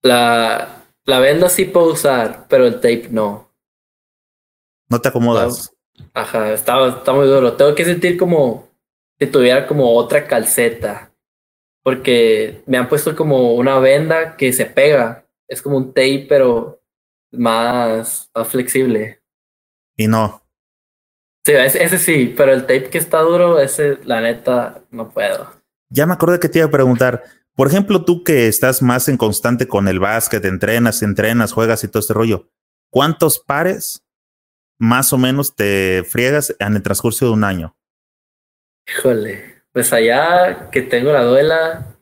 [0.01, 3.51] la, la venda sí puedo usar, pero el tape no.
[4.89, 5.73] ¿No te acomodas?
[6.13, 7.53] Ajá, está, está muy duro.
[7.53, 8.69] Tengo que sentir como
[9.19, 11.11] si tuviera como otra calceta.
[11.83, 15.24] Porque me han puesto como una venda que se pega.
[15.47, 16.81] Es como un tape, pero
[17.31, 19.21] más, más flexible.
[19.97, 20.41] Y no.
[21.45, 25.51] Sí, ese, ese, sí, pero el tape que está duro, ese, la neta, no puedo.
[25.89, 27.23] Ya me acordé que te iba a preguntar.
[27.55, 31.87] Por ejemplo, tú que estás más en constante con el básquet, entrenas, entrenas, juegas y
[31.87, 32.49] todo este rollo,
[32.89, 34.03] ¿cuántos pares
[34.77, 37.77] más o menos te friegas en el transcurso de un año?
[38.87, 41.94] Híjole, pues allá que tengo la duela,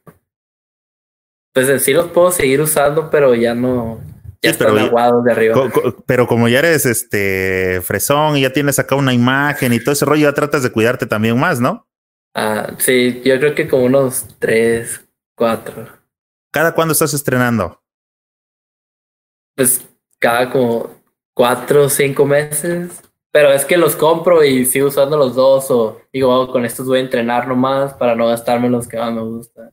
[1.54, 4.02] pues en sí los puedo seguir usando, pero ya no,
[4.42, 5.72] ya sí, están aguados de arriba.
[6.06, 10.06] pero como ya eres este fresón y ya tienes acá una imagen y todo ese
[10.06, 11.88] rollo, ya tratas de cuidarte también más, ¿no?
[12.36, 15.06] Ah, sí, yo creo que como unos tres,
[15.36, 15.88] cuatro.
[16.52, 17.82] ¿Cada cuándo estás estrenando?
[19.56, 19.88] Pues
[20.20, 20.90] cada como
[21.34, 23.02] cuatro o cinco meses.
[23.32, 26.86] Pero es que los compro y sigo usando los dos o digo, oh, con estos
[26.86, 29.72] voy a entrenar nomás para no gastarme los que más me gustan.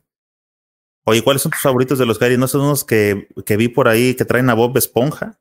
[1.05, 2.37] Oye, ¿cuáles son tus favoritos de los Gary?
[2.37, 5.41] ¿No son unos que, que vi por ahí que traen a Bob Esponja?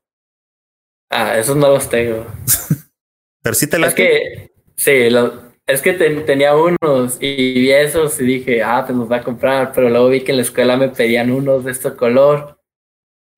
[1.10, 2.26] Ah, esos no los tengo.
[3.42, 3.90] Pero sí te las...
[3.90, 8.96] Es que, sí, lo, es que tenía unos y vi esos y dije, ah, pues
[8.96, 11.70] los voy a comprar, pero luego vi que en la escuela me pedían unos de
[11.70, 12.60] este color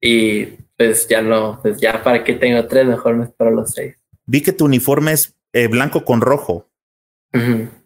[0.00, 0.46] y
[0.76, 3.96] pues ya no, pues ya para qué tengo tres, mejor me espero los seis.
[4.26, 6.70] Vi que tu uniforme es eh, blanco con rojo.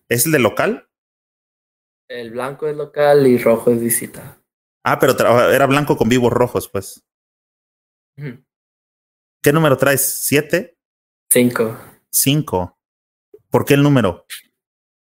[0.09, 0.86] ¿Es el de local?
[2.09, 4.39] El blanco es local y rojo es visita.
[4.85, 5.15] Ah, pero
[5.51, 7.05] era blanco con vivos rojos, pues.
[9.43, 10.03] ¿Qué número traes?
[10.03, 10.77] ¿Siete?
[11.31, 11.77] Cinco.
[12.11, 12.79] Cinco.
[13.51, 14.25] ¿Por qué el número?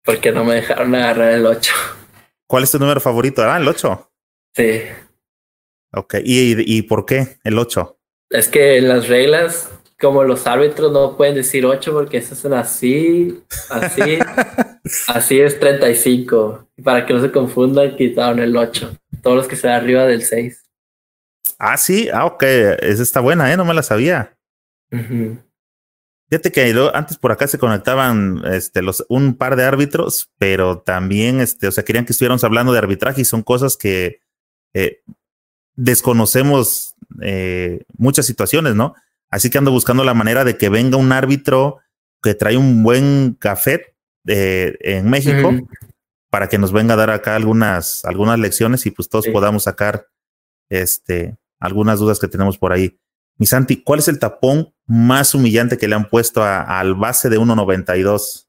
[0.04, 1.72] Porque no me dejaron agarrar el ocho.
[2.46, 3.42] ¿Cuál es tu número favorito?
[3.42, 4.12] Ah, el ocho.
[4.54, 4.82] Sí.
[5.92, 6.14] Ok.
[6.24, 7.98] ¿Y, y por qué el ocho?
[8.30, 9.70] Es que en las reglas
[10.02, 14.18] como los árbitros no pueden decir 8 porque eso es así, así,
[15.06, 16.68] así es 35.
[16.76, 18.96] Y para que no se confundan, quitaron el 8.
[19.22, 20.60] Todos los que se arriba del 6.
[21.56, 23.56] Ah, sí, ah, ok, esa está buena, ¿eh?
[23.56, 24.36] No me la sabía.
[26.28, 31.40] Fíjate que antes por acá se conectaban este, los, un par de árbitros, pero también,
[31.40, 34.20] este, o sea, querían que estuviéramos hablando de arbitraje y son cosas que
[34.74, 35.02] eh,
[35.76, 38.96] desconocemos eh, muchas situaciones, ¿no?
[39.32, 41.80] Así que ando buscando la manera de que venga un árbitro
[42.22, 43.96] que trae un buen café
[44.26, 45.50] eh, en México
[46.30, 50.06] para que nos venga a dar acá algunas, algunas lecciones y pues todos podamos sacar
[50.68, 53.00] este, algunas dudas que tenemos por ahí.
[53.38, 57.38] Mi Santi, ¿cuál es el tapón más humillante que le han puesto al base de
[57.38, 58.48] 1.92?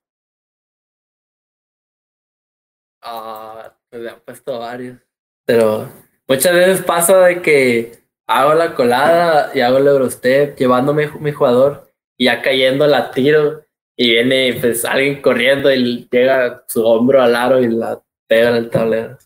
[3.01, 4.99] Ah, pues le han puesto varios.
[5.45, 5.89] Pero
[6.27, 11.91] muchas veces pasa de que hago la colada y hago el Eurostep llevándome mi jugador
[12.17, 17.35] y ya cayendo la tiro y viene pues alguien corriendo y llega su hombro al
[17.35, 19.17] aro y la pega en el tablero.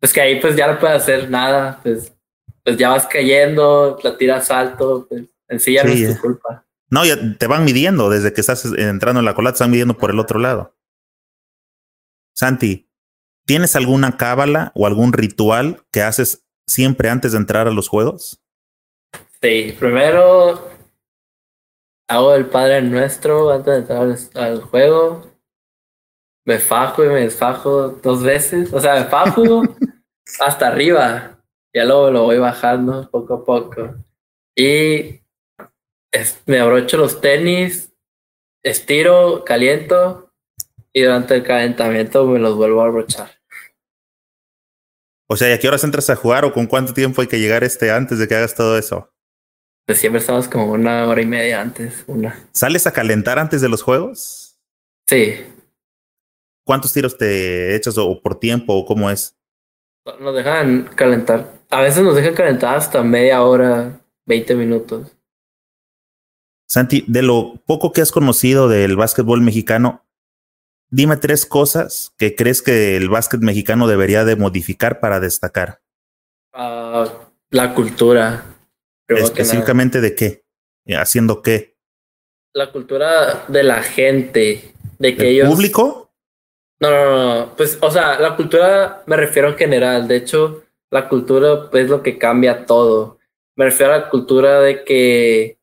[0.00, 2.12] Pues que ahí pues ya no puede hacer nada, pues,
[2.62, 6.64] pues ya vas cayendo, la tiras alto, pues en sí ya no es tu culpa.
[6.88, 9.96] No, ya te van midiendo desde que estás entrando en la colada, te están midiendo
[9.96, 10.76] por el otro lado.
[12.34, 12.88] Santi,
[13.46, 18.40] ¿tienes alguna cábala o algún ritual que haces siempre antes de entrar a los juegos?
[19.40, 20.70] Sí, primero
[22.08, 25.30] hago el Padre Nuestro antes de entrar al, juego.
[26.44, 28.72] Me fajo y me desfajo dos veces.
[28.72, 29.62] O sea, me fajo
[30.40, 31.42] hasta arriba.
[31.74, 33.94] Ya luego lo voy bajando poco a poco.
[34.54, 35.20] Y
[36.46, 37.92] me abrocho los tenis,
[38.62, 40.32] estiro, caliento
[40.92, 43.35] y durante el calentamiento me los vuelvo a abrochar.
[45.28, 47.40] O sea, ¿y a qué horas entras a jugar o con cuánto tiempo hay que
[47.40, 49.12] llegar este antes de que hagas todo eso?
[49.84, 52.48] Pues siempre estamos como una hora y media antes, una.
[52.52, 54.58] ¿Sales a calentar antes de los juegos?
[55.08, 55.36] Sí.
[56.64, 59.36] ¿Cuántos tiros te echas o por tiempo o cómo es?
[60.20, 61.52] Nos dejan calentar.
[61.70, 65.12] A veces nos dejan calentar hasta media hora, 20 minutos.
[66.68, 70.05] Santi, de lo poco que has conocido del básquetbol mexicano,
[70.90, 75.80] Dime tres cosas que crees que el básquet mexicano debería de modificar para destacar.
[76.54, 77.08] Uh,
[77.50, 78.44] la cultura.
[79.08, 80.44] Específicamente de qué?
[80.96, 81.76] ¿Haciendo qué?
[82.54, 84.72] La cultura de la gente.
[84.98, 85.48] De que ellos.
[85.48, 86.10] ¿Público?
[86.80, 87.56] No, no, no.
[87.56, 90.06] Pues, o sea, la cultura me refiero en general.
[90.06, 93.18] De hecho, la cultura es lo que cambia todo.
[93.56, 95.58] Me refiero a la cultura de que.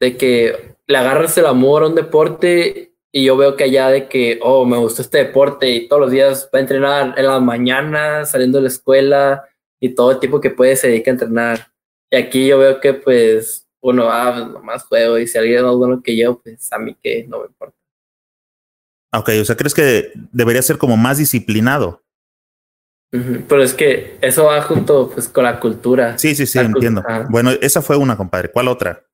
[0.00, 4.08] de que le agarras el amor a un deporte y yo veo que allá de
[4.08, 7.40] que, oh, me gusta este deporte y todos los días va a entrenar en las
[7.40, 9.44] mañanas, saliendo de la escuela
[9.80, 11.72] y todo el tiempo que puede se dedica a entrenar.
[12.10, 15.62] Y aquí yo veo que pues uno, ah, pues, nomás juego y si alguien es
[15.62, 17.76] más bueno que yo, pues a mí que no me importa.
[19.12, 22.02] Ok, o sea, ¿crees que debería ser como más disciplinado?
[23.12, 26.18] Pero es que eso va junto pues con la cultura.
[26.18, 27.00] Sí, sí, sí, entiendo.
[27.30, 28.50] Bueno, esa fue una, compadre.
[28.50, 29.06] ¿Cuál otra?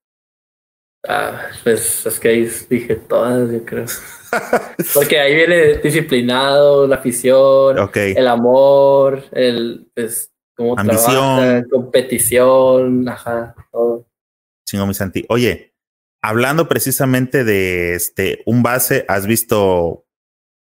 [1.09, 3.87] Ah, pues es que ahí dije todas, yo creo.
[4.95, 11.67] Porque ahí viene disciplinado, la afición, el amor, el pues cómo Ambición.
[11.71, 14.07] competición, ajá, todo.
[14.67, 15.25] Chingo mi Santi.
[15.29, 15.75] Oye,
[16.23, 20.05] hablando precisamente de este un base, has visto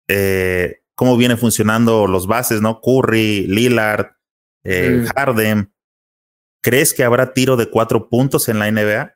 [0.06, 2.80] eh, cómo vienen funcionando los bases, ¿no?
[2.80, 4.12] Curry, Lillard,
[4.64, 5.06] eh, mm.
[5.06, 5.72] Harden.
[6.62, 9.15] ¿Crees que habrá tiro de cuatro puntos en la NBA?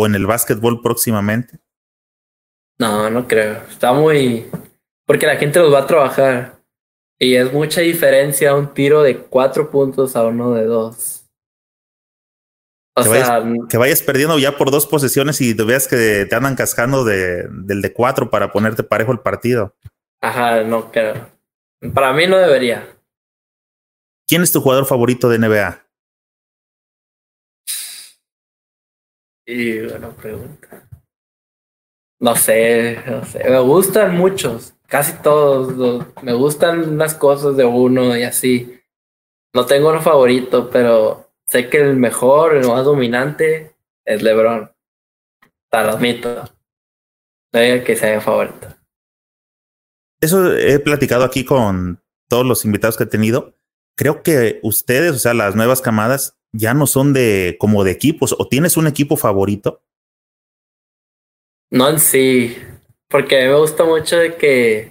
[0.00, 1.58] ¿O en el básquetbol próximamente?
[2.78, 3.64] No, no creo.
[3.68, 4.48] Está muy...
[5.04, 6.60] Porque la gente los va a trabajar.
[7.18, 11.24] Y es mucha diferencia un tiro de cuatro puntos a uno de dos.
[12.94, 16.26] O que, sea, vayas, que vayas perdiendo ya por dos posesiones y te veas que
[16.30, 19.74] te andan cascando de, del de cuatro para ponerte parejo el partido.
[20.20, 21.28] Ajá, no creo.
[21.92, 22.86] Para mí no debería.
[24.28, 25.87] ¿Quién es tu jugador favorito de NBA?
[29.48, 30.86] Y buena pregunta.
[32.20, 33.48] No sé, no sé.
[33.48, 36.04] Me gustan muchos, casi todos.
[36.22, 38.78] me gustan unas cosas de uno y así.
[39.54, 44.70] No tengo uno favorito, pero sé que el mejor, el más dominante es LeBron.
[45.70, 46.44] Te lo admito.
[47.52, 48.68] No que sea mi favorito
[50.20, 53.56] eso he platicado aquí con todos los invitados que he tenido.
[53.96, 58.34] Creo que ustedes, o sea, las nuevas camadas, ya no son de como de equipos.
[58.38, 59.82] ¿O tienes un equipo favorito?
[61.70, 62.56] No sí,
[63.08, 64.90] porque a mí me gusta mucho de que,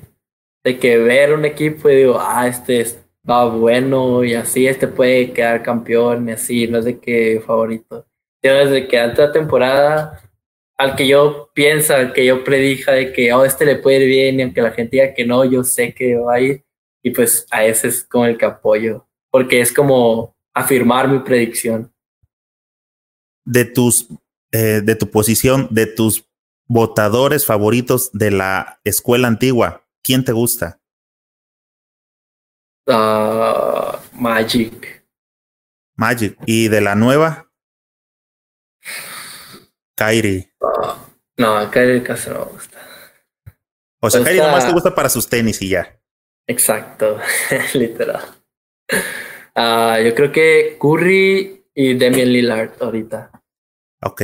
[0.63, 2.85] de que ver un equipo y digo, ah, este
[3.27, 8.05] va bueno y así, este puede quedar campeón y así, no es de que favorito.
[8.43, 10.21] Yo desde que antes temporada
[10.77, 14.07] al que yo piensa, al que yo predija de que oh, este le puede ir
[14.07, 16.63] bien y aunque la gente diga que no, yo sé que va a ir
[17.03, 21.93] y pues a ese es como el que apoyo, porque es como afirmar mi predicción.
[23.45, 24.07] De tus,
[24.51, 26.27] eh, de tu posición, de tus
[26.67, 30.79] votadores favoritos de la escuela antigua, ¿quién te gusta?
[32.87, 35.05] Uh, Magic.
[35.95, 36.37] Magic.
[36.45, 37.51] ¿Y de la nueva?
[39.95, 40.49] Kairi.
[41.37, 42.79] No, Kairi casi no me gusta.
[43.99, 45.99] O sea, Kairi nomás te gusta para sus tenis y ya.
[46.47, 47.19] Exacto,
[47.73, 48.23] literal.
[49.57, 53.31] Uh, yo creo que Curry y Damian Lillard ahorita.
[54.03, 54.21] Ok.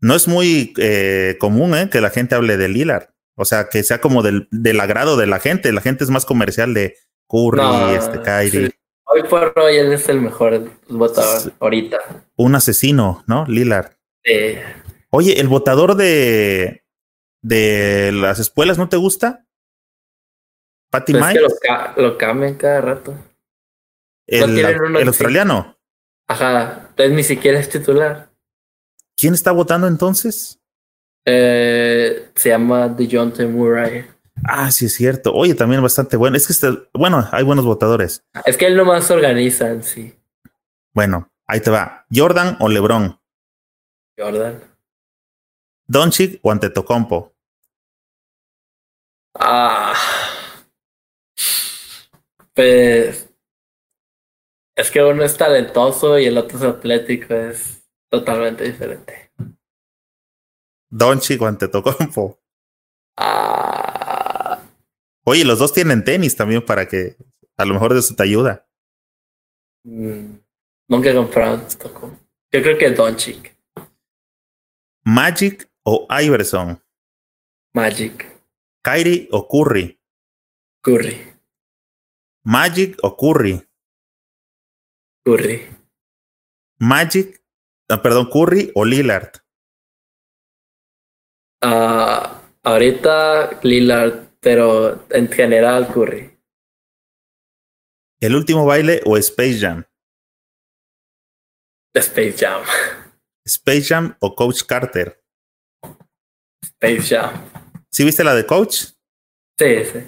[0.00, 3.10] No es muy eh, común eh, que la gente hable de Lillard.
[3.36, 5.72] O sea, que sea como del, del agrado de la gente.
[5.72, 6.96] La gente es más comercial de
[7.28, 8.70] Curry, este, Kyrie.
[9.04, 11.98] Hoy por hoy él es el mejor votador ahorita.
[12.36, 13.44] Un asesino, ¿no?
[13.46, 13.92] Lillard.
[15.10, 16.84] Oye, ¿el votador de,
[17.42, 19.46] de las escuelas no te gusta?
[20.90, 21.40] Patty pues Mike.
[21.96, 23.14] lo, cambian cada rato.
[24.30, 25.76] El, el australiano.
[26.28, 28.30] Ajá, entonces ni siquiera es titular.
[29.16, 30.60] ¿Quién está votando entonces?
[31.24, 34.06] Eh, se llama DeJounte Murray.
[34.44, 35.34] Ah, sí es cierto.
[35.34, 36.36] Oye, también bastante bueno.
[36.36, 38.24] Es que este, bueno, hay buenos votadores.
[38.46, 40.16] Es que él nomás organiza en sí.
[40.94, 42.06] Bueno, ahí te va.
[42.14, 43.20] Jordan o LeBron.
[44.16, 44.62] Jordan.
[45.86, 47.34] Doncic o Antetokounmpo.
[49.34, 49.94] Ah.
[52.54, 53.29] Pues
[54.76, 59.32] es que uno es talentoso y el otro es atlético, es totalmente diferente.
[60.90, 62.40] Doncic o Antetokounmpo.
[63.16, 64.60] Ah.
[65.24, 67.16] Oye, los dos tienen tenis también para que
[67.56, 68.66] a lo mejor eso te ayuda.
[69.84, 70.36] Mm,
[70.88, 71.66] nunca he comprado
[72.52, 73.56] Yo creo que Doncic.
[75.04, 76.82] Magic o Iverson?
[77.72, 78.26] Magic.
[78.82, 80.00] Kyrie o Curry?
[80.82, 81.34] Curry.
[82.42, 83.69] Magic o Curry?
[85.24, 85.68] Curry.
[86.78, 87.44] Magic,
[87.90, 89.32] ah, perdón, Curry o Lillard?
[91.62, 92.26] Uh,
[92.62, 96.38] ahorita Lillard, pero en general Curry.
[98.20, 99.84] ¿El último baile o Space Jam?
[101.94, 102.62] Space Jam.
[103.44, 105.22] Space Jam o Coach Carter?
[106.62, 107.50] Space Jam.
[107.90, 108.92] ¿Sí viste la de Coach?
[109.58, 109.98] Sí, sí.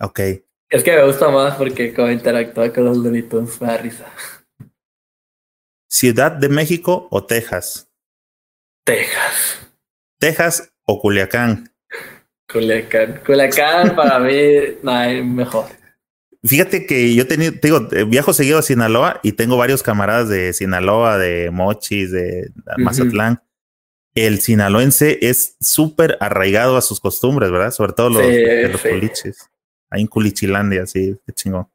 [0.00, 0.20] Ok.
[0.72, 4.06] Es que me gusta más porque como interactúa con los Looney me da risa.
[5.86, 7.90] ¿Ciudad de México o Texas?
[8.82, 9.68] Texas.
[10.18, 11.70] ¿Texas o Culiacán?
[12.50, 13.20] Culiacán.
[13.26, 14.34] Culiacán para mí
[14.82, 15.66] no hay mejor.
[16.42, 20.54] Fíjate que yo tenido, digo, eh, viajo seguido a Sinaloa y tengo varios camaradas de
[20.54, 23.42] Sinaloa, de Mochis, de Mazatlán.
[24.14, 27.72] El sinaloense es súper arraigado a sus costumbres, ¿verdad?
[27.72, 29.51] Sobre todo los, los culiches.
[29.92, 31.68] Ahí en Culichilandia, sí, qué chingón.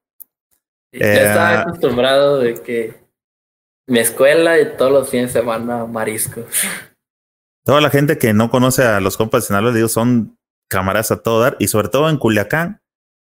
[0.92, 2.96] Ya estaba eh, acostumbrado de que
[3.86, 6.46] mi escuela y todos los fines de semana mariscos.
[7.64, 11.22] Toda la gente que no conoce a los compas de Sinaloa, digo, son cámaras a
[11.22, 12.82] todo dar y sobre todo en Culiacán,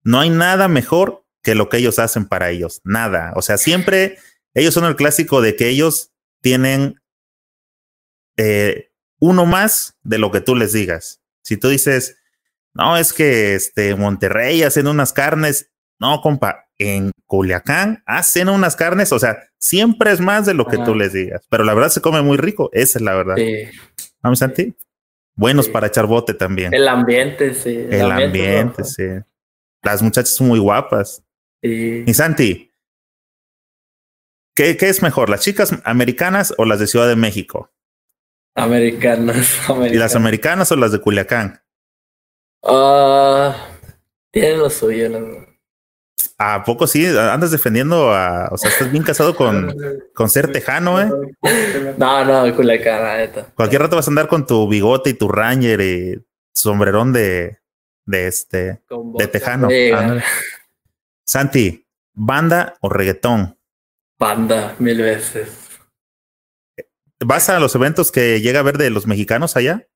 [0.03, 2.81] no hay nada mejor que lo que ellos hacen para ellos.
[2.83, 3.35] Nada.
[3.37, 4.19] O sea, siempre
[4.55, 7.03] ellos son el clásico de que ellos tienen
[8.39, 11.21] eh, uno más de lo que tú les digas.
[11.43, 12.17] Si tú dices,
[12.75, 19.13] no, es que este Monterrey hacen unas carnes, no, compa, en Culiacán hacen unas carnes,
[19.13, 22.01] o sea, siempre es más de lo que tú les digas, pero la verdad se
[22.01, 23.37] come muy rico, esa es la verdad.
[23.37, 23.65] Sí.
[24.23, 24.75] Vamos, Santi.
[25.35, 26.75] Buenos para echar bote también.
[26.75, 27.87] El ambiente, sí.
[27.91, 29.05] El, ambiente, sí.
[29.83, 31.23] Las muchachas son muy guapas.
[31.63, 32.05] Sí.
[32.07, 32.73] Y Santi,
[34.55, 37.71] ¿qué, ¿qué, es mejor, las chicas americanas o las de Ciudad de México?
[38.55, 39.59] Americanas.
[39.91, 41.63] ¿Y las americanas o las de Culiacán?
[42.63, 43.57] Ah,
[44.31, 45.51] tienen lo suyo, ¿no?
[46.39, 47.07] ¿A poco sí?
[47.07, 48.49] ¿Andas defendiendo a...
[48.51, 49.75] O sea, estás bien casado con,
[50.15, 51.11] con ser tejano, eh?
[51.99, 53.47] No, no, Culiacán, la neta.
[53.55, 56.25] Cualquier rato vas a andar con tu bigote y tu ranger y
[56.55, 57.59] sombrerón de...
[58.07, 58.81] De este...
[59.19, 59.69] De tejano.
[61.25, 63.59] Santi, ¿banda o reggaetón?
[64.19, 65.49] Banda, mil veces.
[67.21, 69.87] ¿Vas a los eventos que llega a ver de los mexicanos allá?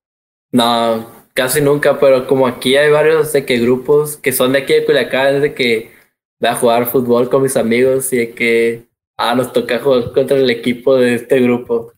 [0.52, 4.72] No, casi nunca, pero como aquí hay varios de que grupos que son de aquí
[4.72, 5.92] de Culiacán, de que
[6.42, 8.86] a jugar fútbol con mis amigos y de que
[9.16, 11.92] ah, nos toca jugar contra el equipo de este grupo.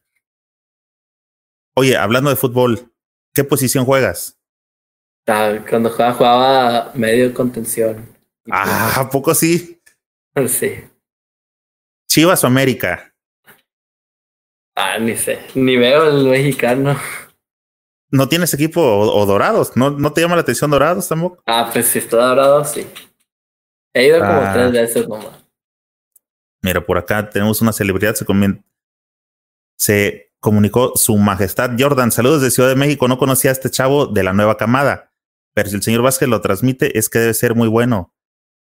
[1.74, 2.92] Oye, hablando de fútbol,
[3.34, 4.38] ¿qué posición juegas?
[5.26, 8.08] Ah, cuando jugaba, jugaba medio contención.
[8.50, 9.80] Ah, ¿a poco sí?
[10.48, 10.84] Sí.
[12.10, 13.14] Chivas o América.
[14.74, 16.94] Ah, ni sé, ni veo el mexicano.
[18.10, 19.76] ¿No tienes equipo o, dorados?
[19.76, 21.42] ¿No, ¿No te llama la atención dorados tampoco?
[21.46, 22.86] Ah, pues si está dorado, sí.
[23.92, 24.52] He ido como ah.
[24.52, 25.46] tres veces nomás.
[26.62, 28.26] Mira, por acá tenemos una celebridad, se,
[29.76, 32.12] se comunicó su majestad Jordan.
[32.12, 33.08] Saludos de Ciudad de México.
[33.08, 35.12] No conocía a este chavo de la nueva camada,
[35.54, 38.12] pero si el señor Vázquez lo transmite, es que debe ser muy bueno.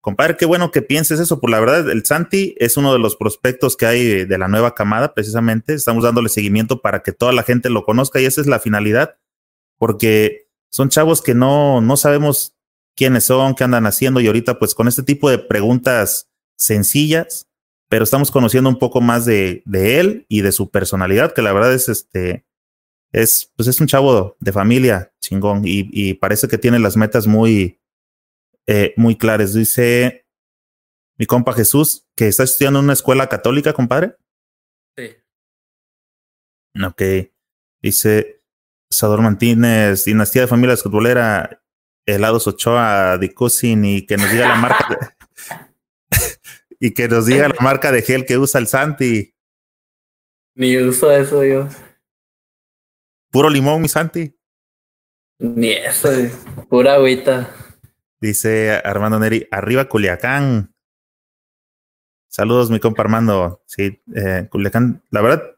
[0.02, 1.40] Compadre, qué bueno que pienses eso.
[1.40, 4.74] Por la verdad, el Santi es uno de los prospectos que hay de la nueva
[4.74, 5.74] camada, precisamente.
[5.74, 9.16] Estamos dándole seguimiento para que toda la gente lo conozca y esa es la finalidad,
[9.82, 12.56] porque son chavos que no, no sabemos
[12.94, 17.48] quiénes son, qué andan haciendo y ahorita pues con este tipo de preguntas sencillas,
[17.88, 21.52] pero estamos conociendo un poco más de, de él y de su personalidad, que la
[21.52, 22.46] verdad es este,
[23.10, 27.26] es, pues es un chavo de familia chingón y, y parece que tiene las metas
[27.26, 27.80] muy,
[28.68, 29.52] eh, muy claras.
[29.52, 30.28] Dice
[31.18, 34.14] mi compa Jesús que está estudiando en una escuela católica, compadre.
[34.96, 35.16] Sí.
[36.84, 37.02] Ok.
[37.82, 38.41] Dice
[38.92, 41.62] Sador Martínez, dinastía de familia futbolera,
[42.06, 45.08] helados Ochoa de Cousin y que nos diga la marca de,
[46.80, 49.34] y que nos diga la marca de gel que usa el Santi.
[50.54, 51.68] Ni uso eso yo.
[53.30, 54.36] Puro limón, mi Santi.
[55.38, 56.10] Ni eso,
[56.68, 57.50] pura agüita.
[58.20, 60.74] Dice Armando Neri, arriba Culiacán.
[62.28, 63.62] Saludos, mi compa Armando.
[63.66, 65.56] Sí, eh, Culiacán, la verdad,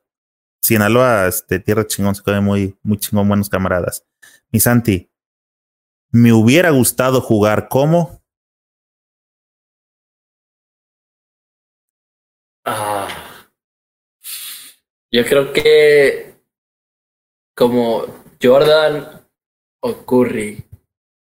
[0.65, 4.07] Sinaloa, este, tierra chingón, se come muy, muy chingón, buenos camaradas.
[4.51, 5.11] Mi Santi,
[6.11, 8.23] me hubiera gustado jugar como.
[12.65, 13.09] Ah,
[15.13, 16.35] yo creo que
[17.55, 18.07] como
[18.43, 19.29] Jordan
[19.83, 20.65] o Curry.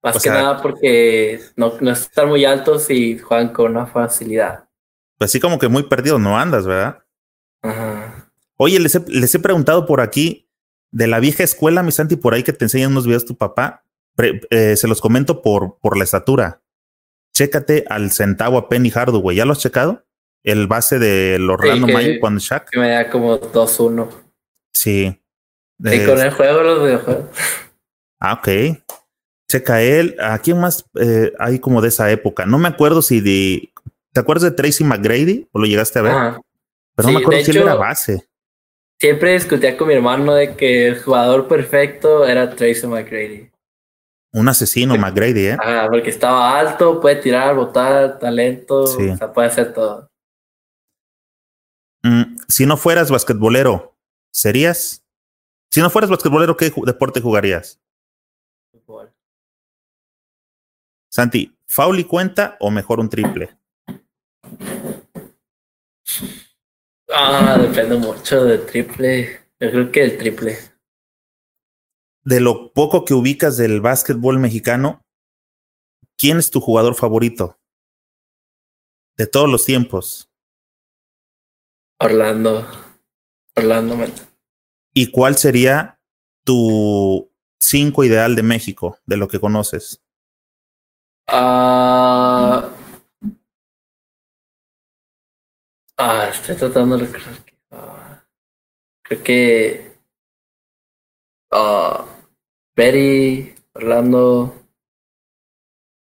[0.02, 4.68] Más que nada porque no, no están muy altos y juegan con una facilidad.
[5.20, 7.04] Pues así como que muy perdido no andas, ¿verdad?
[8.58, 10.48] Oye, les he, les he preguntado por aquí
[10.92, 13.84] de la vieja escuela, mi Santi, por ahí que te enseñan unos videos tu papá.
[14.50, 16.62] Eh, se los comento por, por la estatura.
[17.34, 19.38] Chécate al centavo a Penny Hardaway.
[19.38, 20.04] ¿Ya lo has checado?
[20.44, 22.70] El base del Orlando sí, Magic cuando Shaq.
[22.72, 24.10] Que me da como 2-1.
[24.74, 25.22] Sí.
[25.80, 27.26] Y con el juego los videojuegos.
[28.20, 28.80] Ah, ok.
[29.48, 30.16] Checa él.
[30.20, 32.48] ¿A quién más eh, hay como de esa época?
[32.48, 33.72] No me acuerdo si de.
[34.12, 35.48] ¿Te acuerdas de Tracy McGrady?
[35.52, 36.14] ¿O lo llegaste a ver?
[36.96, 38.27] Pero no me acuerdo si él era base.
[39.00, 43.52] Siempre discutía con mi hermano de que el jugador perfecto era Tracy McGrady.
[44.34, 45.58] Un asesino, McGrady, ¿eh?
[45.64, 50.10] Ah, porque estaba alto, puede tirar, botar, talento, o sea, puede hacer todo.
[52.04, 53.96] Mm, si no fueras basquetbolero,
[54.32, 55.06] ¿serías?
[55.72, 57.80] Si no fueras basquetbolero, ¿qué deporte jugarías?
[58.72, 59.14] Fútbol.
[61.10, 63.58] Santi, ¿fauli cuenta o mejor un triple?
[67.10, 69.40] Ah, depende mucho del triple.
[69.60, 70.58] Yo creo que el triple
[72.24, 75.02] de lo poco que ubicas del básquetbol mexicano,
[76.18, 77.58] ¿quién es tu jugador favorito?
[79.18, 80.30] de todos los tiempos.
[82.00, 82.66] Orlando.
[83.56, 84.14] Orlando, man.
[84.94, 86.00] ¿Y cuál sería
[86.46, 87.30] tu
[87.60, 90.04] cinco ideal de México, de lo que conoces?
[91.28, 92.70] Ah.
[95.98, 97.44] Ah, estoy tratando de recordar.
[97.72, 98.24] ah,
[99.04, 99.92] creo que.
[101.52, 102.06] Ah,
[102.76, 104.54] Betty, Orlando.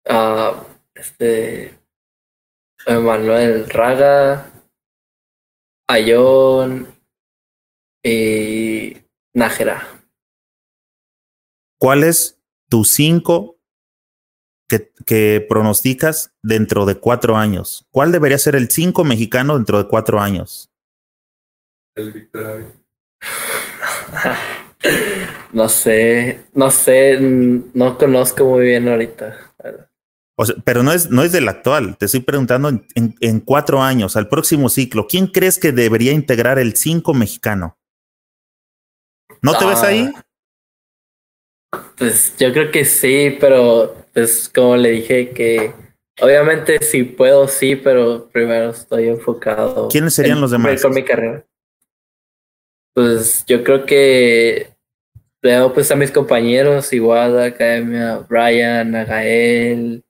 [0.06, 0.64] Ah,
[0.94, 1.78] este.
[2.88, 4.50] Manuel Raga.
[5.88, 6.94] Ayón.
[8.04, 8.96] Y.
[9.34, 9.86] Nájera.
[11.78, 12.40] ¿Cuál es
[12.70, 13.55] tu cinco
[14.68, 17.86] que, que pronosticas dentro de cuatro años?
[17.90, 20.70] ¿Cuál debería ser el cinco mexicano dentro de cuatro años?
[21.94, 22.72] El Víctor Ávila.
[25.52, 29.52] No sé, no sé, no conozco muy bien ahorita.
[30.38, 31.96] O sea, pero no es, no es del actual.
[31.96, 35.06] Te estoy preguntando en, en- en cuatro años, al próximo ciclo.
[35.08, 37.78] ¿Quién crees que debería integrar el cinco mexicano?
[39.40, 40.12] ¿No te ves Ah, ahí?
[41.96, 45.74] Pues yo creo que sí, pero pues como le dije que
[46.22, 49.88] obviamente si puedo sí, pero primero estoy enfocado.
[49.88, 50.80] ¿Quiénes serían en los demás?
[50.80, 51.44] Con mi carrera.
[52.94, 54.74] Pues yo creo que
[55.42, 60.02] veo pues a mis compañeros igual de academia, Brian, a Gael,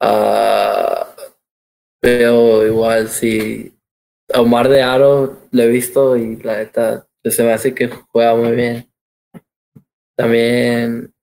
[0.00, 1.16] a
[2.00, 3.76] veo igual si
[4.32, 7.88] a Omar de Aro lo he visto y la neta pues, se me hace que
[7.88, 8.88] juega muy bien.
[10.16, 11.13] También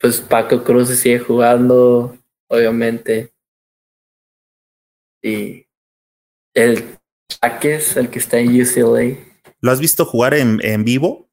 [0.00, 2.16] pues Paco Cruz sigue jugando,
[2.48, 3.32] obviamente.
[5.22, 5.66] Y
[6.54, 6.96] el
[7.42, 9.16] Jaques, el que está en UCLA.
[9.60, 11.28] ¿Lo has visto jugar en, en vivo?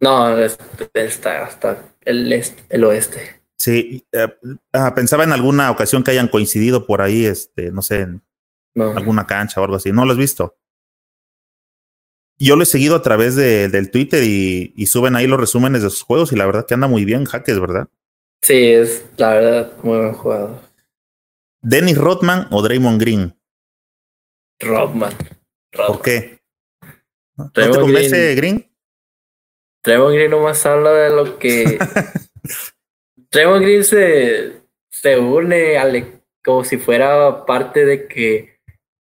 [0.00, 0.58] No, es-
[0.92, 3.40] está hasta el, este, el oeste.
[3.56, 4.04] Sí.
[4.12, 4.28] eh,
[4.72, 8.22] ah, pensaba en alguna ocasión que hayan coincidido por ahí, este, no sé, en
[8.74, 8.90] No.
[8.96, 9.92] alguna cancha o algo así.
[9.92, 10.56] ¿No lo has visto?
[12.38, 15.82] Yo lo he seguido a través de, del Twitter y, y suben ahí los resúmenes
[15.82, 17.88] de sus juegos y la verdad que anda muy bien Jaques, ¿verdad?
[18.44, 20.60] Sí, es la verdad muy buen jugador.
[21.62, 23.34] ¿Dennis Rodman o Draymond Green?
[24.60, 25.14] Rodman.
[25.72, 26.02] ¿Por Rodman.
[26.02, 26.38] qué?
[27.36, 28.70] ¿No te convence Green?
[29.82, 31.78] Draymond Green nomás habla de lo que.
[33.30, 38.58] Draymond Green se, se une al, como si fuera parte de que.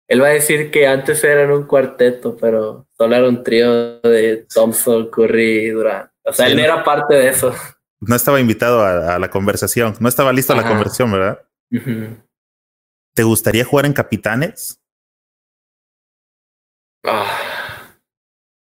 [0.07, 4.47] Él va a decir que antes eran un cuarteto, pero solo era un trío de
[4.53, 6.11] Thompson, Curry y Durant.
[6.23, 7.55] O sea, él era parte de eso.
[7.99, 9.95] No estaba invitado a, a la conversación.
[10.01, 11.43] No estaba listo a la conversación, ¿verdad?
[13.15, 14.83] ¿Te gustaría jugar en Capitanes?
[17.07, 17.95] Ah,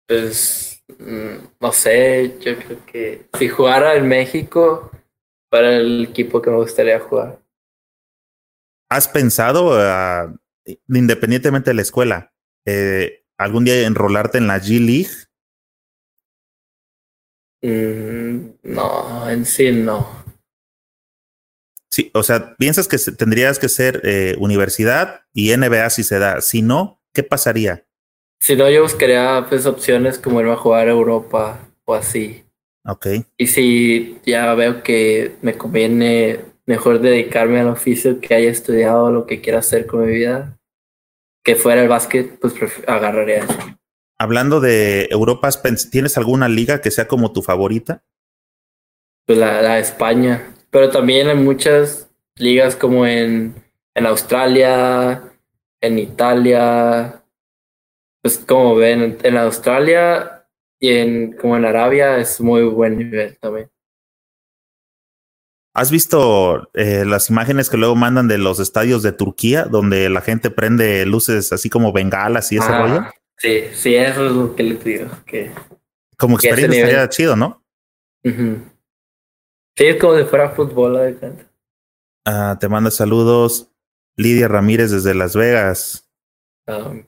[0.07, 4.89] pues mm, no sé, yo creo que si jugara en México,
[5.49, 7.39] para el equipo que me gustaría jugar.
[8.89, 10.33] ¿Has pensado, ah,
[10.87, 12.33] independientemente de la escuela,
[12.65, 15.09] eh, algún día enrolarte en la G League?
[17.61, 20.25] Mm, no, en sí no.
[21.89, 26.41] Sí, o sea, piensas que tendrías que ser eh, universidad y NBA si se da.
[26.41, 27.85] Si no, ¿qué pasaría?
[28.41, 32.43] Si no, yo buscaría pues opciones como irme a jugar a Europa o así.
[32.85, 33.07] Ok.
[33.37, 39.25] Y si ya veo que me conviene mejor dedicarme al oficio que haya estudiado lo
[39.25, 40.57] que quiera hacer con mi vida,
[41.45, 42.53] que fuera el básquet, pues
[42.87, 43.57] agarraría eso.
[44.17, 48.03] Hablando de Europa, ¿has pens- ¿tienes alguna liga que sea como tu favorita?
[49.27, 50.53] pues la, la de España.
[50.69, 53.55] Pero también en muchas ligas como en,
[53.95, 55.21] en Australia,
[55.81, 57.23] en Italia.
[58.21, 60.47] Pues como ven, en, en Australia
[60.79, 63.69] y en como en Arabia es muy buen nivel también.
[65.75, 70.21] ¿Has visto eh, las imágenes que luego mandan de los estadios de Turquía, donde la
[70.21, 73.03] gente prende luces así como bengalas y ese rollo?
[73.37, 75.09] Sí, sí, eso es lo que digo.
[75.25, 75.51] Que,
[76.17, 77.61] Como que experiencia estaría chido, ¿no?
[78.23, 81.45] Sí, es como si fuera fútbol, de.
[82.25, 83.69] Ah, te manda saludos
[84.15, 86.09] Lidia Ramírez desde Las Vegas.
[86.67, 87.03] Um,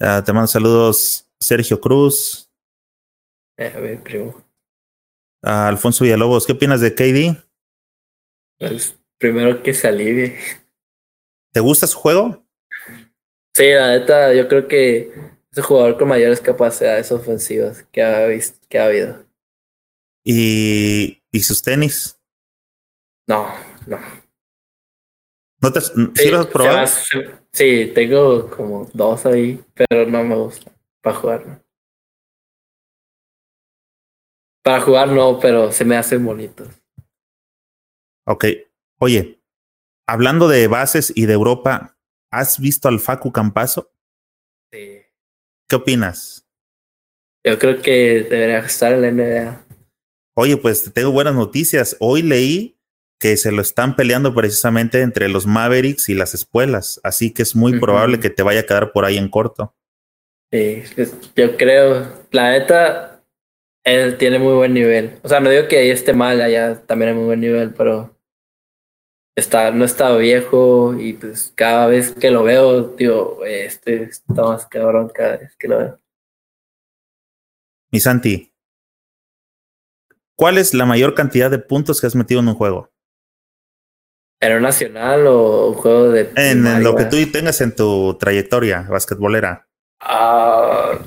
[0.00, 2.48] Ah, te manda saludos Sergio Cruz,
[3.56, 4.47] eh, a ver, primo.
[5.42, 6.46] Ah, Alfonso Villalobos.
[6.46, 7.36] ¿Qué opinas de KD?
[8.58, 10.36] Pues primero que se alivie.
[11.52, 12.44] ¿Te gusta su juego?
[13.54, 15.12] Sí, la neta, yo creo que
[15.50, 19.24] es el jugador con mayores capacidades ofensivas que ha, visto, que ha habido.
[20.24, 22.20] ¿Y, y sus tenis?
[23.26, 23.48] No,
[23.86, 23.98] no.
[25.60, 26.86] ¿No te, ¿Sí, los has probado?
[27.52, 30.70] sí, tengo como dos ahí, pero no me gusta
[31.02, 31.46] para jugar.
[31.46, 31.67] ¿no?
[34.62, 36.68] Para jugar no, pero se me hacen bonitos.
[38.26, 38.44] Ok.
[38.98, 39.40] Oye,
[40.06, 41.96] hablando de bases y de Europa,
[42.30, 43.92] ¿has visto al Facu Campazo?
[44.72, 45.02] Sí.
[45.68, 46.46] ¿Qué opinas?
[47.44, 49.64] Yo creo que debería estar en la NBA.
[50.34, 51.96] Oye, pues te tengo buenas noticias.
[52.00, 52.78] Hoy leí
[53.18, 57.56] que se lo están peleando precisamente entre los Mavericks y las espuelas, así que es
[57.56, 59.74] muy probable que te vaya a quedar por ahí en corto.
[60.52, 60.82] Sí,
[61.34, 62.24] yo creo.
[62.30, 63.17] La neta,
[63.88, 65.18] él tiene muy buen nivel.
[65.22, 68.14] O sea, no digo que ahí esté mal, allá también hay muy buen nivel, pero
[69.34, 74.66] está, no está viejo y pues cada vez que lo veo, digo, este está más
[74.66, 75.98] cabrón cada vez que lo veo.
[77.90, 78.52] Mi Santi,
[80.36, 82.90] ¿cuál es la mayor cantidad de puntos que has metido en un juego?
[84.40, 88.16] ¿Era un nacional o un juego de En, en lo que tú tengas en tu
[88.18, 89.66] trayectoria basquetbolera.
[90.00, 90.98] Ah,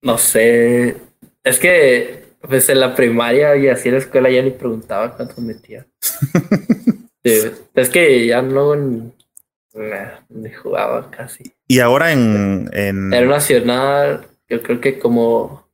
[0.00, 0.96] no sé.
[1.44, 5.38] Es que pues en la primaria y así en la escuela ya ni preguntaba cuántos
[5.38, 5.86] metía.
[7.22, 7.38] Sí,
[7.74, 11.52] es que ya no nah, ni jugaba casi.
[11.68, 15.68] Y ahora en, en Era nacional, yo creo que como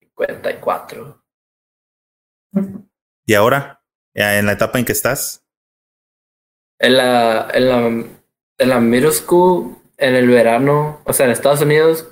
[0.00, 1.24] 54.
[3.26, 3.82] y ahora
[4.14, 5.44] en la etapa en que estás.
[6.78, 7.86] En la, en la,
[8.58, 12.08] en la middle school, en el verano, o sea, en Estados Unidos,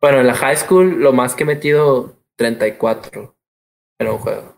[0.00, 3.36] bueno, en la high school, lo más que he metido 34
[3.98, 4.56] en un juego.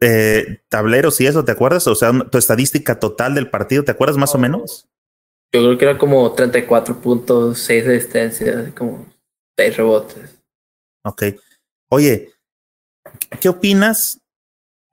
[0.00, 1.86] eh, tableros y eso, ¿te acuerdas?
[1.86, 4.88] O sea, tu estadística total del partido, ¿te acuerdas más o menos?
[5.52, 9.06] Yo creo que era como 34 puntos, 6 asistencias, como
[9.58, 10.42] 6 rebotes.
[11.04, 11.24] Ok.
[11.90, 12.32] Oye,
[13.40, 14.20] ¿qué opinas?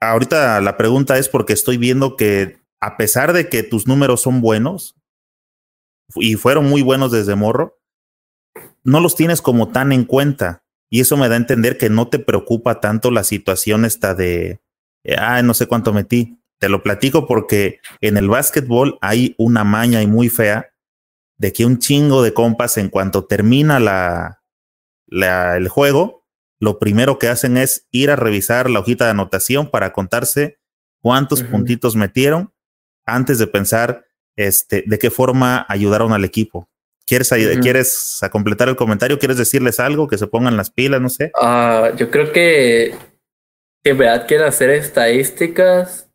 [0.01, 4.41] Ahorita la pregunta es porque estoy viendo que a pesar de que tus números son
[4.41, 4.95] buenos
[6.15, 7.79] y fueron muy buenos desde morro,
[8.83, 10.63] no los tienes como tan en cuenta.
[10.89, 14.61] Y eso me da a entender que no te preocupa tanto la situación esta de,
[15.17, 16.39] ah, no sé cuánto metí.
[16.59, 20.71] Te lo platico porque en el básquetbol hay una maña y muy fea
[21.37, 24.41] de que un chingo de compas en cuanto termina la,
[25.05, 26.25] la, el juego,
[26.59, 30.59] lo primero que hacen es ir a revisar la hojita de anotación para contarse
[31.01, 32.53] cuántos puntitos metieron
[33.05, 34.05] antes de pensar
[34.35, 36.69] este, de qué forma ayudaron al equipo.
[37.07, 37.61] ¿Quieres, ay- Ujú.
[37.61, 39.17] ¿Quieres a completar el comentario?
[39.17, 40.07] ¿Quieres decirles algo?
[40.07, 41.31] Que se pongan las pilas, no sé.
[41.39, 42.93] Ah, yo creo que,
[43.83, 46.11] que en verdad quieren hacer estadísticas,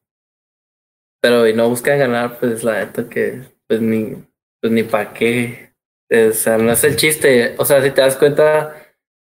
[1.23, 4.17] pero y no buscan ganar, pues la neta que pues ni,
[4.61, 5.73] pues ni para qué.
[6.11, 7.55] O sea, no es el chiste.
[7.59, 8.77] O sea, si te das cuenta,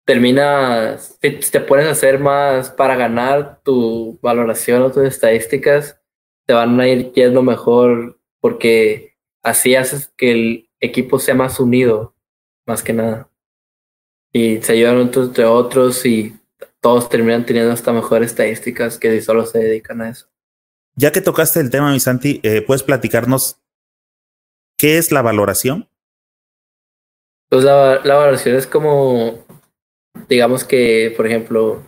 [0.05, 6.01] terminas, si te pones a hacer más para ganar tu valoración o tus estadísticas,
[6.47, 12.15] te van a ir yendo mejor porque así haces que el equipo sea más unido,
[12.67, 13.29] más que nada.
[14.33, 16.37] Y se ayudan unos entre otros y
[16.81, 20.29] todos terminan teniendo hasta mejores estadísticas que si solo se dedican a eso.
[20.97, 23.61] Ya que tocaste el tema, mi Santi, eh, ¿puedes platicarnos
[24.77, 25.89] qué es la valoración?
[27.49, 29.45] Pues la, la valoración es como,
[30.29, 31.83] digamos que, por ejemplo,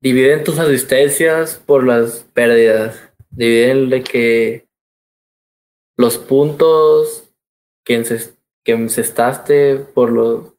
[0.00, 2.98] dividen tus asistencias por las pérdidas.
[3.30, 4.68] Dividen de que
[5.96, 7.19] los puntos
[7.90, 10.52] que, ences- que encestaste por los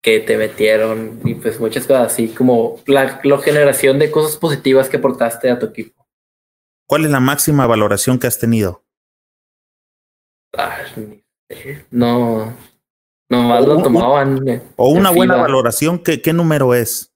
[0.00, 4.88] que te metieron y pues muchas cosas así como la, la generación de cosas positivas
[4.88, 6.06] que aportaste a tu equipo.
[6.88, 8.84] ¿Cuál es la máxima valoración que has tenido?
[11.90, 12.56] No,
[13.28, 14.62] nomás lo un- tomaban.
[14.76, 15.42] O una en buena FIBA.
[15.42, 17.12] valoración, ¿qué, qué número es?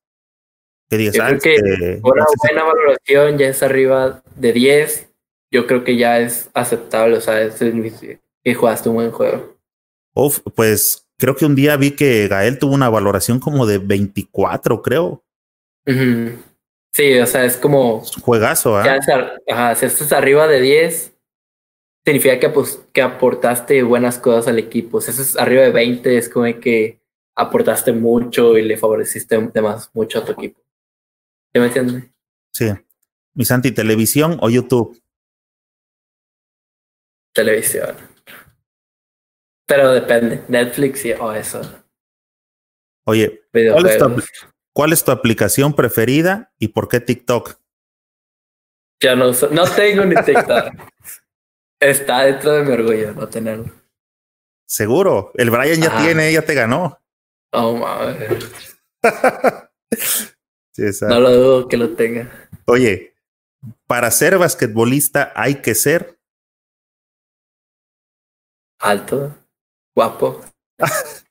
[0.90, 4.52] Que digas, Yo ah, creo que este, Una este- buena valoración ya es arriba de
[4.52, 5.08] 10.
[5.52, 7.16] Yo creo que ya es aceptable.
[7.18, 7.60] O sea, es
[8.46, 9.58] que jugaste un buen juego.
[10.14, 14.82] Uf, pues creo que un día vi que Gael tuvo una valoración como de 24,
[14.82, 15.24] creo.
[16.92, 18.02] Sí, o sea, es como.
[18.04, 18.84] Es un Juegazo, ¿ah?
[18.84, 19.08] ya es
[19.48, 21.12] ajá, si estás arriba de 10,
[22.04, 25.00] significa que, pues, que aportaste buenas cosas al equipo.
[25.00, 27.00] Si estás arriba de 20, es como que
[27.34, 29.40] aportaste mucho y le favoreciste
[29.92, 30.60] mucho a tu equipo.
[31.52, 32.04] ¿Sí me entiendes?
[32.52, 32.66] Sí.
[33.34, 35.02] Mi Santi, televisión o YouTube.
[37.34, 38.14] Televisión.
[39.66, 40.44] Pero depende.
[40.48, 41.60] Netflix y o eso.
[43.04, 44.16] Oye, ¿cuál es, tu,
[44.72, 47.58] cuál es tu aplicación preferida y por qué TikTok?
[49.02, 50.72] Ya no uso- no tengo ni TikTok.
[51.80, 53.70] Está dentro de mi orgullo no tenerlo.
[54.66, 56.02] Seguro, el Brian ya Ajá.
[56.04, 56.98] tiene, ya te ganó.
[57.52, 58.72] Oh, mames.
[60.72, 62.50] Sí, No lo dudo que lo tenga.
[62.66, 63.14] Oye,
[63.86, 66.18] para ser basquetbolista hay que ser.
[68.80, 69.34] Alto,
[69.96, 70.44] guapo.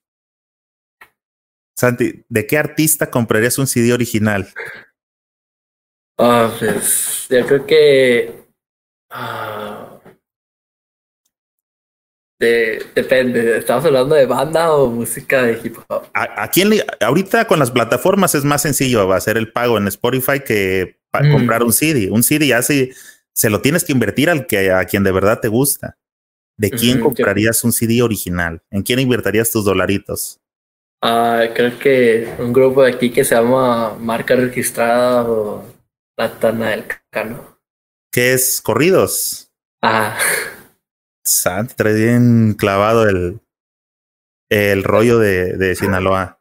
[1.77, 4.47] Santi, ¿de qué artista comprarías un CD original?
[6.17, 8.45] Ah, pues, yo creo que
[9.11, 9.99] Ah,
[12.39, 16.07] de- depende, ¿estamos hablando de banda o música de hip hop?
[16.13, 19.87] ¿A, a quién le- ahorita con las plataformas es más sencillo hacer el pago en
[19.87, 21.31] Spotify que Mm.
[21.31, 22.09] comprar un CD.
[22.11, 22.93] Un CD ya se,
[23.33, 25.97] se lo tienes que invertir al que a quien de verdad te gusta.
[26.57, 28.61] ¿De quién comprarías un CD original?
[28.71, 30.39] ¿En quién invertirías tus dolaritos?
[31.01, 35.65] Ah, creo que un grupo de aquí que se llama Marca Registrada o
[36.17, 37.59] La Tana del Cano.
[38.11, 39.51] ¿Qué es corridos?
[39.81, 40.17] Ah,
[41.23, 43.39] Santi, trae bien clavado el,
[44.49, 46.39] el rollo de, de Sinaloa.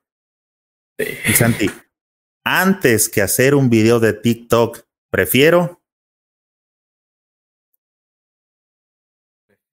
[0.98, 1.06] sí.
[1.26, 1.70] Y Santi,
[2.44, 4.80] antes que hacer un video de TikTok,
[5.10, 5.82] prefiero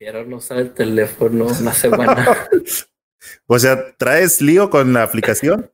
[0.02, 2.26] Prefiero no usar el teléfono una semana.
[3.45, 5.69] O sea, ¿traes lío con la aplicación?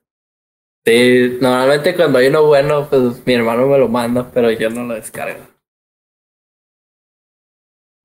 [0.86, 4.84] Sí, normalmente cuando hay uno bueno, pues mi hermano me lo manda, pero yo no
[4.84, 5.40] lo descargo.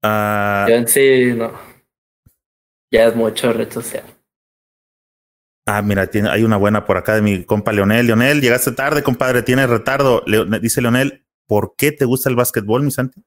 [0.05, 1.51] Ah, Yo en sí, no.
[2.93, 4.05] Ya es mucho red social.
[5.66, 8.07] ah, mira, tiene, hay una buena por acá de mi compa Leonel.
[8.07, 10.23] Leonel, llegaste tarde, compadre, tienes retardo.
[10.27, 13.24] Leo- dice Leonel, ¿por qué te gusta el básquetbol, mi Santi?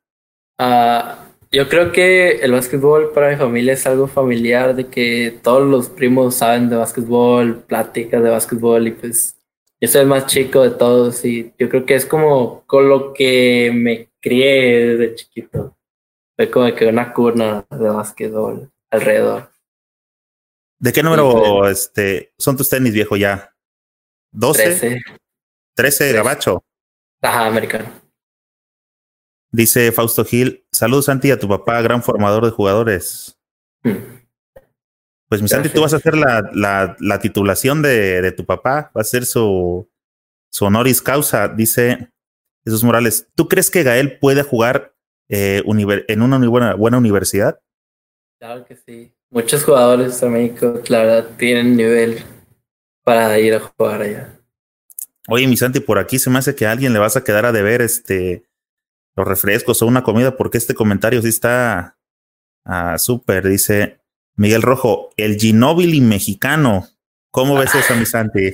[0.57, 1.24] Ah,
[1.55, 5.87] yo creo que el básquetbol para mi familia es algo familiar, de que todos los
[5.87, 9.37] primos saben de básquetbol, pláticas de básquetbol y pues
[9.79, 13.13] yo soy el más chico de todos y yo creo que es como con lo
[13.13, 15.77] que me crié desde chiquito.
[16.35, 19.49] Fue como que una cuna de básquetbol alrededor.
[20.77, 23.55] ¿De qué número Sí, este, son tus tenis, viejo, ya?
[24.33, 24.53] ¿12?
[24.53, 25.01] 13.
[25.73, 26.65] 13, gabacho.
[27.21, 28.04] Ajá, americano.
[29.55, 33.39] Dice Fausto Gil, saludos Santi a tu papá, gran formador de jugadores.
[33.83, 33.91] Mm.
[35.29, 38.91] Pues mi Santi, tú vas a hacer la, la, la titulación de, de tu papá,
[38.95, 39.89] va a ser su,
[40.51, 42.11] su honoris causa, dice
[42.65, 43.29] Jesús Morales.
[43.33, 44.93] ¿Tú crees que Gael puede jugar
[45.29, 47.59] eh, univer- en una buena, buena universidad?
[48.39, 49.13] Claro que sí.
[49.29, 52.23] Muchos jugadores de México, la verdad, tienen nivel
[53.03, 54.37] para ir a jugar allá.
[55.29, 57.45] Oye, mi Santi, por aquí se me hace que a alguien le vas a quedar
[57.45, 58.43] a deber este
[59.15, 61.97] los refrescos o una comida, porque este comentario sí está
[62.65, 63.47] ah, súper.
[63.47, 63.99] Dice
[64.35, 66.87] Miguel Rojo, el Ginóbili mexicano.
[67.31, 68.53] ¿Cómo ves eso, mi Santi?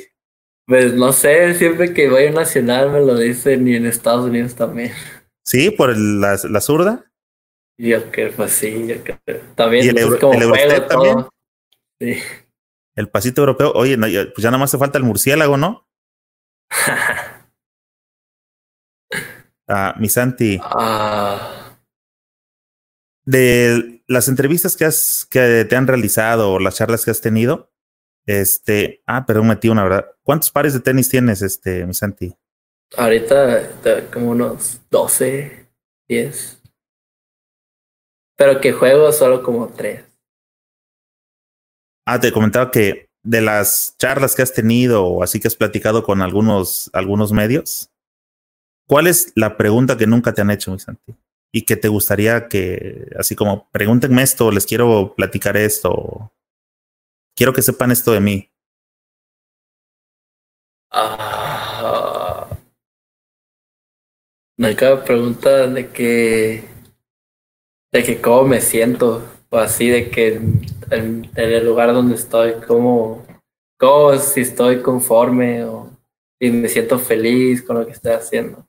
[0.65, 4.55] Pues no sé, siempre que voy a nacional me lo dicen y en Estados Unidos
[4.55, 4.91] también.
[5.43, 5.71] ¿Sí?
[5.71, 7.05] ¿Por la, la zurda?
[7.77, 9.17] Yo que pues sí, yo que
[9.55, 11.13] también ¿Y el pues, Euro- es como el juego también?
[11.15, 11.33] todo.
[11.99, 12.17] Sí.
[12.95, 13.71] El pasito europeo.
[13.73, 15.87] Oye, no, pues ya nada más te falta el murciélago, ¿no?
[19.73, 21.77] Ah, mi Santi, Ah,
[23.25, 27.71] de las entrevistas que has que te han realizado o las charlas que has tenido,
[28.25, 30.07] este, ah, perdón, metí una verdad.
[30.23, 32.35] ¿Cuántos pares de tenis tienes, este, mi Santi?
[32.97, 35.69] ahorita como unos 12,
[36.09, 36.61] 10.
[38.37, 40.03] Pero que juego solo como 3.
[42.05, 46.03] Ah, te comentaba que de las charlas que has tenido o así que has platicado
[46.03, 47.90] con algunos, algunos medios,
[48.91, 51.15] ¿cuál es la pregunta que nunca te han hecho, mi Santi?
[51.53, 56.33] Y que te gustaría que, así como, pregúntenme esto, les quiero platicar esto,
[57.33, 58.51] quiero que sepan esto de mí.
[60.91, 62.49] Ah,
[64.57, 66.65] me acaba pregunta de que
[67.93, 70.33] de que cómo me siento o así de que
[70.89, 73.25] en, el lugar donde estoy cómo
[73.79, 75.89] cómo si estoy conforme o
[76.41, 78.67] si me siento feliz con lo que estoy haciendo.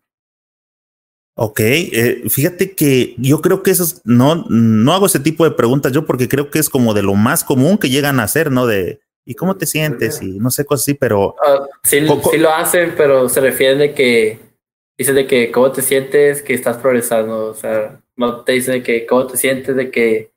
[1.34, 5.50] Ok, eh, fíjate que yo creo que eso es- no, no hago ese tipo de
[5.52, 8.50] preguntas yo porque creo que es como de lo más común que llegan a hacer,
[8.50, 8.66] ¿no?
[8.66, 10.20] De, ¿y cómo te sientes?
[10.20, 11.34] Y no sé, cosas así, pero
[11.82, 14.40] sí, Poco- sí lo hacen, pero se refieren de que
[14.98, 18.82] dicen de que cómo te sientes que estás progresando, o sea, no te dicen de
[18.82, 20.32] que cómo te sientes de que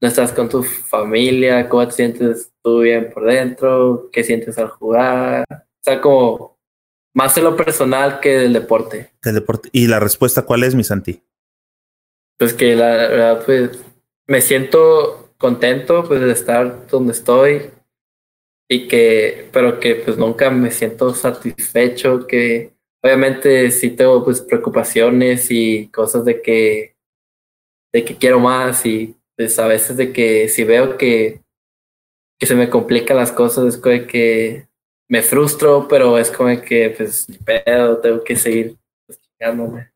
[0.00, 4.68] no estás con tu familia, cómo te sientes tú bien por dentro, qué sientes al
[4.70, 6.51] jugar, o sea, como
[7.14, 9.10] más en lo personal que del deporte.
[9.22, 9.68] el deporte.
[9.72, 11.22] ¿Y la respuesta cuál es, mi Santi?
[12.38, 13.78] Pues que la verdad, pues
[14.26, 17.70] me siento contento pues de estar donde estoy
[18.68, 22.72] y que, pero que pues nunca me siento satisfecho, que
[23.02, 26.96] obviamente sí tengo pues preocupaciones y cosas de que,
[27.92, 31.42] de que quiero más y pues a veces de que si veo que,
[32.38, 34.68] que se me complican las cosas es que
[35.12, 38.78] me frustro, pero es como que pues pedo, tengo que seguir
[39.38, 39.92] chingándome.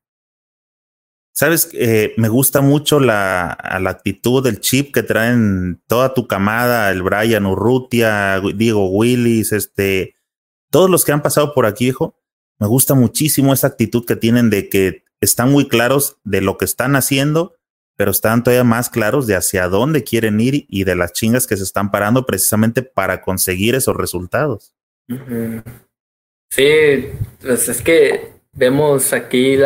[1.33, 6.91] Sabes, eh, me gusta mucho la, la actitud, el chip que traen toda tu camada,
[6.91, 10.17] el Brian Urrutia, Diego Willis, este,
[10.71, 12.21] todos los que han pasado por aquí, hijo.
[12.59, 16.67] Me gusta muchísimo esa actitud que tienen de que están muy claros de lo que
[16.67, 17.55] están haciendo
[17.99, 21.57] pero están todavía más claros de hacia dónde quieren ir y de las chingas que
[21.57, 24.77] se están parando precisamente para conseguir esos resultados.
[26.51, 27.11] Sí,
[27.41, 29.59] pues es que vemos aquí,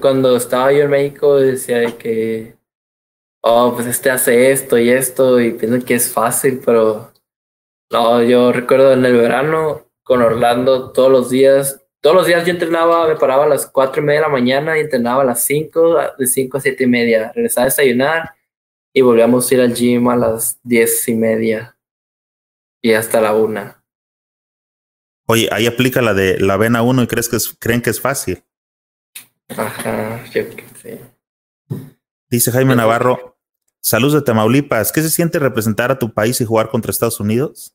[0.00, 2.56] cuando estaba yo en México, decía que,
[3.42, 7.12] oh, pues este hace esto y esto, y pienso que es fácil, pero
[7.90, 12.52] no, yo recuerdo en el verano con Orlando todos los días, todos los días yo
[12.52, 15.44] entrenaba, me paraba a las cuatro y media de la mañana y entrenaba a las
[15.44, 18.34] cinco, de cinco a siete y media, regresaba a desayunar
[18.92, 21.76] y volvíamos a ir al gym a las diez y media
[22.82, 23.81] y hasta la una.
[25.26, 28.42] Oye, ahí aplica la de la vena 1 y crees que creen que es fácil.
[29.48, 31.76] Ajá, yo que sí.
[32.30, 33.36] Dice Jaime Navarro,
[33.82, 34.90] saludos de Tamaulipas.
[34.90, 37.74] ¿Qué se siente representar a tu país y jugar contra Estados Unidos?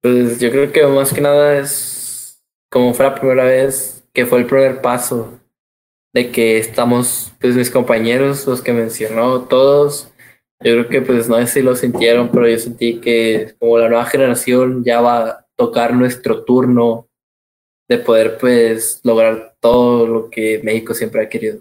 [0.00, 4.40] Pues yo creo que más que nada es como fue la primera vez que fue
[4.40, 5.40] el primer paso
[6.12, 10.12] de que estamos, pues mis compañeros, los que mencionó, todos,
[10.60, 13.88] yo creo que pues no sé si lo sintieron, pero yo sentí que como la
[13.88, 17.08] nueva generación ya va tocar nuestro turno
[17.88, 21.60] de poder pues lograr todo lo que México siempre ha querido.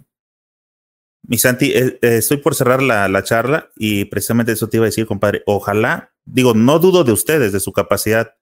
[1.26, 4.86] Mi Santi, eh, eh, estoy por cerrar la, la, charla y precisamente eso te iba
[4.86, 5.42] a decir, compadre.
[5.46, 8.36] Ojalá, digo, no dudo de ustedes, de su capacidad,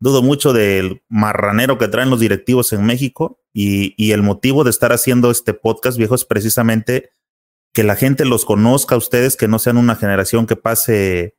[0.00, 4.70] dudo mucho del marranero que traen los directivos en México y, y el motivo de
[4.70, 7.10] estar haciendo este podcast, viejo, es precisamente
[7.72, 11.36] que la gente los conozca a ustedes, que no sean una generación que pase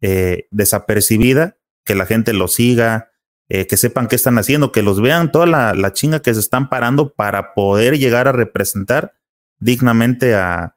[0.00, 3.10] eh, desapercibida que la gente los siga,
[3.48, 6.40] eh, que sepan qué están haciendo, que los vean toda la, la, chinga que se
[6.40, 9.14] están parando para poder llegar a representar
[9.58, 10.76] dignamente a,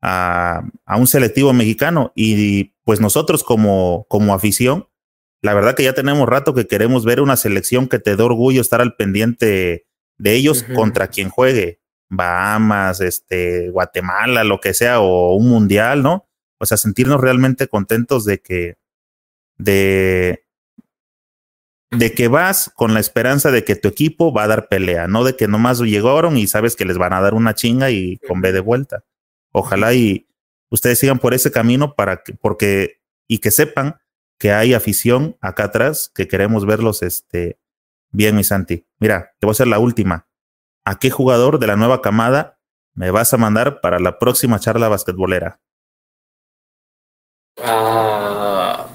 [0.00, 2.12] a, a, un selectivo mexicano.
[2.14, 4.88] Y pues nosotros como, como afición,
[5.42, 8.60] la verdad que ya tenemos rato que queremos ver una selección que te dé orgullo
[8.60, 9.86] estar al pendiente
[10.16, 10.74] de ellos uh -huh.
[10.76, 11.80] contra quien juegue.
[12.08, 16.28] Bahamas, este, Guatemala, lo que sea, o un mundial, ¿no?
[16.58, 18.76] O sea, sentirnos realmente contentos de que,
[19.58, 20.43] de,
[21.96, 25.24] de que vas con la esperanza de que tu equipo va a dar pelea, no
[25.24, 28.40] de que nomás llegaron y sabes que les van a dar una chinga y con
[28.40, 29.04] B de vuelta.
[29.52, 30.26] Ojalá y
[30.70, 34.00] ustedes sigan por ese camino para que, porque, y que sepan
[34.38, 37.58] que hay afición acá atrás, que queremos verlos este,
[38.10, 38.86] bien, mi Santi.
[38.98, 40.28] Mira, te voy a hacer la última.
[40.84, 42.58] ¿A qué jugador de la nueva camada
[42.94, 45.60] me vas a mandar para la próxima charla basquetbolera?
[47.58, 48.88] Ah,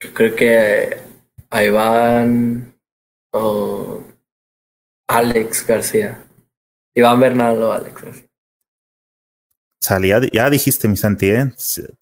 [0.00, 1.05] yo creo que
[1.50, 2.78] a Iván
[3.32, 4.02] o
[5.08, 6.24] Alex García.
[6.94, 8.28] Iván Bernardo, Alex García.
[9.80, 11.52] Salía, ya dijiste, mi Santi, ¿eh?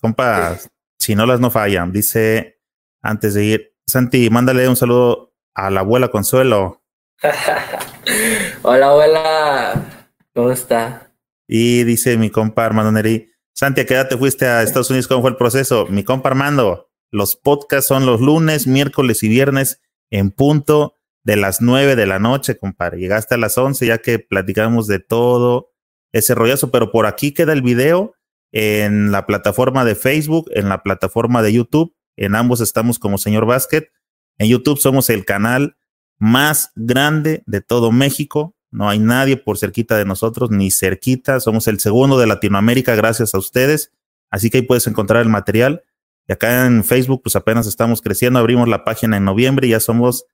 [0.01, 0.69] Compa, sí.
[0.99, 1.93] chinolas no fallan.
[1.93, 2.61] Dice,
[3.03, 6.83] antes de ir, Santi, mándale un saludo a la abuela Consuelo.
[8.62, 10.11] Hola, abuela.
[10.35, 11.12] ¿Cómo está?
[11.47, 15.07] Y dice mi compa Armando Neri, Santi, ¿a qué edad te fuiste a Estados Unidos?
[15.07, 15.87] ¿Cómo fue el proceso?
[15.87, 19.81] Mi compa Armando, los podcasts son los lunes, miércoles y viernes
[20.11, 22.99] en punto de las nueve de la noche, compadre.
[22.99, 25.70] Llegaste a las once ya que platicamos de todo
[26.11, 28.16] ese rollazo, pero por aquí queda el video
[28.51, 31.95] en la plataforma de Facebook, en la plataforma de YouTube.
[32.16, 33.93] En ambos estamos como Señor Basket.
[34.39, 35.77] En YouTube somos el canal
[36.19, 38.57] más grande de todo México.
[38.73, 41.39] No hay nadie por cerquita de nosotros, ni cerquita.
[41.39, 43.93] Somos el segundo de Latinoamérica gracias a ustedes.
[44.31, 45.85] Así que ahí puedes encontrar el material.
[46.26, 48.38] Y acá en Facebook, pues apenas estamos creciendo.
[48.38, 50.26] Abrimos la página en noviembre y ya somos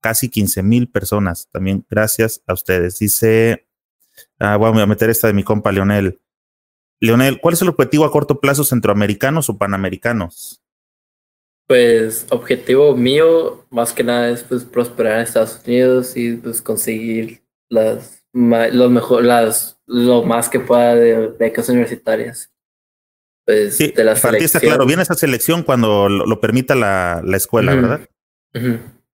[0.00, 1.48] casi 15 mil personas.
[1.50, 2.98] También gracias a ustedes.
[2.98, 3.66] Dice,
[4.38, 6.20] ah, voy a meter esta de mi compa Leonel.
[7.00, 10.62] Leonel, ¿cuál es el objetivo a corto plazo centroamericanos o panamericanos?
[11.66, 17.42] Pues objetivo mío, más que nada, es pues prosperar en Estados Unidos y pues conseguir
[17.68, 22.50] las, lo mejor, las, lo más que pueda de becas universitarias
[23.48, 26.74] pues, sí, de la para ti está claro, viene esa selección cuando lo, lo permita
[26.74, 27.74] la, la escuela.
[27.74, 28.08] ¿verdad?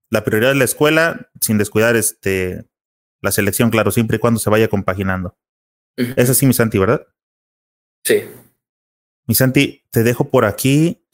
[0.10, 2.66] La prioridad de la escuela, sin descuidar este
[3.22, 5.38] la selección, claro, siempre y cuando se vaya compaginando.
[5.98, 6.14] Ujú.
[6.18, 7.06] Es así, mi Santi, ¿verdad?
[8.04, 8.24] Sí.
[9.28, 11.06] Mi Santi, te dejo por aquí.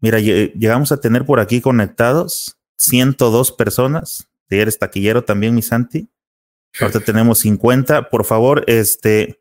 [0.00, 4.28] Mira, lle- llegamos a tener por aquí conectados 102 personas.
[4.50, 6.08] Eres taquillero también, mi Santi.
[6.78, 8.10] Ahorita tenemos 50.
[8.10, 9.40] Por favor, este,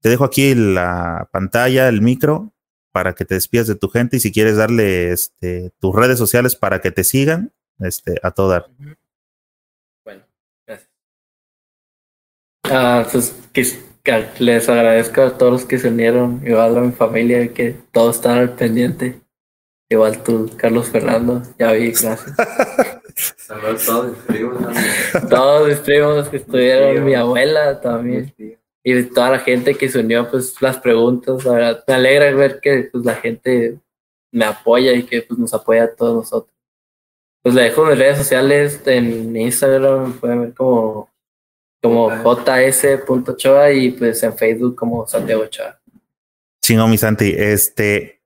[0.00, 2.52] te dejo aquí la pantalla, el micro,
[2.92, 6.56] para que te despidas de tu gente y si quieres darle este, tus redes sociales
[6.56, 8.66] para que te sigan, este, a todo dar.
[10.04, 10.24] Bueno,
[10.66, 10.90] gracias.
[12.64, 13.64] Ah, pues que,
[14.02, 18.16] que les agradezco a todos los que se unieron, igual a mi familia, que todos
[18.16, 19.20] están al pendiente.
[19.92, 22.34] Igual tú, Carlos Fernando, ya vi, gracias.
[23.36, 24.74] Saludos a todos mis primos.
[25.28, 28.32] Todos mis primos que estuvieron, mi abuela también.
[28.82, 32.60] Y toda la gente que se unió, pues las preguntas, la verdad, me alegra ver
[32.60, 33.78] que pues, la gente
[34.32, 36.54] me apoya y que pues, nos apoya a todos nosotros.
[37.42, 41.10] Pues le dejo mis redes sociales en Instagram, pueden ver como,
[41.82, 45.80] como js.ochoa y pues en Facebook como Santiago Ochoa.
[46.62, 47.34] Chingo, mi Santi.
[47.36, 48.20] Este,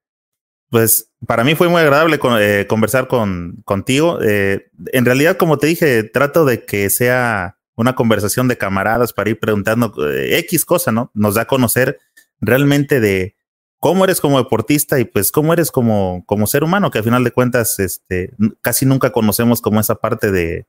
[0.70, 4.18] pues para mí fue muy agradable eh, conversar con, contigo.
[4.22, 9.30] Eh, en realidad, como te dije, trato de que sea una conversación de camaradas para
[9.30, 11.10] ir preguntando eh, X cosa, ¿no?
[11.14, 11.98] Nos da a conocer
[12.40, 13.36] realmente de
[13.80, 17.24] cómo eres como deportista y pues cómo eres como, como ser humano, que al final
[17.24, 20.66] de cuentas, este, casi nunca conocemos como esa parte de,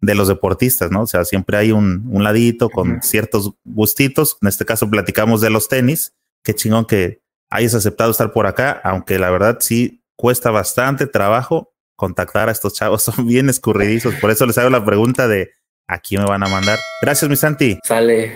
[0.00, 1.02] de los deportistas, ¿no?
[1.02, 4.38] O sea, siempre hay un, un ladito con ciertos gustitos.
[4.40, 6.14] En este caso platicamos de los tenis.
[6.42, 11.74] Qué chingón que hayas aceptado estar por acá, aunque la verdad sí cuesta bastante trabajo
[11.96, 14.14] contactar a estos chavos, son bien escurridizos.
[14.14, 15.50] Por eso les hago la pregunta de
[15.90, 16.78] aquí me van a mandar.
[17.02, 17.78] Gracias, mi Santi.
[17.82, 18.32] Sale.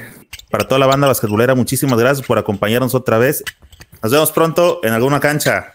[0.50, 3.42] Para toda la banda basquetbolera, muchísimas gracias por acompañarnos otra vez.
[4.02, 5.74] Nos vemos pronto en alguna cancha.